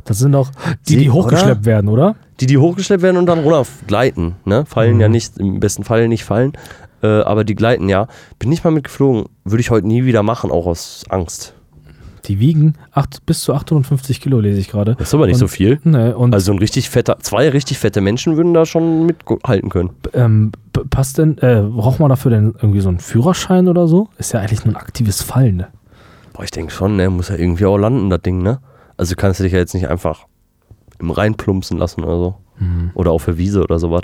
Das 0.06 0.20
sind 0.20 0.34
doch 0.34 0.50
die, 0.88 0.98
die 0.98 1.10
hochgeschleppt 1.10 1.60
oder? 1.62 1.66
werden, 1.66 1.90
oder? 1.90 2.16
Die, 2.40 2.46
die 2.46 2.58
hochgeschleppt 2.58 3.04
werden 3.04 3.18
und 3.18 3.26
dann 3.26 3.40
runtergleiten. 3.40 4.36
Ne? 4.46 4.66
Fallen 4.66 4.96
Mhm. 4.96 5.02
ja 5.02 5.08
nicht, 5.10 5.38
im 5.38 5.60
besten 5.60 5.84
Fall 5.84 6.08
nicht 6.08 6.26
fallen. 6.26 6.54
Äh, 7.02 7.08
aber 7.08 7.44
die 7.44 7.56
gleiten 7.56 7.88
ja. 7.90 8.08
Bin 8.40 8.52
ich 8.52 8.64
mal 8.64 8.72
mitgeflogen. 8.72 9.26
Würde 9.46 9.62
ich 9.62 9.70
heute 9.72 9.88
nie 9.88 10.04
wieder 10.06 10.24
machen, 10.24 10.52
auch 10.52 10.66
aus 10.66 11.04
Angst. 11.10 11.54
Die 12.26 12.40
wiegen 12.40 12.76
acht, 12.92 13.26
bis 13.26 13.42
zu 13.42 13.54
850 13.54 14.22
Kilo, 14.22 14.40
lese 14.40 14.60
ich 14.60 14.70
gerade. 14.70 14.96
Das 14.96 15.10
ist 15.10 15.14
aber 15.14 15.26
nicht 15.26 15.36
Und- 15.36 15.40
so 15.40 15.48
viel. 15.48 15.80
Ne, 15.84 16.16
Also 16.32 16.52
ein 16.54 16.60
richtig 16.60 16.90
fetter, 16.90 17.18
zwei 17.20 17.50
richtig 17.50 17.80
fette 17.80 18.00
Menschen 18.02 18.38
würden 18.38 18.54
da 18.54 18.66
schon 18.66 19.06
mithalten 19.08 19.70
können. 19.70 19.90
ähm, 20.14 20.52
passt 20.90 21.18
denn, 21.18 21.38
äh, 21.40 21.62
braucht 21.64 22.00
man 22.00 22.10
dafür 22.10 22.32
denn 22.32 22.54
irgendwie 22.62 22.80
so 22.80 22.90
einen 22.90 23.00
Führerschein 23.00 23.68
oder 23.68 23.88
so? 23.88 24.08
Ist 24.18 24.32
ja 24.34 24.40
eigentlich 24.40 24.64
nur 24.66 24.74
ein 24.76 24.78
aktives 24.82 25.22
Fallen, 25.22 25.58
ne? 25.58 25.68
Boah, 26.34 26.44
ich 26.44 26.52
denke 26.52 26.72
schon, 26.72 26.96
ne? 26.96 27.10
Muss 27.10 27.30
ja 27.30 27.36
irgendwie 27.36 27.66
auch 27.66 27.78
landen, 27.78 28.10
das 28.10 28.22
Ding, 28.22 28.42
ne? 28.42 28.60
Also 28.98 29.16
kannst 29.16 29.40
du 29.40 29.44
dich 29.44 29.54
ja 29.54 29.60
jetzt 29.60 29.74
nicht 29.74 29.88
einfach 29.90 30.26
im 31.00 31.12
Rhein 31.12 31.36
plumpsen 31.36 31.78
lassen 31.78 32.04
oder 32.04 32.18
so. 32.18 32.36
Mhm. 32.60 32.92
Oder 32.94 33.12
auf 33.12 33.26
der 33.26 33.38
Wiese 33.38 33.62
oder 33.64 33.80
sowas. 33.80 34.04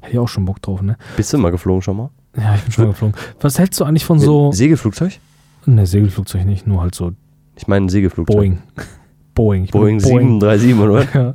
Hätte 0.00 0.12
ich 0.14 0.18
auch 0.18 0.28
schon 0.28 0.44
Bock 0.44 0.62
drauf, 0.62 0.80
ne? 0.80 0.96
Bist 1.16 1.32
du 1.32 1.38
mal 1.38 1.50
geflogen 1.50 1.82
schon 1.82 1.96
mal? 1.98 2.10
Ja, 2.36 2.54
ich 2.54 2.62
bin 2.62 2.72
schon 2.72 2.84
mal 2.84 2.90
geflogen. 2.92 3.14
Was 3.40 3.58
hältst 3.58 3.78
du 3.78 3.84
eigentlich 3.84 4.04
von 4.04 4.18
so. 4.18 4.50
Segelflugzeug? 4.52 5.18
Ne, 5.66 5.86
Segelflugzeug 5.86 6.46
nicht, 6.46 6.66
nur 6.66 6.80
halt 6.80 6.94
so 6.94 7.12
Ich 7.58 7.66
meine 7.66 7.86
ein 7.86 7.88
Segelflugzeug. 7.88 8.36
Boeing. 8.36 8.58
Boeing. 9.34 9.64
Ich 9.64 9.70
Boeing 9.70 10.00
737 10.00 10.74
oder? 10.78 11.04
Ja. 11.14 11.34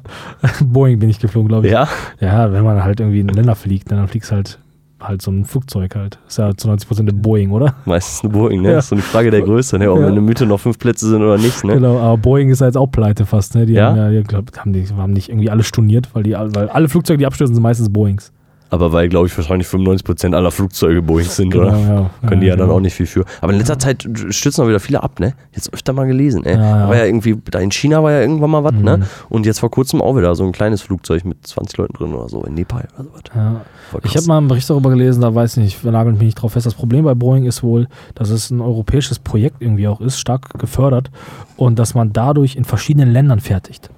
Boeing 0.63 0.99
bin 0.99 1.09
ich 1.09 1.19
geflogen, 1.19 1.47
glaube 1.49 1.67
ich. 1.67 1.73
Ja? 1.73 1.87
Ja, 2.19 2.51
wenn 2.51 2.63
man 2.63 2.83
halt 2.83 2.99
irgendwie 2.99 3.19
in 3.19 3.27
Länder 3.27 3.55
fliegt, 3.55 3.91
dann 3.91 4.07
fliegst 4.07 4.31
halt 4.31 4.59
halt 5.01 5.21
so 5.21 5.31
ein 5.31 5.45
Flugzeug 5.45 5.95
halt. 5.95 6.17
Ist 6.27 6.37
ja 6.37 6.55
zu 6.55 6.69
90% 6.69 6.99
eine 7.01 7.13
Boeing, 7.13 7.51
oder? 7.51 7.75
Meistens 7.85 8.23
eine 8.23 8.31
Boeing, 8.33 8.61
ne? 8.61 8.69
Ja. 8.69 8.75
Das 8.75 8.85
ist 8.85 8.89
so 8.89 8.95
eine 8.95 9.01
Frage 9.03 9.31
der 9.31 9.41
Größe, 9.41 9.77
ne? 9.77 9.91
Ob 9.91 9.99
Ja. 9.99 10.07
in 10.07 10.13
der 10.15 10.23
Mitte 10.23 10.45
noch 10.45 10.59
fünf 10.59 10.79
Plätze 10.79 11.09
sind 11.09 11.21
oder 11.21 11.37
nicht, 11.37 11.63
ne? 11.65 11.73
Genau, 11.73 11.99
aber 11.99 12.17
Boeing 12.17 12.49
ist 12.49 12.61
ja 12.61 12.67
jetzt 12.67 12.77
auch 12.77 12.87
pleite 12.87 13.25
fast, 13.25 13.55
ne? 13.55 13.65
Die 13.65 13.73
Ja? 13.73 13.89
haben 13.89 13.97
ja, 13.97 14.09
die, 14.09 14.23
glaub, 14.23 14.57
haben, 14.57 14.73
die, 14.73 14.85
haben 14.87 15.13
nicht 15.13 15.29
irgendwie 15.29 15.49
alle 15.49 15.63
storniert, 15.63 16.09
weil, 16.13 16.23
die, 16.23 16.31
weil 16.33 16.69
alle 16.69 16.87
Flugzeuge, 16.89 17.17
die 17.17 17.25
abstürzen, 17.25 17.53
sind 17.55 17.63
meistens 17.63 17.91
Boeings. 17.91 18.31
Aber 18.73 18.91
weil, 18.91 19.07
glaube 19.07 19.27
ich, 19.27 19.37
wahrscheinlich 19.37 19.67
95% 19.67 20.33
aller 20.33 20.49
Flugzeuge 20.49 21.03
Boeings 21.03 21.35
sind, 21.35 21.51
Genau, 21.51 21.67
oder? 21.67 21.77
ja. 21.77 22.27
Können 22.27 22.41
die 22.41 22.47
ja 22.47 22.55
dann 22.55 22.65
genau. 22.65 22.77
auch 22.77 22.81
nicht 22.81 22.95
viel 22.95 23.05
für. 23.05 23.23
Aber 23.39 23.53
in 23.53 23.59
letzter 23.59 23.77
Zeit 23.77 24.07
stürzen 24.29 24.63
auch 24.63 24.67
wieder 24.67 24.79
viele 24.79 25.03
ab, 25.03 25.19
ne? 25.19 25.35
Jetzt 25.53 25.71
öfter 25.71 25.93
mal 25.93 26.07
gelesen, 26.07 26.43
ey. 26.43 26.55
Ja, 26.55 26.79
ja. 26.79 26.89
War 26.89 26.97
ja 26.97 27.05
irgendwie, 27.05 27.39
da 27.51 27.59
in 27.59 27.69
China 27.69 28.01
war 28.01 28.11
ja 28.11 28.21
irgendwann 28.21 28.49
mal 28.49 28.63
was, 28.63 28.73
ne? 28.73 28.97
Mhm. 28.97 29.03
Und 29.29 29.45
jetzt 29.45 29.59
vor 29.59 29.69
kurzem 29.69 30.01
auch 30.01 30.17
wieder 30.17 30.33
so 30.33 30.43
ein 30.43 30.53
kleines 30.53 30.81
Flugzeug 30.81 31.23
mit 31.23 31.45
20 31.45 31.77
Leuten 31.77 31.93
drin 31.93 32.15
oder 32.15 32.27
so 32.29 32.41
in 32.45 32.55
Nepal 32.55 32.87
oder 32.97 33.03
sowas. 33.03 33.21
Ja. 33.35 33.61
Ich 34.03 34.17
habe 34.17 34.25
mal 34.25 34.39
einen 34.39 34.47
Bericht 34.47 34.67
darüber 34.71 34.89
gelesen, 34.89 35.21
da 35.21 35.35
weiß 35.35 35.57
ich 35.57 35.63
nicht, 35.63 35.83
wir 35.83 35.91
nageln 35.91 36.15
mich 36.15 36.23
nicht 36.25 36.41
drauf 36.41 36.53
fest. 36.53 36.65
Das 36.65 36.73
Problem 36.73 37.05
bei 37.05 37.13
Boeing 37.13 37.45
ist 37.45 37.61
wohl, 37.61 37.87
dass 38.15 38.31
es 38.31 38.49
ein 38.49 38.59
europäisches 38.59 39.19
Projekt 39.19 39.57
irgendwie 39.61 39.87
auch 39.87 40.01
ist, 40.01 40.17
stark 40.19 40.57
gefördert 40.57 41.11
und 41.57 41.77
dass 41.77 41.93
man 41.93 42.11
dadurch 42.11 42.55
in 42.55 42.65
verschiedenen 42.65 43.11
Ländern 43.11 43.39
fertigt. 43.39 43.91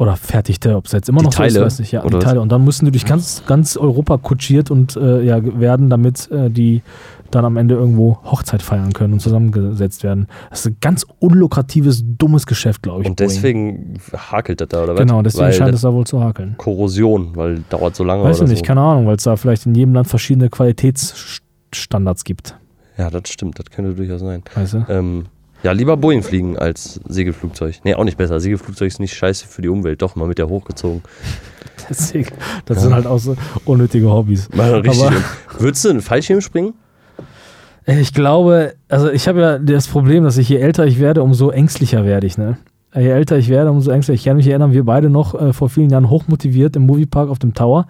Oder 0.00 0.16
fertigte, 0.16 0.76
ob 0.76 0.86
es 0.86 0.92
jetzt 0.92 1.10
immer 1.10 1.18
Die 1.18 1.26
noch 1.26 1.32
so 1.32 1.36
Teile, 1.36 1.58
ist, 1.58 1.60
weiß 1.60 1.78
nicht. 1.80 1.92
Ja, 1.92 2.00
oder 2.00 2.08
die 2.08 2.16
was? 2.16 2.24
Teile. 2.24 2.40
Und 2.40 2.50
dann 2.50 2.64
müssen 2.64 2.86
die 2.86 2.90
durch 2.90 3.04
ganz, 3.04 3.42
ganz 3.46 3.76
Europa 3.76 4.16
kutschiert 4.16 4.70
und 4.70 4.96
äh, 4.96 5.22
ja, 5.22 5.60
werden, 5.60 5.90
damit 5.90 6.30
äh, 6.30 6.48
die 6.48 6.80
dann 7.30 7.44
am 7.44 7.58
Ende 7.58 7.74
irgendwo 7.74 8.16
Hochzeit 8.24 8.62
feiern 8.62 8.94
können 8.94 9.12
und 9.12 9.20
zusammengesetzt 9.20 10.02
werden. 10.02 10.26
Das 10.48 10.60
ist 10.60 10.68
ein 10.68 10.76
ganz 10.80 11.04
unlukratives, 11.18 12.02
dummes 12.16 12.46
Geschäft, 12.46 12.82
glaube 12.82 13.02
ich. 13.02 13.08
Und 13.10 13.16
Boeing. 13.16 13.28
deswegen 13.28 14.00
hakelt 14.16 14.62
das 14.62 14.68
da, 14.68 14.84
oder 14.84 14.94
was? 14.94 15.00
Genau, 15.00 15.20
deswegen 15.20 15.44
weil 15.44 15.52
scheint 15.52 15.74
es 15.74 15.82
da 15.82 15.92
wohl 15.92 16.06
zu 16.06 16.24
hakeln. 16.24 16.54
Korrosion, 16.56 17.36
weil 17.36 17.62
dauert 17.68 17.94
so 17.94 18.02
lange 18.02 18.24
Weiß 18.24 18.40
ich 18.40 18.48
nicht, 18.48 18.60
so. 18.60 18.64
keine 18.64 18.80
Ahnung, 18.80 19.06
weil 19.06 19.16
es 19.16 19.24
da 19.24 19.36
vielleicht 19.36 19.66
in 19.66 19.74
jedem 19.74 19.92
Land 19.92 20.08
verschiedene 20.08 20.48
Qualitätsstandards 20.48 22.24
gibt. 22.24 22.56
Ja, 22.96 23.10
das 23.10 23.28
stimmt, 23.28 23.58
das 23.58 23.66
könnte 23.66 23.92
durchaus 23.92 24.20
sein. 24.20 24.42
Weißt 24.54 24.72
du? 24.72 24.86
Ähm, 24.88 25.26
ja, 25.62 25.72
lieber 25.72 25.96
Boeing 25.96 26.22
fliegen 26.22 26.58
als 26.58 27.00
Segelflugzeug. 27.08 27.76
Nee, 27.84 27.94
auch 27.94 28.04
nicht 28.04 28.16
besser. 28.16 28.40
Segelflugzeug 28.40 28.88
ist 28.88 29.00
nicht 29.00 29.14
scheiße 29.14 29.46
für 29.46 29.62
die 29.62 29.68
Umwelt. 29.68 30.00
Doch, 30.02 30.16
mal 30.16 30.26
mit 30.28 30.38
der 30.38 30.48
hochgezogen. 30.48 31.02
Deswegen, 31.88 32.30
das 32.64 32.82
sind 32.82 32.94
halt 32.94 33.06
auch 33.06 33.18
so 33.18 33.36
unnötige 33.64 34.10
Hobbys. 34.10 34.48
Mal 34.54 34.74
richtig. 34.80 35.02
Aber- 35.06 35.14
Würdest 35.58 35.84
du 35.84 35.90
einen 35.90 36.00
Fallschirm 36.02 36.40
springen? 36.40 36.74
Äh, 37.86 38.00
Ich 38.00 38.14
glaube, 38.14 38.74
also 38.88 39.10
ich 39.10 39.28
habe 39.28 39.40
ja 39.40 39.58
das 39.58 39.88
Problem, 39.88 40.24
dass 40.24 40.36
ich 40.38 40.48
je 40.48 40.56
älter 40.58 40.86
ich 40.86 40.98
werde, 41.00 41.22
umso 41.22 41.50
ängstlicher 41.50 42.04
werde 42.04 42.26
ich, 42.26 42.38
ne? 42.38 42.56
Je 42.94 43.08
älter 43.08 43.38
ich 43.38 43.48
werde, 43.48 43.70
umso 43.70 43.90
ängstlicher. 43.92 44.14
Ich 44.18 44.24
kann 44.24 44.36
mich 44.36 44.48
erinnern, 44.48 44.72
wir 44.72 44.84
beide 44.84 45.10
noch 45.10 45.40
äh, 45.40 45.52
vor 45.52 45.68
vielen 45.68 45.90
Jahren 45.90 46.10
hochmotiviert 46.10 46.74
im 46.74 46.86
Moviepark 46.86 47.28
auf 47.28 47.38
dem 47.38 47.54
Tower 47.54 47.86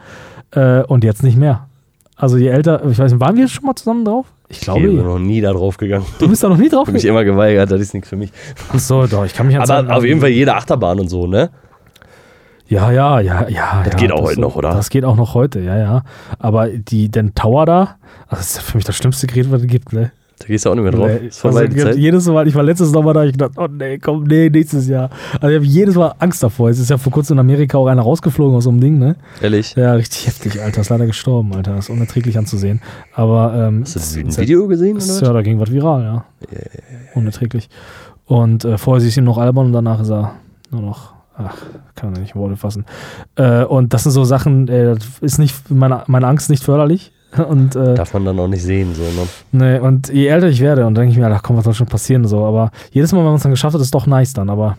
äh, 0.50 0.82
und 0.82 1.04
jetzt 1.04 1.22
nicht 1.22 1.38
mehr. 1.38 1.68
Also 2.16 2.36
je 2.36 2.48
älter, 2.48 2.84
ich 2.90 2.98
weiß 2.98 3.12
nicht, 3.12 3.20
waren 3.20 3.36
wir 3.36 3.48
schon 3.48 3.64
mal 3.64 3.74
zusammen 3.76 4.04
drauf? 4.04 4.26
Ich 4.50 4.60
glaube, 4.60 4.80
Ich 4.80 4.86
bin 4.86 5.04
noch 5.04 5.18
nie 5.18 5.40
da 5.40 5.52
drauf 5.52 5.76
gegangen. 5.76 6.04
du 6.18 6.28
bist 6.28 6.42
da 6.42 6.48
noch 6.48 6.56
nie 6.56 6.68
drauf. 6.68 6.82
Ich 6.88 6.88
habe 6.88 6.92
mich 6.94 7.04
immer 7.04 7.24
geweigert, 7.24 7.70
das 7.70 7.80
ist 7.80 7.94
nichts 7.94 8.08
für 8.08 8.16
mich. 8.16 8.32
Achso, 8.72 9.06
doch, 9.06 9.24
ich 9.24 9.32
kann 9.32 9.46
mich 9.46 9.58
Aber 9.58 9.96
auf 9.96 10.04
jeden 10.04 10.20
Fall 10.20 10.30
jede 10.30 10.54
Achterbahn 10.54 10.98
und 10.98 11.08
so, 11.08 11.26
ne? 11.26 11.50
Ja, 12.66 12.90
ja, 12.90 13.20
ja, 13.20 13.48
ja. 13.48 13.82
Das 13.84 13.94
ja, 13.94 13.98
geht 13.98 14.12
auch 14.12 14.22
heute 14.22 14.40
noch, 14.40 14.56
oder? 14.56 14.70
Das 14.70 14.90
geht 14.90 15.04
auch 15.04 15.16
noch 15.16 15.34
heute, 15.34 15.60
ja, 15.60 15.76
ja. 15.76 16.02
Aber 16.38 16.68
die, 16.68 17.08
den 17.08 17.34
Tower 17.34 17.64
da, 17.64 17.96
das 18.28 18.40
ist 18.56 18.62
für 18.62 18.76
mich 18.76 18.84
das 18.84 18.96
schlimmste 18.96 19.26
Gerät, 19.26 19.50
was 19.50 19.62
es 19.62 19.68
gibt, 19.68 19.92
ne? 19.92 20.12
Da 20.40 20.46
gehst 20.46 20.64
du 20.64 20.70
auch 20.70 20.74
nicht 20.74 20.82
mehr 20.84 20.92
drauf. 20.92 21.06
Nee, 21.20 21.26
ist 21.28 21.38
vorbei 21.38 21.60
also, 21.60 21.72
die 21.74 21.80
Zeit. 21.80 21.96
jedes 21.96 22.26
Mal, 22.26 22.48
ich 22.48 22.54
war 22.54 22.62
letztes 22.62 22.90
Mal 22.92 23.12
da, 23.12 23.24
ich 23.24 23.32
gedacht, 23.32 23.52
oh 23.56 23.66
nee, 23.70 23.98
komm, 23.98 24.24
nee, 24.24 24.48
nächstes 24.48 24.88
Jahr. 24.88 25.10
Also 25.34 25.48
ich 25.48 25.56
habe 25.56 25.66
jedes 25.66 25.94
Mal 25.96 26.14
Angst 26.18 26.42
davor. 26.42 26.70
Es 26.70 26.78
ist 26.78 26.88
ja 26.88 26.96
vor 26.96 27.12
kurzem 27.12 27.34
in 27.34 27.40
Amerika 27.40 27.76
auch 27.76 27.86
einer 27.86 28.00
rausgeflogen 28.00 28.56
aus 28.56 28.64
so 28.64 28.70
einem 28.70 28.80
Ding, 28.80 28.98
ne? 28.98 29.16
Ehrlich. 29.42 29.74
Ja, 29.76 29.92
richtig 29.92 30.26
heftig, 30.26 30.62
Alter. 30.62 30.80
Ist 30.80 30.88
leider 30.88 31.06
gestorben, 31.06 31.52
Alter. 31.54 31.76
Ist 31.76 31.90
unerträglich 31.90 32.38
anzusehen. 32.38 32.80
Aber 33.14 33.52
ähm, 33.54 33.82
Hast 33.82 33.96
du 33.96 33.98
es- 34.00 34.16
ein 34.16 34.34
Video 34.38 34.66
gesehen? 34.66 34.96
es- 34.96 35.18
Oder? 35.18 35.26
Ja, 35.28 35.32
da 35.34 35.42
ging 35.42 35.60
was 35.60 35.70
viral, 35.70 36.02
ja. 36.02 36.24
Unerträglich. 37.14 37.68
Und 38.24 38.64
äh, 38.64 38.78
vorher 38.78 39.00
siehst 39.00 39.16
du 39.16 39.20
ihm 39.20 39.24
noch 39.24 39.38
albern 39.38 39.66
und 39.66 39.72
danach 39.72 40.00
ist 40.00 40.10
er 40.10 40.36
nur 40.70 40.82
noch, 40.82 41.14
ach, 41.36 41.56
kann 41.96 42.14
er 42.14 42.20
nicht 42.20 42.36
Worte 42.36 42.56
fassen. 42.56 42.86
Äh, 43.36 43.64
und 43.64 43.92
das 43.92 44.04
sind 44.04 44.12
so 44.12 44.24
Sachen, 44.24 44.68
äh, 44.68 44.94
das 44.94 45.04
ist 45.20 45.38
nicht, 45.38 45.70
meine, 45.70 46.04
meine 46.06 46.26
Angst 46.28 46.48
nicht 46.48 46.62
förderlich. 46.62 47.12
Und, 47.48 47.76
äh, 47.76 47.94
Darf 47.94 48.12
man 48.14 48.24
dann 48.24 48.38
auch 48.40 48.48
nicht 48.48 48.62
sehen, 48.62 48.94
so, 48.94 49.02
ne? 49.02 49.28
nee, 49.52 49.78
und 49.78 50.08
je 50.08 50.26
älter 50.26 50.48
ich 50.48 50.60
werde, 50.60 50.84
und 50.86 50.96
denke 50.96 51.12
ich 51.12 51.18
mir, 51.18 51.28
ach 51.28 51.42
komm, 51.42 51.56
was 51.56 51.64
soll 51.64 51.74
schon 51.74 51.86
passieren, 51.86 52.26
so. 52.26 52.44
Aber 52.44 52.72
jedes 52.90 53.12
Mal, 53.12 53.18
wenn 53.18 53.26
man 53.26 53.36
es 53.36 53.42
dann 53.42 53.52
geschafft 53.52 53.74
hat, 53.74 53.80
ist 53.80 53.94
doch 53.94 54.06
nice 54.06 54.32
dann. 54.32 54.50
Aber 54.50 54.76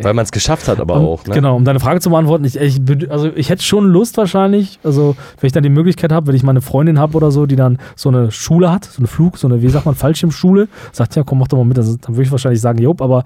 Weil 0.00 0.14
man 0.14 0.24
es 0.24 0.30
geschafft 0.30 0.68
hat, 0.68 0.78
aber 0.78 0.94
und, 0.94 1.04
auch, 1.04 1.26
ne? 1.26 1.34
Genau, 1.34 1.56
um 1.56 1.64
deine 1.64 1.80
Frage 1.80 1.98
zu 1.98 2.10
beantworten, 2.10 2.44
ich, 2.44 2.56
ich, 2.56 2.80
also 3.10 3.28
ich 3.34 3.50
hätte 3.50 3.64
schon 3.64 3.86
Lust 3.86 4.16
wahrscheinlich, 4.18 4.78
also 4.84 5.16
wenn 5.40 5.48
ich 5.48 5.52
dann 5.52 5.64
die 5.64 5.68
Möglichkeit 5.68 6.12
habe, 6.12 6.28
wenn 6.28 6.36
ich 6.36 6.44
meine 6.44 6.60
Freundin 6.60 7.00
habe 7.00 7.16
oder 7.16 7.32
so, 7.32 7.46
die 7.46 7.56
dann 7.56 7.78
so 7.96 8.08
eine 8.08 8.30
Schule 8.30 8.70
hat, 8.70 8.84
so 8.84 8.98
eine 8.98 9.08
Flug, 9.08 9.36
so 9.36 9.48
eine, 9.48 9.62
wie 9.62 9.68
sagt 9.68 9.84
man, 9.84 9.96
Fallschirmschule, 9.96 10.68
sagt, 10.92 11.16
ja 11.16 11.24
komm, 11.24 11.40
mach 11.40 11.48
doch 11.48 11.58
mal 11.58 11.64
mit, 11.64 11.76
also, 11.76 11.96
dann 11.96 12.14
würde 12.14 12.22
ich 12.22 12.30
wahrscheinlich 12.30 12.60
sagen, 12.60 12.80
jupp, 12.80 13.02
aber 13.02 13.24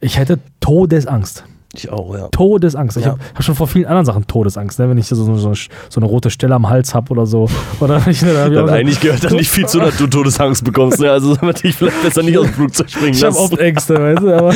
ich 0.00 0.18
hätte 0.18 0.38
Todesangst. 0.60 1.44
Ich 1.76 1.90
auch, 1.90 2.14
ja. 2.14 2.28
Todesangst. 2.28 2.96
Ich 2.96 3.04
Ja. 3.04 3.12
habe 3.12 3.20
hab 3.34 3.42
schon 3.42 3.54
vor 3.54 3.66
vielen 3.66 3.86
anderen 3.86 4.04
Sachen 4.06 4.26
Todesangst, 4.26 4.78
ne? 4.78 4.88
wenn 4.88 4.98
ich 4.98 5.06
so, 5.06 5.14
so, 5.16 5.36
so, 5.36 5.52
so 5.54 6.00
eine 6.00 6.06
rote 6.06 6.30
Stelle 6.30 6.54
am 6.54 6.68
Hals 6.68 6.94
habe 6.94 7.10
oder 7.10 7.26
so. 7.26 7.48
Oder 7.80 8.00
ich, 8.06 8.20
da 8.20 8.46
ich 8.48 8.56
auch 8.58 8.66
Dann 8.66 8.68
eigentlich 8.70 9.00
gehört 9.00 9.24
dann 9.24 9.34
nicht 9.36 9.50
viel 9.50 9.66
zu, 9.66 9.78
dass 9.80 9.96
du 9.96 10.06
Todesangst 10.06 10.64
bekommst, 10.64 11.00
ne? 11.00 11.10
Also 11.10 11.34
soll 11.34 11.38
man 11.42 11.54
dich 11.54 11.74
vielleicht 11.74 12.02
besser 12.02 12.22
nicht 12.22 12.38
aus 12.38 12.46
dem 12.46 12.54
Flugzeug 12.54 12.90
springen 12.90 13.14
ich 13.14 13.22
habe 13.24 13.34
lassen. 13.34 13.52
oft 13.52 13.58
Ängste, 13.58 13.94
weißt 13.94 14.22
du, 14.22 14.36
aber 14.36 14.54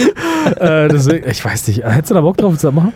äh, 0.84 0.88
deswegen, 0.88 1.28
ich 1.28 1.44
weiß 1.44 1.68
nicht, 1.68 1.84
hättest 1.84 2.10
du 2.10 2.14
da 2.14 2.20
Bock 2.20 2.36
drauf, 2.36 2.54
das 2.60 2.72
machen? 2.72 2.92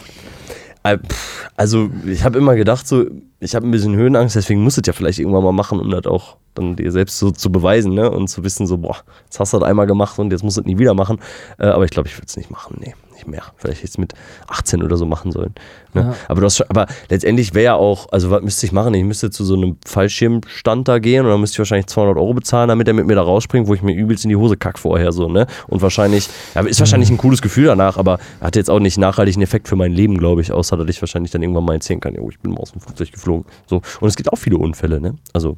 Also, 1.56 1.90
ich 2.06 2.24
habe 2.24 2.38
immer 2.38 2.56
gedacht, 2.56 2.88
so, 2.88 3.04
ich 3.38 3.54
habe 3.54 3.68
ein 3.68 3.70
bisschen 3.70 3.94
Höhenangst, 3.94 4.34
deswegen 4.34 4.62
musst 4.62 4.78
du 4.78 4.80
es 4.80 4.86
ja 4.88 4.92
vielleicht 4.92 5.20
irgendwann 5.20 5.44
mal 5.44 5.52
machen, 5.52 5.78
um 5.78 5.88
das 5.90 6.06
auch 6.06 6.36
dann 6.54 6.74
dir 6.74 6.90
selbst 6.90 7.18
so 7.18 7.30
zu 7.30 7.52
beweisen, 7.52 7.94
ne? 7.94 8.10
Und 8.10 8.26
zu 8.28 8.42
wissen, 8.42 8.66
so, 8.66 8.78
boah, 8.78 8.96
jetzt 9.24 9.38
hast 9.38 9.52
du 9.52 9.58
das 9.60 9.68
einmal 9.68 9.86
gemacht 9.86 10.18
und 10.18 10.32
jetzt 10.32 10.42
musst 10.42 10.56
du 10.56 10.62
es 10.62 10.66
nie 10.66 10.78
wieder 10.78 10.94
machen. 10.94 11.18
Äh, 11.58 11.66
aber 11.66 11.84
ich 11.84 11.92
glaube, 11.92 12.08
ich 12.08 12.16
würde 12.16 12.26
es 12.26 12.36
nicht 12.36 12.50
machen, 12.50 12.78
nee, 12.80 12.94
nicht 13.22 13.30
mehr. 13.30 13.42
Vielleicht 13.56 13.84
es 13.84 13.98
mit 13.98 14.14
18 14.48 14.82
oder 14.82 14.96
so 14.96 15.06
machen 15.06 15.32
sollen. 15.32 15.54
Ne? 15.94 16.02
Ja. 16.02 16.14
Aber, 16.28 16.40
du 16.40 16.46
hast 16.46 16.56
schon, 16.56 16.66
aber 16.68 16.86
letztendlich 17.08 17.54
wäre 17.54 17.64
ja 17.64 17.74
auch, 17.74 18.10
also 18.10 18.30
was 18.30 18.42
müsste 18.42 18.66
ich 18.66 18.72
machen? 18.72 18.94
Ich 18.94 19.04
müsste 19.04 19.30
zu 19.30 19.44
so 19.44 19.54
einem 19.54 19.76
Fallschirmstand 19.86 20.88
da 20.88 20.98
gehen 20.98 21.24
und 21.24 21.30
dann 21.30 21.40
müsste 21.40 21.56
ich 21.56 21.58
wahrscheinlich 21.60 21.86
200 21.86 22.16
Euro 22.16 22.34
bezahlen, 22.34 22.68
damit 22.68 22.88
er 22.88 22.94
mit 22.94 23.06
mir 23.06 23.14
da 23.14 23.22
rausspringt, 23.22 23.68
wo 23.68 23.74
ich 23.74 23.82
mir 23.82 23.94
übelst 23.94 24.24
in 24.24 24.30
die 24.30 24.36
Hose 24.36 24.56
kack 24.56 24.78
vorher 24.78 25.12
so, 25.12 25.28
ne? 25.28 25.46
Und 25.68 25.82
wahrscheinlich, 25.82 26.28
ja, 26.54 26.62
ist 26.62 26.80
wahrscheinlich 26.80 27.10
ein 27.10 27.18
cooles 27.18 27.42
Gefühl 27.42 27.66
danach, 27.66 27.96
aber 27.96 28.18
hat 28.40 28.56
jetzt 28.56 28.70
auch 28.70 28.80
nicht 28.80 28.98
nachhaltigen 28.98 29.42
Effekt 29.42 29.68
für 29.68 29.76
mein 29.76 29.92
Leben, 29.92 30.18
glaube 30.18 30.40
ich, 30.40 30.52
außer 30.52 30.76
dass 30.76 30.88
ich 30.88 31.00
wahrscheinlich 31.00 31.30
dann 31.30 31.42
irgendwann 31.42 31.64
mal 31.64 31.74
erzählen 31.74 32.00
kann, 32.00 32.14
jo, 32.14 32.28
ich 32.30 32.38
bin 32.40 32.52
mal 32.52 32.60
aus 32.60 32.72
dem 32.72 32.80
Flugzeug 32.80 33.12
geflogen. 33.12 33.44
So. 33.66 33.82
Und 34.00 34.08
es 34.08 34.16
gibt 34.16 34.32
auch 34.32 34.36
viele 34.38 34.58
Unfälle, 34.58 35.00
ne? 35.00 35.14
Also, 35.32 35.56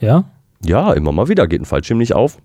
Ja? 0.00 0.24
ja, 0.64 0.92
immer 0.92 1.12
mal 1.12 1.28
wieder 1.28 1.46
geht 1.46 1.60
ein 1.60 1.66
Fallschirm 1.66 1.98
nicht 1.98 2.14
auf. 2.14 2.38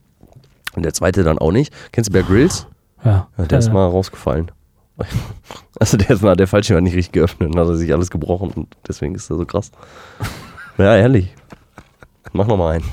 Und 0.75 0.83
der 0.83 0.93
zweite 0.93 1.23
dann 1.23 1.39
auch 1.39 1.51
nicht. 1.51 1.73
Kennst 1.91 2.09
du 2.09 2.13
Bear 2.13 2.23
Grylls? 2.23 2.67
Ja. 3.05 3.27
Ja, 3.37 3.45
der 3.45 3.59
ist 3.59 3.71
mal 3.71 3.87
rausgefallen. 3.87 4.51
Also 5.77 5.97
der 5.97 6.11
ist 6.11 6.21
mal, 6.21 6.37
der 6.37 6.47
Fallschirm 6.47 6.77
hat 6.77 6.83
nicht 6.85 6.95
richtig 6.95 7.11
geöffnet 7.11 7.53
und 7.53 7.59
hat 7.59 7.67
er 7.67 7.75
sich 7.75 7.91
alles 7.93 8.09
gebrochen 8.09 8.51
und 8.55 8.77
deswegen 8.87 9.13
ist 9.13 9.29
er 9.29 9.35
so 9.37 9.45
krass. 9.45 9.71
Ja, 10.77 10.95
ehrlich. 10.95 11.33
Mach 12.33 12.47
noch 12.47 12.57
mal 12.57 12.75
einen. 12.75 12.85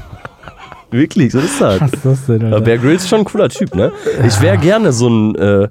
Wirklich, 0.91 1.33
so 1.33 1.39
ist 1.41 1.61
das. 1.61 1.81
Was 1.81 1.93
ist 1.93 2.05
das 2.05 2.27
denn, 2.27 2.45
Alter? 2.45 2.61
Bear 2.61 2.79
Grylls 2.79 3.03
ist 3.03 3.09
schon 3.09 3.21
ein 3.21 3.25
cooler 3.25 3.49
Typ, 3.49 3.75
ne? 3.75 3.91
Ich 4.27 4.41
wäre 4.41 4.59
gerne 4.59 4.93
so 4.93 5.09
ein, 5.09 5.35
äh, 5.37 5.69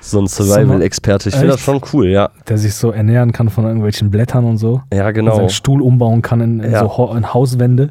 so 0.00 0.20
ein 0.20 0.26
Survival-Experte. 0.26 1.28
Ich 1.28 1.34
finde 1.34 1.52
das 1.52 1.60
schon 1.60 1.80
cool, 1.92 2.08
ja. 2.08 2.30
Der 2.48 2.58
sich 2.58 2.74
so 2.74 2.90
ernähren 2.90 3.30
kann 3.32 3.48
von 3.50 3.64
irgendwelchen 3.64 4.10
Blättern 4.10 4.44
und 4.44 4.56
so. 4.58 4.82
Ja, 4.92 5.06
Und 5.08 5.14
genau. 5.14 5.36
seinen 5.36 5.50
Stuhl 5.50 5.82
umbauen 5.82 6.22
kann 6.22 6.40
in, 6.40 6.60
in 6.60 6.72
Ja. 6.72 6.80
so 6.80 6.96
Ho 6.96 7.14
in 7.14 7.32
Hauswände. 7.34 7.90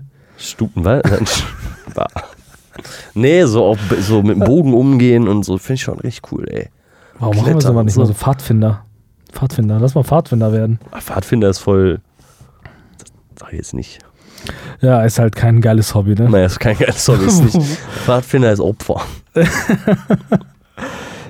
Nein, 0.75 1.01
Bah. 1.93 2.07
Nee, 3.13 3.43
so 3.45 3.63
auch 3.63 3.77
so 3.99 4.21
mit 4.21 4.37
dem 4.37 4.39
Bogen 4.39 4.73
umgehen 4.73 5.27
und 5.27 5.43
so, 5.43 5.57
finde 5.57 5.73
ich 5.75 5.81
schon 5.81 5.99
richtig 5.99 6.31
cool, 6.31 6.47
ey. 6.49 6.69
Warum 7.19 7.35
machen 7.35 7.45
wir 7.45 7.51
Klettern 7.53 7.73
sowas 7.73 7.85
nicht 7.85 7.97
und 7.97 8.01
mal 8.01 8.07
so. 8.07 8.13
so 8.13 8.19
Pfadfinder? 8.19 8.85
Pfadfinder, 9.31 9.79
lass 9.79 9.95
mal 9.95 10.03
Pfadfinder 10.03 10.51
werden. 10.51 10.79
Ah, 10.91 11.01
Pfadfinder 11.01 11.49
ist 11.49 11.59
voll. 11.59 12.01
Das 12.99 13.09
sag 13.39 13.53
ich 13.53 13.57
jetzt 13.57 13.73
nicht. 13.73 13.99
Ja, 14.81 15.03
ist 15.03 15.19
halt 15.19 15.35
kein 15.35 15.61
geiles 15.61 15.93
Hobby, 15.93 16.15
ne? 16.15 16.29
Naja, 16.29 16.47
ist 16.47 16.59
kein 16.59 16.77
geiles 16.77 17.07
Hobby. 17.07 17.25
Ist 17.25 17.43
nicht. 17.43 17.57
Pfadfinder 18.05 18.51
ist 18.51 18.59
Opfer. 18.59 19.01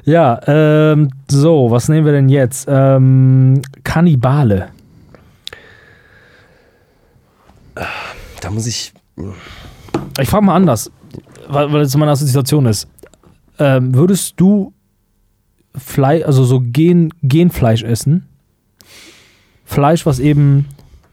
Ja, 0.03 0.39
ähm, 0.47 1.09
so, 1.29 1.69
was 1.69 1.87
nehmen 1.87 2.05
wir 2.05 2.13
denn 2.13 2.29
jetzt? 2.29 2.67
Ähm, 2.69 3.61
Kannibale. 3.83 4.69
Da 8.41 8.49
muss 8.49 8.65
ich. 8.65 8.93
Ich 10.19 10.29
frage 10.29 10.45
mal 10.45 10.55
anders, 10.55 10.91
weil, 11.51 11.81
es 11.81 11.95
meine 11.97 12.11
Assoziation 12.11 12.65
ist. 12.65 12.87
Ähm, 13.59 13.93
würdest 13.93 14.33
du 14.37 14.73
Fleisch, 15.75 16.25
also 16.25 16.43
so 16.43 16.61
Gen, 16.61 17.13
Genfleisch 17.21 17.83
essen? 17.83 18.27
Fleisch, 19.65 20.05
was 20.05 20.19
eben 20.19 20.65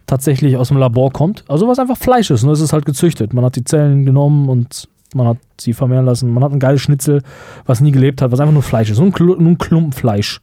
tatsächlich 0.06 0.56
aus 0.56 0.68
dem 0.68 0.78
Labor 0.78 1.12
kommt? 1.12 1.44
Also 1.48 1.68
was 1.68 1.78
einfach 1.78 1.96
Fleisch 1.96 2.30
ist, 2.30 2.42
nur 2.42 2.52
es 2.52 2.60
ist 2.60 2.72
halt 2.72 2.86
gezüchtet. 2.86 3.32
Man 3.32 3.44
hat 3.44 3.56
die 3.56 3.64
Zellen 3.64 4.04
genommen 4.04 4.48
und 4.48 4.88
man 5.14 5.28
hat 5.28 5.38
sie 5.60 5.72
vermehren 5.72 6.06
lassen. 6.06 6.32
Man 6.32 6.42
hat 6.42 6.52
ein 6.52 6.58
geiles 6.58 6.80
Schnitzel, 6.80 7.22
was 7.66 7.80
nie 7.80 7.92
gelebt 7.92 8.20
hat, 8.20 8.32
was 8.32 8.40
einfach 8.40 8.52
nur 8.52 8.62
Fleisch 8.62 8.90
ist. 8.90 8.98
Nur 8.98 9.08
ein, 9.08 9.14
nur 9.18 9.52
ein 9.52 9.58
Klumpen 9.58 9.92
Fleisch. 9.92 10.40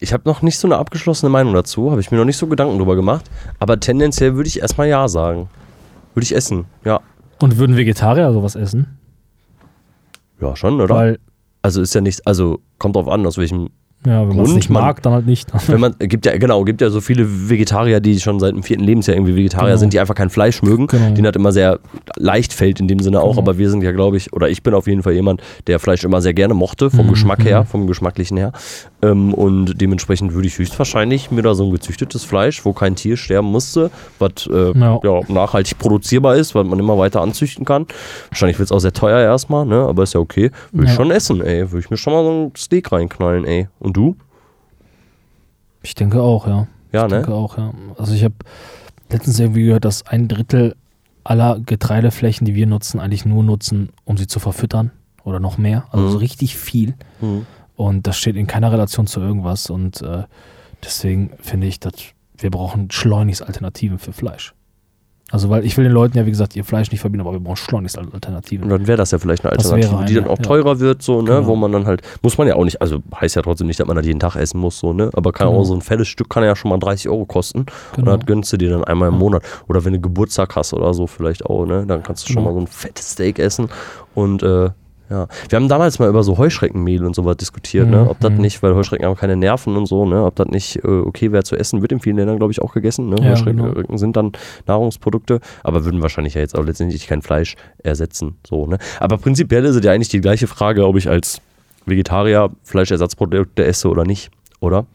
Ich 0.00 0.12
habe 0.12 0.22
noch 0.26 0.42
nicht 0.42 0.58
so 0.58 0.68
eine 0.68 0.76
abgeschlossene 0.76 1.30
Meinung 1.30 1.52
dazu, 1.54 1.90
habe 1.90 2.00
ich 2.00 2.10
mir 2.10 2.18
noch 2.18 2.24
nicht 2.24 2.36
so 2.36 2.46
Gedanken 2.46 2.78
drüber 2.78 2.96
gemacht. 2.96 3.28
Aber 3.58 3.80
tendenziell 3.80 4.34
würde 4.36 4.48
ich 4.48 4.60
erstmal 4.60 4.88
Ja 4.88 5.08
sagen. 5.08 5.48
Würde 6.14 6.24
ich 6.24 6.34
essen, 6.34 6.64
ja. 6.84 7.00
Und 7.40 7.58
würden 7.58 7.76
Vegetarier 7.76 8.32
sowas 8.32 8.54
essen? 8.54 8.98
Ja, 10.40 10.56
schon, 10.56 10.80
oder? 10.80 10.94
Weil, 10.94 11.18
also 11.62 11.80
ist 11.82 11.94
ja 11.94 12.00
nicht, 12.00 12.26
also 12.26 12.60
kommt 12.78 12.96
drauf 12.96 13.08
an, 13.08 13.26
aus 13.26 13.38
welchem. 13.38 13.70
Ja, 14.06 14.26
wenn 14.28 14.36
man 14.36 14.46
es 14.46 14.54
nicht 14.54 14.70
mag, 14.70 15.02
dann 15.02 15.12
halt 15.12 15.26
nicht. 15.26 15.48
Wenn 15.68 15.80
man, 15.80 15.94
gibt 15.98 16.24
ja, 16.24 16.36
genau, 16.38 16.64
gibt 16.64 16.80
ja 16.80 16.88
so 16.88 17.00
viele 17.00 17.26
Vegetarier, 17.50 18.00
die 18.00 18.18
schon 18.20 18.38
seit 18.38 18.54
dem 18.54 18.62
vierten 18.62 18.84
Lebensjahr 18.84 19.16
irgendwie 19.16 19.34
Vegetarier 19.34 19.70
Genau. 19.70 19.78
sind, 19.78 19.92
die 19.92 19.98
einfach 20.00 20.14
kein 20.14 20.30
Fleisch 20.30 20.62
mögen. 20.62 20.86
Genau. 20.86 21.14
Denen 21.14 21.26
hat 21.26 21.34
immer 21.36 21.50
sehr 21.52 21.80
leicht 22.16 22.52
fällt 22.52 22.78
in 22.80 22.86
dem 22.88 23.00
Sinne 23.00 23.20
auch, 23.20 23.30
Genau. 23.36 23.42
aber 23.42 23.58
wir 23.58 23.68
sind 23.70 23.82
ja, 23.82 23.90
glaube 23.92 24.16
ich, 24.16 24.32
oder 24.32 24.48
ich 24.48 24.62
bin 24.62 24.72
auf 24.74 24.86
jeden 24.86 25.02
Fall 25.02 25.14
jemand, 25.14 25.42
der 25.66 25.78
Fleisch 25.80 26.04
immer 26.04 26.20
sehr 26.22 26.32
gerne 26.32 26.54
mochte, 26.54 26.90
vom 26.90 27.06
Mhm, 27.06 27.10
Geschmack 27.10 27.44
her, 27.44 27.62
mhm. 27.62 27.66
vom 27.66 27.86
Geschmacklichen 27.88 28.36
her. 28.36 28.52
Ähm, 29.02 29.34
und 29.34 29.80
dementsprechend 29.80 30.32
würde 30.32 30.46
ich 30.46 30.56
höchstwahrscheinlich 30.58 31.30
mir 31.32 31.42
da 31.42 31.54
so 31.54 31.64
ein 31.64 31.72
gezüchtetes 31.72 32.24
Fleisch, 32.24 32.64
wo 32.64 32.72
kein 32.72 32.94
Tier 32.94 33.16
sterben 33.16 33.48
musste, 33.48 33.90
was 34.20 34.48
äh, 34.50 34.78
Ja. 34.78 35.00
ja, 35.02 35.20
nachhaltig 35.28 35.76
produzierbar 35.78 36.36
ist, 36.36 36.54
was 36.54 36.66
man 36.66 36.78
immer 36.78 36.96
weiter 36.98 37.20
anzüchten 37.20 37.64
kann. 37.64 37.86
Wahrscheinlich 38.30 38.58
wird 38.58 38.68
es 38.68 38.72
auch 38.72 38.78
sehr 38.80 38.92
teuer 38.92 39.18
erstmal, 39.20 39.66
ne? 39.66 39.76
aber 39.76 40.04
ist 40.04 40.14
ja 40.14 40.20
okay. 40.20 40.50
Würde 40.72 40.84
ich 40.86 40.90
Ja. 40.90 40.96
schon 40.96 41.10
essen, 41.10 41.40
ey. 41.42 41.70
Würde 41.72 41.80
ich 41.84 41.90
mir 41.90 41.96
schon 41.96 42.12
mal 42.12 42.22
so 42.24 42.30
ein 42.30 42.52
Steak 42.56 42.92
reinknallen, 42.92 43.44
ey. 43.44 43.68
Und 43.80 43.87
du? 43.92 44.16
Ich 45.82 45.94
denke 45.94 46.20
auch, 46.22 46.46
ja. 46.46 46.66
Ja, 46.92 47.04
Ich 47.06 47.10
ne? 47.12 47.16
denke 47.18 47.34
auch, 47.34 47.58
ja. 47.58 47.72
Also 47.96 48.14
ich 48.14 48.24
habe 48.24 48.34
letztens 49.10 49.38
irgendwie 49.38 49.64
gehört, 49.64 49.84
dass 49.84 50.06
ein 50.06 50.28
Drittel 50.28 50.74
aller 51.24 51.60
Getreideflächen, 51.60 52.44
die 52.46 52.54
wir 52.54 52.66
nutzen, 52.66 53.00
eigentlich 53.00 53.24
nur 53.26 53.42
nutzen, 53.44 53.90
um 54.04 54.16
sie 54.16 54.26
zu 54.26 54.40
verfüttern 54.40 54.90
oder 55.24 55.40
noch 55.40 55.58
mehr. 55.58 55.86
Also 55.90 56.06
Mhm. 56.06 56.10
so 56.12 56.18
richtig 56.18 56.56
viel. 56.56 56.94
Mhm. 57.20 57.46
Und 57.76 58.06
das 58.06 58.16
steht 58.16 58.36
in 58.36 58.46
keiner 58.46 58.72
Relation 58.72 59.06
zu 59.06 59.20
irgendwas. 59.20 59.70
Und 59.70 60.00
äh, 60.02 60.24
deswegen 60.82 61.30
finde 61.40 61.66
ich, 61.66 61.78
dass 61.80 61.92
wir 62.36 62.50
brauchen 62.50 62.90
schleunigst 62.90 63.42
Alternativen 63.42 63.98
für 63.98 64.12
Fleisch. 64.12 64.54
Also 65.30 65.50
weil 65.50 65.64
ich 65.64 65.76
will 65.76 65.84
den 65.84 65.92
Leuten 65.92 66.16
ja, 66.16 66.24
wie 66.24 66.30
gesagt, 66.30 66.56
ihr 66.56 66.64
Fleisch 66.64 66.90
nicht 66.90 67.00
verbieten, 67.00 67.20
aber 67.20 67.32
wir 67.32 67.40
brauchen 67.40 67.56
schleunigst 67.56 67.98
Alternativen. 67.98 68.64
Und 68.64 68.70
dann 68.70 68.86
wäre 68.86 68.96
das 68.96 69.10
ja 69.10 69.18
vielleicht 69.18 69.44
eine 69.44 69.52
Alternative, 69.52 69.92
wäre 69.92 70.04
die 70.06 70.14
dann 70.14 70.24
eine, 70.24 70.32
auch 70.32 70.38
ja. 70.38 70.42
teurer 70.44 70.80
wird, 70.80 71.02
so, 71.02 71.20
ne? 71.20 71.28
Genau. 71.36 71.46
Wo 71.46 71.56
man 71.56 71.70
dann 71.72 71.84
halt, 71.86 72.00
muss 72.22 72.38
man 72.38 72.48
ja 72.48 72.56
auch 72.56 72.64
nicht, 72.64 72.80
also 72.80 73.00
heißt 73.14 73.36
ja 73.36 73.42
trotzdem 73.42 73.66
nicht, 73.66 73.78
dass 73.78 73.86
man 73.86 73.96
das 73.96 74.06
jeden 74.06 74.20
Ttag 74.20 74.36
essen 74.36 74.58
muss, 74.58 74.78
so, 74.78 74.92
ne? 74.94 75.10
Aber 75.12 75.32
kann 75.32 75.48
Genau. 75.48 75.60
auch 75.60 75.64
so 75.64 75.74
ein 75.74 75.82
felles 75.82 76.08
Stück 76.08 76.30
kann 76.30 76.44
ja 76.44 76.56
schon 76.56 76.70
mal 76.70 76.78
30 76.78 77.08
Euro 77.10 77.26
kosten. 77.26 77.66
Genau. 77.94 78.12
Und 78.12 78.20
das 78.22 78.26
gönnst 78.26 78.52
du 78.52 78.56
dir 78.56 78.70
dann 78.70 78.84
einmal 78.84 79.08
im 79.08 79.14
Ja. 79.14 79.20
Monat. 79.20 79.42
Oder 79.68 79.84
wenn 79.84 79.92
du 79.92 80.00
Geburtstag 80.00 80.56
hast 80.56 80.72
oder 80.72 80.94
so, 80.94 81.06
vielleicht 81.06 81.44
auch, 81.44 81.66
ne? 81.66 81.84
Dann 81.86 82.02
kannst 82.02 82.26
du 82.28 82.32
schon 82.32 82.42
Genau. 82.42 82.54
mal 82.54 82.60
so 82.60 82.64
ein 82.64 82.66
fettes 82.66 83.10
Steak 83.10 83.38
essen. 83.38 83.68
Und 84.14 84.42
äh, 84.42 84.70
Ja, 85.10 85.26
wir 85.48 85.56
haben 85.56 85.68
damals 85.68 85.98
mal 85.98 86.08
über 86.08 86.22
so 86.22 86.36
Heuschreckenmehl 86.36 87.04
und 87.04 87.14
sowas 87.14 87.36
diskutiert, 87.36 87.86
Mhm, 87.86 87.92
ne? 87.92 88.10
Ob 88.10 88.20
das 88.20 88.32
mhm. 88.32 88.38
nicht, 88.40 88.62
weil 88.62 88.74
Heuschrecken 88.74 89.06
haben 89.06 89.16
keine 89.16 89.36
Nerven 89.36 89.76
und 89.76 89.86
so, 89.86 90.04
ne? 90.04 90.24
Ob 90.24 90.36
das 90.36 90.48
nicht 90.48 90.84
äh, 90.84 90.88
okay 90.88 91.32
wäre 91.32 91.44
zu 91.44 91.56
essen, 91.56 91.80
wird 91.80 91.92
in 91.92 92.00
vielen 92.00 92.16
Ländern, 92.16 92.36
glaube 92.36 92.52
ich, 92.52 92.60
auch 92.60 92.74
gegessen. 92.74 93.08
Ne? 93.08 93.16
Ja, 93.20 93.30
Heuschrecken 93.30 93.74
genau. 93.74 93.96
sind 93.96 94.16
dann 94.16 94.32
Nahrungsprodukte, 94.66 95.40
aber 95.62 95.84
würden 95.84 96.02
wahrscheinlich 96.02 96.34
ja 96.34 96.40
jetzt 96.40 96.56
auch 96.56 96.64
letztendlich 96.64 97.06
kein 97.06 97.22
Fleisch 97.22 97.56
ersetzen. 97.82 98.36
So, 98.46 98.66
ne? 98.66 98.78
Aber 99.00 99.16
prinzipiell 99.18 99.64
ist 99.64 99.76
es 99.76 99.84
ja 99.84 99.92
eigentlich 99.92 100.08
die 100.10 100.20
gleiche 100.20 100.46
Frage, 100.46 100.86
ob 100.86 100.96
ich 100.96 101.08
als 101.08 101.40
Vegetarier 101.86 102.50
Fleischersatzprodukte 102.64 103.64
esse 103.64 103.88
oder 103.88 104.04
nicht, 104.04 104.30
oder? 104.60 104.86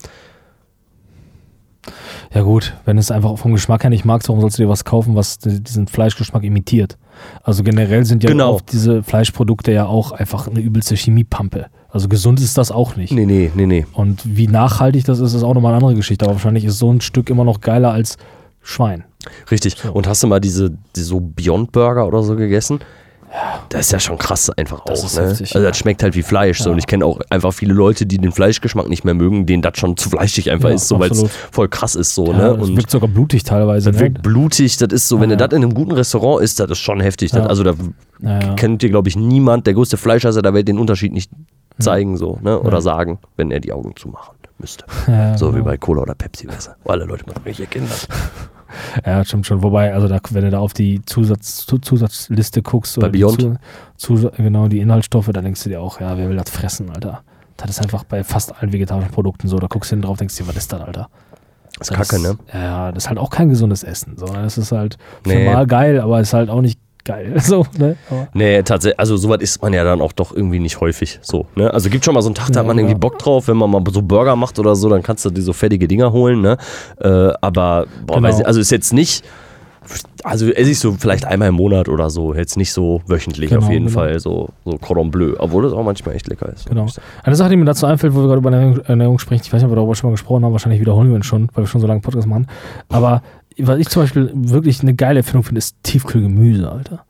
Ja 2.33 2.41
gut, 2.41 2.73
wenn 2.85 2.97
es 2.97 3.11
einfach 3.11 3.37
vom 3.37 3.51
Geschmack 3.53 3.83
her 3.83 3.89
nicht 3.89 4.05
magst, 4.05 4.29
warum 4.29 4.41
sollst 4.41 4.57
du 4.57 4.63
dir 4.63 4.69
was 4.69 4.85
kaufen, 4.85 5.15
was 5.15 5.37
di- 5.39 5.61
diesen 5.61 5.87
Fleischgeschmack 5.87 6.43
imitiert? 6.43 6.97
Also 7.43 7.63
generell 7.63 8.05
sind 8.05 8.23
ja 8.23 8.29
Genau. 8.29 8.53
oft 8.53 8.71
diese 8.71 9.03
Fleischprodukte 9.03 9.71
ja 9.71 9.85
auch 9.85 10.11
einfach 10.11 10.47
eine 10.47 10.59
übelste 10.61 10.95
Chemiepampe. 10.95 11.67
Also 11.89 12.07
gesund 12.07 12.39
ist 12.39 12.57
das 12.57 12.71
auch 12.71 12.95
nicht. 12.95 13.11
Nee, 13.13 13.25
nee, 13.25 13.51
nee, 13.53 13.65
nee. 13.67 13.85
Und 13.93 14.21
wie 14.25 14.47
nachhaltig 14.47 15.03
das 15.05 15.19
ist, 15.19 15.33
ist 15.33 15.43
auch 15.43 15.53
nochmal 15.53 15.73
eine 15.73 15.77
andere 15.83 15.95
Geschichte. 15.95 16.25
Aber 16.25 16.33
wahrscheinlich 16.35 16.65
ist 16.65 16.79
so 16.79 16.91
ein 16.91 17.01
Stück 17.01 17.29
immer 17.29 17.43
noch 17.43 17.61
geiler 17.61 17.91
als 17.91 18.17
Schwein. 18.61 19.03
Richtig. 19.51 19.75
So. 19.77 19.91
Und 19.91 20.07
hast 20.07 20.23
du 20.23 20.27
mal 20.27 20.39
diese, 20.39 20.71
die 20.95 21.01
so 21.01 21.19
Beyond 21.19 21.71
Burger 21.71 22.07
oder 22.07 22.23
so 22.23 22.35
gegessen? 22.35 22.79
Das 23.69 23.81
ist 23.87 23.91
ja 23.91 23.99
schon 23.99 24.17
krass 24.17 24.49
einfach 24.51 24.81
Das 24.85 25.03
auch. 25.03 25.19
ne? 25.21 25.29
heftig, 25.29 25.55
also 25.55 25.67
das 25.67 25.77
schmeckt 25.77 26.03
halt 26.03 26.13
wie 26.15 26.21
Fleisch. 26.21 26.59
So. 26.59 26.65
Ja. 26.69 26.73
Und 26.73 26.77
ich 26.79 26.85
kenne 26.87 27.05
auch 27.05 27.19
einfach 27.29 27.51
viele 27.53 27.73
Leute, 27.73 28.05
die 28.05 28.17
den 28.19 28.31
Fleischgeschmack 28.31 28.87
nicht 28.87 29.03
mehr 29.05 29.15
mögen, 29.15 29.45
denen 29.47 29.61
das 29.63 29.77
schon 29.77 29.97
zu 29.97 30.09
fleischig 30.09 30.51
einfach 30.51 30.69
Ja, 30.69 30.75
ist, 30.75 30.87
so 30.87 30.99
weil 30.99 31.09
es 31.11 31.23
voll 31.51 31.67
krass 31.67 31.95
ist 31.95 32.13
so. 32.13 32.27
Ja, 32.27 32.33
ne? 32.33 32.57
das 32.57 32.69
Und 32.69 32.77
wirkt 32.77 32.91
sogar 32.91 33.09
blutig 33.09 33.43
teilweise. 33.43 33.91
das 33.91 33.99
ne? 33.99 34.07
wirkt 34.07 34.21
blutig, 34.21 34.77
das 34.77 34.93
ist 34.93 35.07
so, 35.07 35.19
wenn 35.19 35.31
Ja, 35.31 35.35
du 35.37 35.47
das 35.47 35.57
in 35.57 35.63
einem 35.63 35.73
guten 35.73 35.91
Restaurant 35.93 36.43
isst, 36.43 36.59
das 36.59 36.69
ist 36.71 36.77
schon 36.79 36.99
heftig. 36.99 37.31
Das, 37.31 37.47
also 37.47 37.63
da 37.63 37.73
kennt 38.55 38.81
dir, 38.83 38.89
glaube 38.89 39.09
ich, 39.09 39.15
niemand, 39.15 39.65
der 39.65 39.73
größte 39.73 39.97
Fleischesser 39.97 40.41
der 40.43 40.53
Welt, 40.53 40.67
den 40.67 40.77
Unterschied 40.77 41.11
nicht 41.13 41.31
zeigen 41.79 42.17
so, 42.17 42.37
ne? 42.43 42.59
Oder 42.59 42.81
sagen, 42.81 43.17
wenn 43.35 43.49
er 43.49 43.59
die 43.59 43.73
Augen 43.73 43.95
zumachen 43.95 44.35
müsste. 44.59 44.85
So 45.37 45.49
wie 45.49 45.53
genau. 45.53 45.65
bei 45.65 45.77
Cola 45.77 46.03
oder 46.03 46.13
Pepsi 46.13 46.45
besser. 46.45 46.75
Wo 46.83 46.91
alle 46.91 47.05
Leute 47.05 47.25
mal 47.25 47.33
welche 47.43 47.65
kennen 47.65 47.87
das. 47.89 48.07
Ja, 49.05 49.23
stimmt 49.25 49.45
schon. 49.45 49.61
Wobei, 49.63 49.93
also 49.93 50.07
da, 50.07 50.19
wenn 50.31 50.43
du 50.43 50.51
da 50.51 50.59
auf 50.59 50.73
die 50.73 51.01
Zusatz, 51.05 51.65
Zu- 51.65 51.79
Zusatzliste 51.79 52.61
guckst, 52.61 52.99
Bei 52.99 53.09
Beyond? 53.09 53.59
Zu, 53.97 54.15
zu, 54.17 54.31
genau 54.37 54.67
die 54.67 54.79
Inhaltsstoffe, 54.79 55.29
da 55.33 55.41
denkst 55.41 55.63
du 55.63 55.69
dir 55.69 55.81
auch, 55.81 55.99
ja, 55.99 56.17
wer 56.17 56.29
will 56.29 56.37
das 56.37 56.49
fressen, 56.49 56.89
Alter? 56.89 57.21
Das 57.57 57.69
ist 57.69 57.81
einfach 57.81 58.03
bei 58.03 58.23
fast 58.23 58.55
allen 58.55 58.73
vegetarischen 58.73 59.11
Produkten 59.11 59.47
so. 59.47 59.57
Da 59.59 59.67
guckst 59.67 59.91
du 59.91 59.95
hin 59.95 60.01
drauf, 60.01 60.17
denkst 60.17 60.35
dir, 60.37 60.47
was 60.47 60.55
ist 60.57 60.73
das, 60.73 60.81
Alter? 60.81 61.09
Das 61.79 61.89
ist 61.89 61.95
kacke, 61.95 62.19
ne? 62.21 62.37
Ja, 62.53 62.91
das 62.91 63.05
ist 63.05 63.09
halt 63.09 63.17
auch 63.19 63.29
kein 63.29 63.49
gesundes 63.49 63.83
Essen, 63.83 64.17
sondern 64.17 64.43
es 64.45 64.57
ist 64.57 64.71
halt 64.71 64.97
Nee. 65.25 65.49
geil, 65.65 65.99
aber 65.99 66.19
ist 66.19 66.33
halt 66.33 66.49
auch 66.49 66.61
nicht 66.61 66.79
geil. 67.03 67.33
So, 67.39 67.65
ne? 67.77 67.95
Aber, 68.09 68.27
Nee, 68.33 68.63
tatsächlich, 68.63 68.99
also 68.99 69.17
sowas 69.17 69.37
isst 69.41 69.61
man 69.61 69.73
ja 69.73 69.83
dann 69.83 70.01
auch 70.01 70.11
doch 70.13 70.35
irgendwie 70.35 70.59
nicht 70.59 70.79
häufig 70.81 71.19
so. 71.21 71.45
Ne? 71.55 71.73
Also 71.73 71.89
gibt 71.89 72.05
schon 72.05 72.13
mal 72.13 72.21
so 72.21 72.29
einen 72.29 72.35
Tag, 72.35 72.47
da 72.51 72.59
hat 72.59 72.65
Ja, 72.65 72.67
man 72.67 72.77
irgendwie 72.77 72.93
ja. 72.93 72.99
Bock 72.99 73.19
drauf, 73.19 73.47
wenn 73.47 73.57
man 73.57 73.69
mal 73.69 73.83
so 73.91 74.01
Burger 74.01 74.35
macht 74.35 74.57
oder 74.59 74.75
so, 74.75 74.89
dann 74.89 75.03
kannst 75.03 75.25
du 75.25 75.29
dir 75.29 75.41
so 75.41 75.53
fertige 75.53 75.87
Dinger 75.87 76.11
holen, 76.11 76.41
ne? 76.41 76.57
Äh, 76.99 77.31
aber, 77.41 77.85
boah, 78.05 78.15
Genau. 78.15 78.27
weiß 78.27 78.37
nicht, 78.37 78.47
also 78.47 78.59
ist 78.59 78.71
jetzt 78.71 78.93
nicht, 78.93 79.23
also 80.23 80.49
esse 80.49 80.71
ich 80.71 80.79
so 80.79 80.93
vielleicht 80.93 81.25
einmal 81.25 81.49
im 81.49 81.55
Monat 81.55 81.89
oder 81.89 82.09
so, 82.09 82.33
jetzt 82.33 82.55
nicht 82.55 82.71
so 82.71 83.01
wöchentlich 83.07 83.49
Genau, 83.49 83.63
auf 83.65 83.69
jeden 83.69 83.87
genau. 83.87 83.99
Fall, 83.99 84.17
so, 84.19 84.49
so 84.63 84.77
Cordon 84.77 85.11
Bleu, 85.11 85.33
obwohl 85.39 85.63
das 85.63 85.73
auch 85.73 85.83
manchmal 85.83 86.15
echt 86.15 86.27
lecker 86.29 86.47
ist. 86.53 86.67
Genau. 86.69 86.85
Eine 87.23 87.35
Sache, 87.35 87.49
die 87.49 87.57
mir 87.57 87.65
dazu 87.65 87.85
einfällt, 87.85 88.15
wo 88.15 88.19
wir 88.21 88.27
gerade 88.27 88.37
über 88.37 88.49
Ernährung, 88.51 88.79
Ernährung 88.85 89.19
sprechen, 89.19 89.43
ich 89.45 89.51
weiß 89.51 89.61
nicht, 89.61 89.65
ob 89.65 89.71
wir 89.71 89.75
darüber 89.75 89.93
schon 89.95 90.09
mal 90.09 90.13
gesprochen 90.13 90.45
haben, 90.45 90.53
wahrscheinlich 90.53 90.79
wiederholen 90.79 91.09
wir 91.09 91.15
uns 91.15 91.25
schon, 91.25 91.49
weil 91.53 91.65
wir 91.65 91.67
schon 91.67 91.81
so 91.81 91.87
lange 91.87 91.99
Podcast 91.99 92.27
machen. 92.27 92.47
Aber 92.87 93.21
was 93.59 93.79
ich 93.79 93.89
zum 93.89 94.03
Beispiel 94.03 94.31
wirklich 94.33 94.81
eine 94.81 94.93
geile 94.93 95.19
Erfindung 95.19 95.43
finde, 95.43 95.59
ist 95.59 95.75
Tiefkühlgemüse, 95.83 96.71
Alter. 96.71 97.05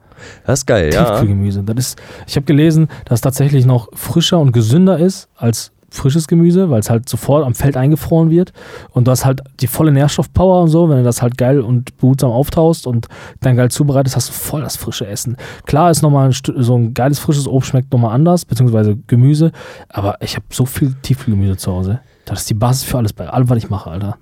Das 0.46 0.60
ist 0.60 0.66
geil, 0.66 0.94
ja. 0.94 1.04
Tiefkühlgemüse. 1.06 1.64
Das 1.64 1.78
ist, 1.78 2.02
ich 2.28 2.36
habe 2.36 2.46
gelesen, 2.46 2.88
dass 3.06 3.18
es 3.18 3.22
tatsächlich 3.22 3.66
noch 3.66 3.90
frischer 3.94 4.40
und 4.40 4.52
gesünder 4.52 4.98
ist 4.98 5.30
als 5.36 5.72
frisches 5.94 6.28
Gemüse, 6.28 6.70
weil 6.70 6.80
es 6.80 6.90
halt 6.90 7.08
sofort 7.08 7.46
am 7.46 7.54
Feld 7.54 7.78
eingefroren 7.78 8.30
wird 8.32 8.52
und 8.92 9.08
du 9.08 9.12
hast 9.12 9.26
halt 9.26 9.42
die 9.60 9.68
volle 9.68 9.92
Nährstoffpower 9.92 10.62
und 10.62 10.70
so, 10.70 10.90
wenn 10.90 10.98
du 10.98 11.04
das 11.04 11.22
halt 11.22 11.38
geil 11.38 11.62
und 11.62 11.96
behutsam 11.98 12.32
auftaust 12.32 12.88
und 12.88 13.08
dann 13.42 13.56
geil 13.56 13.70
zubereitest, 13.70 14.16
hast 14.16 14.30
du 14.30 14.34
voll 14.34 14.62
das 14.62 14.76
frische 14.76 15.06
Essen. 15.06 15.38
Klar 15.66 15.92
ist 15.92 16.02
nochmal 16.02 16.30
ein, 16.30 16.34
so 16.34 16.76
ein 16.76 16.94
geiles 16.96 17.20
frisches 17.20 17.48
Obst 17.48 17.70
schmeckt 17.70 17.94
nochmal 17.94 18.16
anders, 18.16 18.44
beziehungsweise 18.46 18.98
Gemüse, 19.08 19.52
aber 19.90 20.18
ich 20.20 20.36
habe 20.36 20.46
so 20.52 20.66
viel 20.66 20.96
Tiefkühlgemüse 21.04 21.58
zu 21.58 21.72
Hause. 21.72 22.00
Das 22.26 22.42
ist 22.42 22.50
die 22.50 22.56
Basis 22.56 22.84
für 22.84 22.98
alles 22.98 23.14
bei 23.14 23.30
allem, 23.30 23.50
was 23.50 23.58
ich 23.60 23.70
mache, 23.70 23.92
Alter. 23.92 24.18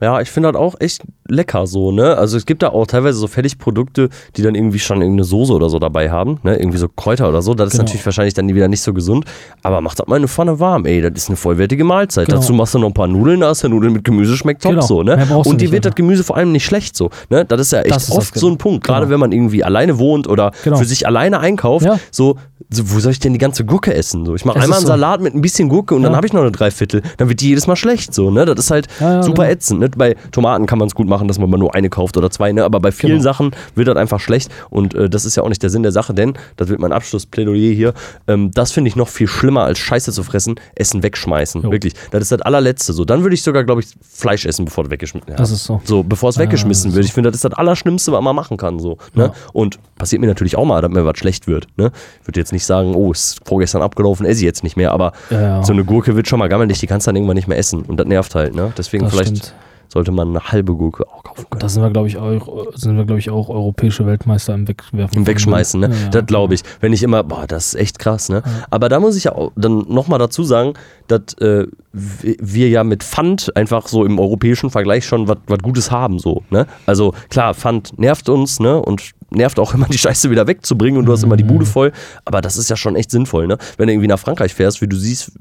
Ja, 0.00 0.20
ich 0.20 0.30
finde 0.30 0.52
das 0.52 0.60
auch 0.60 0.74
echt 0.78 1.02
lecker 1.26 1.66
so, 1.66 1.90
ne? 1.90 2.18
Also 2.18 2.36
es 2.36 2.44
gibt 2.44 2.62
da 2.62 2.68
auch 2.68 2.86
teilweise 2.86 3.18
so 3.18 3.26
Fertigprodukte, 3.28 4.10
die 4.36 4.42
dann 4.42 4.54
irgendwie 4.54 4.78
schon 4.78 5.00
irgendeine 5.00 5.24
Soße 5.24 5.52
oder 5.54 5.70
so 5.70 5.78
dabei 5.78 6.10
haben, 6.10 6.38
ne? 6.42 6.56
Irgendwie 6.56 6.76
so 6.76 6.86
Kräuter 6.88 7.28
oder 7.30 7.40
so. 7.40 7.54
Das 7.54 7.68
ist 7.68 7.72
Genau. 7.72 7.84
natürlich 7.84 8.04
wahrscheinlich 8.04 8.34
dann 8.34 8.46
wieder 8.54 8.68
nicht 8.68 8.82
so 8.82 8.92
gesund. 8.92 9.24
Aber 9.62 9.80
macht 9.80 9.98
das 9.98 10.06
mal 10.06 10.16
eine 10.16 10.28
Pfanne 10.28 10.60
warm, 10.60 10.84
ey. 10.84 11.00
Das 11.00 11.12
ist 11.16 11.28
eine 11.28 11.36
vollwertige 11.36 11.82
Mahlzeit. 11.82 12.26
Genau. 12.26 12.40
Dazu 12.40 12.52
machst 12.52 12.74
du 12.74 12.78
noch 12.78 12.88
ein 12.88 12.94
paar 12.94 13.06
Nudeln, 13.08 13.40
da 13.40 13.50
ist 13.50 13.62
der 13.62 13.70
Nudeln 13.70 13.94
mit 13.94 14.04
Gemüse 14.04 14.36
schmeckt 14.36 14.62
top 14.62 14.72
Genau. 14.72 14.82
so, 14.86 15.02
ne? 15.02 15.16
Du 15.26 15.34
Und 15.36 15.60
die 15.60 15.64
nicht, 15.64 15.72
wird 15.72 15.86
Alter. 15.86 15.90
das 15.90 15.94
Gemüse 15.96 16.24
vor 16.24 16.36
allem 16.36 16.52
nicht 16.52 16.64
schlecht 16.66 16.94
so, 16.94 17.08
ne? 17.30 17.46
Das 17.46 17.60
ist 17.60 17.72
ja 17.72 17.80
echt 17.80 17.96
ist 17.96 18.10
oft 18.10 18.38
so 18.38 18.48
ein. 18.50 18.58
Punkt. 18.58 18.84
Gerade 18.84 19.06
Genau. 19.06 19.12
wenn 19.14 19.20
man 19.20 19.32
irgendwie 19.32 19.64
alleine 19.64 19.98
wohnt 19.98 20.28
oder 20.28 20.50
Genau. 20.62 20.76
für 20.76 20.84
sich 20.84 21.06
alleine 21.06 21.40
einkauft, 21.40 21.86
Ja. 21.86 21.98
so, 22.10 22.36
so, 22.70 22.82
wo 22.94 22.98
soll 23.00 23.12
ich 23.12 23.20
denn 23.20 23.32
die 23.32 23.38
ganze 23.38 23.64
Gurke 23.64 23.94
essen? 23.94 24.26
So, 24.26 24.34
ich 24.34 24.44
mache 24.44 24.56
einmal 24.56 24.70
ist 24.70 24.76
einen 24.76 24.82
so. 24.86 24.88
Salat 24.88 25.20
mit 25.22 25.34
ein 25.34 25.40
bisschen 25.40 25.68
Gurke 25.68 25.94
und 25.94 26.02
dann 26.02 26.12
Ja. 26.12 26.16
habe 26.16 26.26
ich 26.26 26.32
noch 26.32 26.42
eine 26.42 26.50
Dreiviertel. 26.52 27.00
Dann 27.16 27.28
wird 27.28 27.40
die 27.40 27.48
jedes 27.48 27.66
Mal 27.66 27.76
schlecht 27.76 28.12
so, 28.14 28.30
ne? 28.30 28.44
Das 28.44 28.58
ist 28.58 28.70
halt 28.70 28.88
Ja, 29.00 29.14
ja, 29.14 29.22
super 29.22 29.42
genau. 29.44 29.52
ätzend. 29.54 29.80
Ne? 29.80 29.85
Bei 29.96 30.16
Tomaten 30.32 30.66
kann 30.66 30.78
man 30.78 30.88
es 30.88 30.94
gut 30.94 31.08
machen, 31.08 31.28
dass 31.28 31.38
man 31.38 31.48
mal 31.50 31.58
nur 31.58 31.74
eine 31.74 31.88
kauft 31.88 32.16
oder 32.16 32.30
zwei, 32.30 32.52
ne? 32.52 32.64
aber 32.64 32.80
bei 32.80 32.92
vielen 32.92 33.14
Genau. 33.18 33.22
Sachen 33.22 33.50
wird 33.74 33.88
das 33.88 33.96
einfach 33.96 34.20
schlecht 34.20 34.50
und 34.70 34.94
äh, 34.94 35.08
das 35.08 35.24
ist 35.24 35.36
ja 35.36 35.42
auch 35.42 35.48
nicht 35.48 35.62
der 35.62 35.70
Sinn 35.70 35.82
der 35.82 35.92
Sache, 35.92 36.12
denn, 36.14 36.34
das 36.56 36.68
wird 36.68 36.80
mein 36.80 36.92
Abschlussplädoyer 36.92 37.72
hier, 37.74 37.94
ähm, 38.26 38.50
das 38.52 38.72
finde 38.72 38.88
ich 38.88 38.96
noch 38.96 39.08
viel 39.08 39.26
schlimmer 39.28 39.62
als 39.64 39.78
Scheiße 39.78 40.12
zu 40.12 40.22
fressen, 40.22 40.56
Essen 40.74 41.02
wegschmeißen. 41.02 41.62
Jo. 41.62 41.70
Wirklich. 41.70 41.94
Das 42.10 42.22
ist 42.22 42.32
das 42.32 42.40
allerletzte 42.42 42.92
so. 42.92 43.04
Dann 43.04 43.22
würde 43.22 43.34
ich 43.34 43.42
sogar, 43.42 43.64
glaube 43.64 43.80
ich, 43.82 43.88
Fleisch 44.02 44.44
essen, 44.46 44.64
bevor 44.64 44.84
es 44.84 44.90
weggeschmissen 44.90 45.28
wird. 45.28 45.38
Das 45.38 45.50
ist 45.50 45.64
so. 45.64 45.80
So, 45.84 46.02
bevor 46.02 46.30
es 46.30 46.36
Ja, 46.36 46.42
weggeschmissen 46.42 46.90
das 46.90 46.96
wird. 46.96 47.06
Ich 47.06 47.12
finde, 47.12 47.30
das 47.30 47.36
ist 47.36 47.44
das 47.44 47.52
Allerschlimmste, 47.54 48.12
was 48.12 48.22
man 48.22 48.34
machen 48.34 48.56
kann. 48.56 48.78
So, 48.78 48.98
ne? 49.14 49.24
Ja. 49.24 49.32
Und 49.52 49.78
passiert 49.98 50.20
mir 50.20 50.26
natürlich 50.26 50.56
auch 50.56 50.64
mal, 50.64 50.80
dass 50.82 50.90
mir 50.90 51.04
was 51.04 51.18
schlecht 51.18 51.46
wird. 51.46 51.66
Ne? 51.76 51.90
Ich 52.22 52.28
würde 52.28 52.40
jetzt 52.40 52.52
nicht 52.52 52.64
sagen, 52.64 52.94
oh, 52.94 53.12
ist 53.12 53.40
vorgestern 53.44 53.82
abgelaufen, 53.82 54.26
esse 54.26 54.40
ich 54.40 54.44
jetzt 54.44 54.62
nicht 54.64 54.76
mehr, 54.76 54.92
aber 54.92 55.12
Ja, 55.30 55.40
ja. 55.40 55.62
so 55.64 55.72
eine 55.72 55.84
Gurke 55.84 56.16
wird 56.16 56.26
schon 56.28 56.38
mal 56.38 56.48
gammelig, 56.48 56.78
die 56.80 56.86
kannst 56.86 57.06
du 57.06 57.08
dann 57.08 57.16
irgendwann 57.16 57.36
nicht 57.36 57.48
mehr 57.48 57.58
essen. 57.58 57.82
Und 57.82 57.98
das 57.98 58.06
nervt 58.06 58.34
halt. 58.34 58.54
Ne? 58.54 58.72
Deswegen 58.76 59.04
Das 59.04 59.12
vielleicht 59.12 59.36
stimmt. 59.36 59.54
Sollte 59.88 60.12
man 60.12 60.28
eine 60.30 60.40
halbe 60.40 60.74
Gurke 60.74 61.06
auch 61.08 61.22
kaufen 61.24 61.46
können. 61.50 61.60
Da 61.60 61.68
sind 61.68 61.82
wir, 61.82 61.90
glaube 61.90 62.08
ich, 62.08 62.16
auch, 62.18 62.66
sind 62.74 62.96
wir, 62.96 63.04
glaube 63.04 63.18
ich, 63.18 63.30
auch 63.30 63.48
europäische 63.48 64.06
Weltmeister 64.06 64.54
im 64.54 64.66
Wegwerfen. 64.68 65.18
Im 65.18 65.26
Wegschmeißen, 65.26 65.80
ne? 65.80 65.88
Ja, 65.88 65.94
ja. 65.94 66.08
Das 66.10 66.26
glaube 66.26 66.54
ich. 66.54 66.62
Wenn 66.80 66.92
ich 66.92 67.02
immer, 67.02 67.22
boah, 67.22 67.46
das 67.46 67.68
ist 67.68 67.74
echt 67.80 67.98
krass, 67.98 68.28
ne? 68.28 68.42
Aber 68.70 68.88
da 68.88 69.00
muss 69.00 69.16
ich 69.16 69.24
ja 69.24 69.32
auch 69.32 69.52
dann 69.56 69.84
nochmal 69.88 70.18
dazu 70.18 70.42
sagen, 70.44 70.74
dass 71.08 71.34
äh, 71.40 71.66
wir- 71.92 72.36
wir 72.40 72.68
ja 72.68 72.84
mit 72.84 73.02
Pfand 73.04 73.54
einfach 73.56 73.86
so 73.88 74.04
im 74.04 74.18
europäischen 74.18 74.70
Vergleich 74.70 75.04
schon 75.06 75.28
was 75.28 75.38
Gutes 75.62 75.90
haben, 75.90 76.18
so, 76.18 76.42
ne? 76.50 76.66
Also 76.86 77.12
klar, 77.30 77.54
Pfand 77.54 77.98
nervt 77.98 78.28
uns, 78.28 78.60
ne? 78.60 78.80
Und 78.80 79.10
nervt 79.30 79.58
auch 79.58 79.74
immer 79.74 79.86
die 79.86 79.98
Scheiße 79.98 80.30
wieder 80.30 80.46
wegzubringen 80.46 80.98
und 80.98 81.06
du 81.06 81.12
hast 81.12 81.22
immer 81.22 81.36
die 81.36 81.44
Mhm. 81.44 81.48
Bude 81.48 81.66
voll. 81.66 81.92
Aber 82.24 82.40
das 82.40 82.56
ist 82.56 82.70
ja 82.70 82.76
schon 82.76 82.96
echt 82.96 83.10
sinnvoll, 83.10 83.46
ne? 83.46 83.56
Wenn 83.76 83.86
du 83.86 83.92
irgendwie 83.92 84.08
nach 84.08 84.18
Frankreich 84.18 84.54
fährst, 84.54 84.80
wie 84.82 84.86
du 84.88 84.96
siehst, 84.96 85.32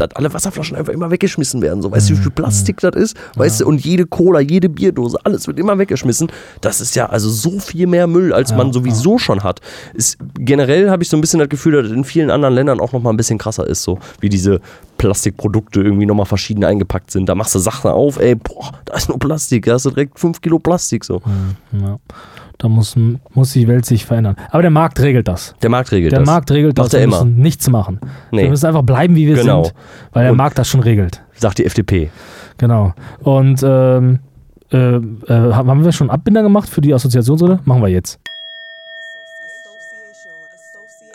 dass 0.00 0.14
alle 0.16 0.32
Wasserflaschen 0.32 0.76
einfach 0.76 0.92
immer 0.92 1.10
weggeschmissen 1.10 1.60
werden. 1.62 1.82
So, 1.82 1.90
weißt 1.92 2.08
du, 2.10 2.14
wie 2.14 2.18
Mhm. 2.18 2.22
viel 2.22 2.30
Plastik 2.32 2.80
das 2.80 2.94
ist? 2.96 3.16
Weißt 3.36 3.60
du, 3.60 3.66
und 3.66 3.84
jede 3.84 4.06
Cola, 4.06 4.40
jede 4.40 4.68
Bierdose, 4.68 5.18
alles 5.24 5.46
wird 5.46 5.58
immer 5.58 5.78
weggeschmissen. 5.78 6.30
Das 6.60 6.80
ist 6.80 6.96
ja 6.96 7.06
also 7.06 7.28
so 7.30 7.58
viel 7.60 7.86
mehr 7.86 8.06
Müll, 8.06 8.32
als 8.32 8.52
man 8.54 8.72
sowieso 8.72 9.18
schon 9.18 9.42
hat. 9.42 9.60
Ist, 9.94 10.18
generell 10.38 10.90
habe 10.90 11.02
ich 11.02 11.08
so 11.08 11.16
ein 11.16 11.20
bisschen 11.20 11.40
das 11.40 11.48
Gefühl, 11.48 11.74
dass 11.74 11.86
es 11.86 11.92
in 11.92 12.04
vielen 12.04 12.30
anderen 12.30 12.54
Ländern 12.54 12.80
auch 12.80 12.92
nochmal 12.92 13.12
ein 13.12 13.16
bisschen 13.16 13.38
krasser 13.38 13.66
ist, 13.66 13.82
so 13.82 13.98
wie 14.20 14.28
diese 14.28 14.60
Plastikprodukte 14.98 15.80
irgendwie 15.80 16.06
nochmal 16.06 16.26
verschieden 16.26 16.64
eingepackt 16.64 17.10
sind. 17.10 17.26
Da 17.28 17.34
machst 17.34 17.54
du 17.54 17.58
Sachen 17.58 17.90
auf, 17.90 18.18
ey, 18.18 18.34
boah, 18.34 18.72
da 18.84 18.94
ist 18.96 19.08
nur 19.08 19.18
Plastik, 19.18 19.64
da 19.66 19.74
hast 19.74 19.86
du 19.86 19.90
direkt 19.90 20.18
5 20.18 20.40
Kilo 20.40 20.58
Plastik 20.58 21.04
so. 21.04 21.22
Ja. 21.72 21.98
Da 22.60 22.68
muss, 22.68 22.94
muss 23.32 23.52
die 23.54 23.66
Welt 23.68 23.86
sich 23.86 24.04
verändern. 24.04 24.36
Aber 24.50 24.60
der 24.60 24.70
Markt 24.70 25.00
regelt 25.00 25.26
das. 25.28 25.54
Der 25.62 25.70
Markt 25.70 25.92
regelt 25.92 26.12
Der 26.12 26.18
das. 26.20 26.26
Markt 26.26 26.50
regelt 26.50 26.76
Macht 26.76 26.88
das. 26.88 26.92
er 26.94 27.00
Wir 27.00 27.04
immer. 27.04 27.24
müssen 27.24 27.40
nichts 27.40 27.70
machen. 27.70 28.00
Nee. 28.30 28.42
Wir 28.42 28.50
müssen 28.50 28.66
einfach 28.66 28.82
bleiben, 28.82 29.16
wie 29.16 29.26
wir 29.26 29.34
Genau. 29.36 29.64
sind, 29.64 29.74
weil 30.12 30.24
der 30.24 30.32
Und- 30.32 30.36
Markt 30.36 30.58
das 30.58 30.68
schon 30.68 30.80
regelt. 30.80 31.22
Sagt 31.34 31.56
die 31.56 31.64
FDP. 31.64 32.10
Genau. 32.58 32.92
Und 33.20 33.62
ähm, 33.62 34.18
äh, 34.70 34.76
äh, 34.76 35.00
haben 35.54 35.84
wir 35.84 35.92
schon 35.92 36.10
Abbinder 36.10 36.42
gemacht 36.42 36.68
für 36.68 36.82
die 36.82 36.92
Assoziationsrunde? 36.92 37.60
Machen 37.64 37.80
wir 37.80 37.88
jetzt. 37.88 38.18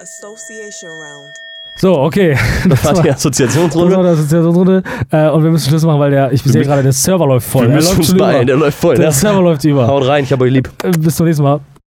Association 0.02 0.90
round. 0.90 1.45
So, 1.78 2.00
okay. 2.00 2.38
Das 2.70 2.84
war 2.86 2.94
die 2.94 2.98
Das 2.98 3.06
war 3.08 3.14
Assoziationsrunde. 3.16 3.96
die 3.96 4.08
Assoziationsrunde. 4.08 4.84
Äh, 5.12 5.30
und 5.30 5.44
wir 5.44 5.52
müssen 5.52 5.70
Schluss 5.70 5.84
machen, 5.84 6.00
weil 6.00 6.12
der, 6.12 6.32
ich 6.32 6.42
sehe 6.44 6.64
gerade, 6.64 6.84
der 6.84 6.94
Server 6.94 7.28
läuft 7.28 7.48
voll. 7.48 7.68
Wir 7.68 7.76
müssen 7.76 7.98
uns 7.98 8.14
beeilen, 8.14 8.48
der 8.48 8.56
läuft 8.58 8.78
voll. 8.80 8.96
Der 8.96 9.08
Ne? 9.08 9.12
Server 9.12 9.42
läuft 9.42 9.64
über. 9.66 9.86
Haut 9.88 10.08
rein, 10.08 10.24
ich 10.24 10.32
hab 10.32 10.40
euch 10.42 10.52
lieb. 10.52 10.70
Äh, 10.84 10.92
Bis 10.92 11.16
zum 11.16 11.26
nächsten 11.26 11.44
Mal. 11.44 11.60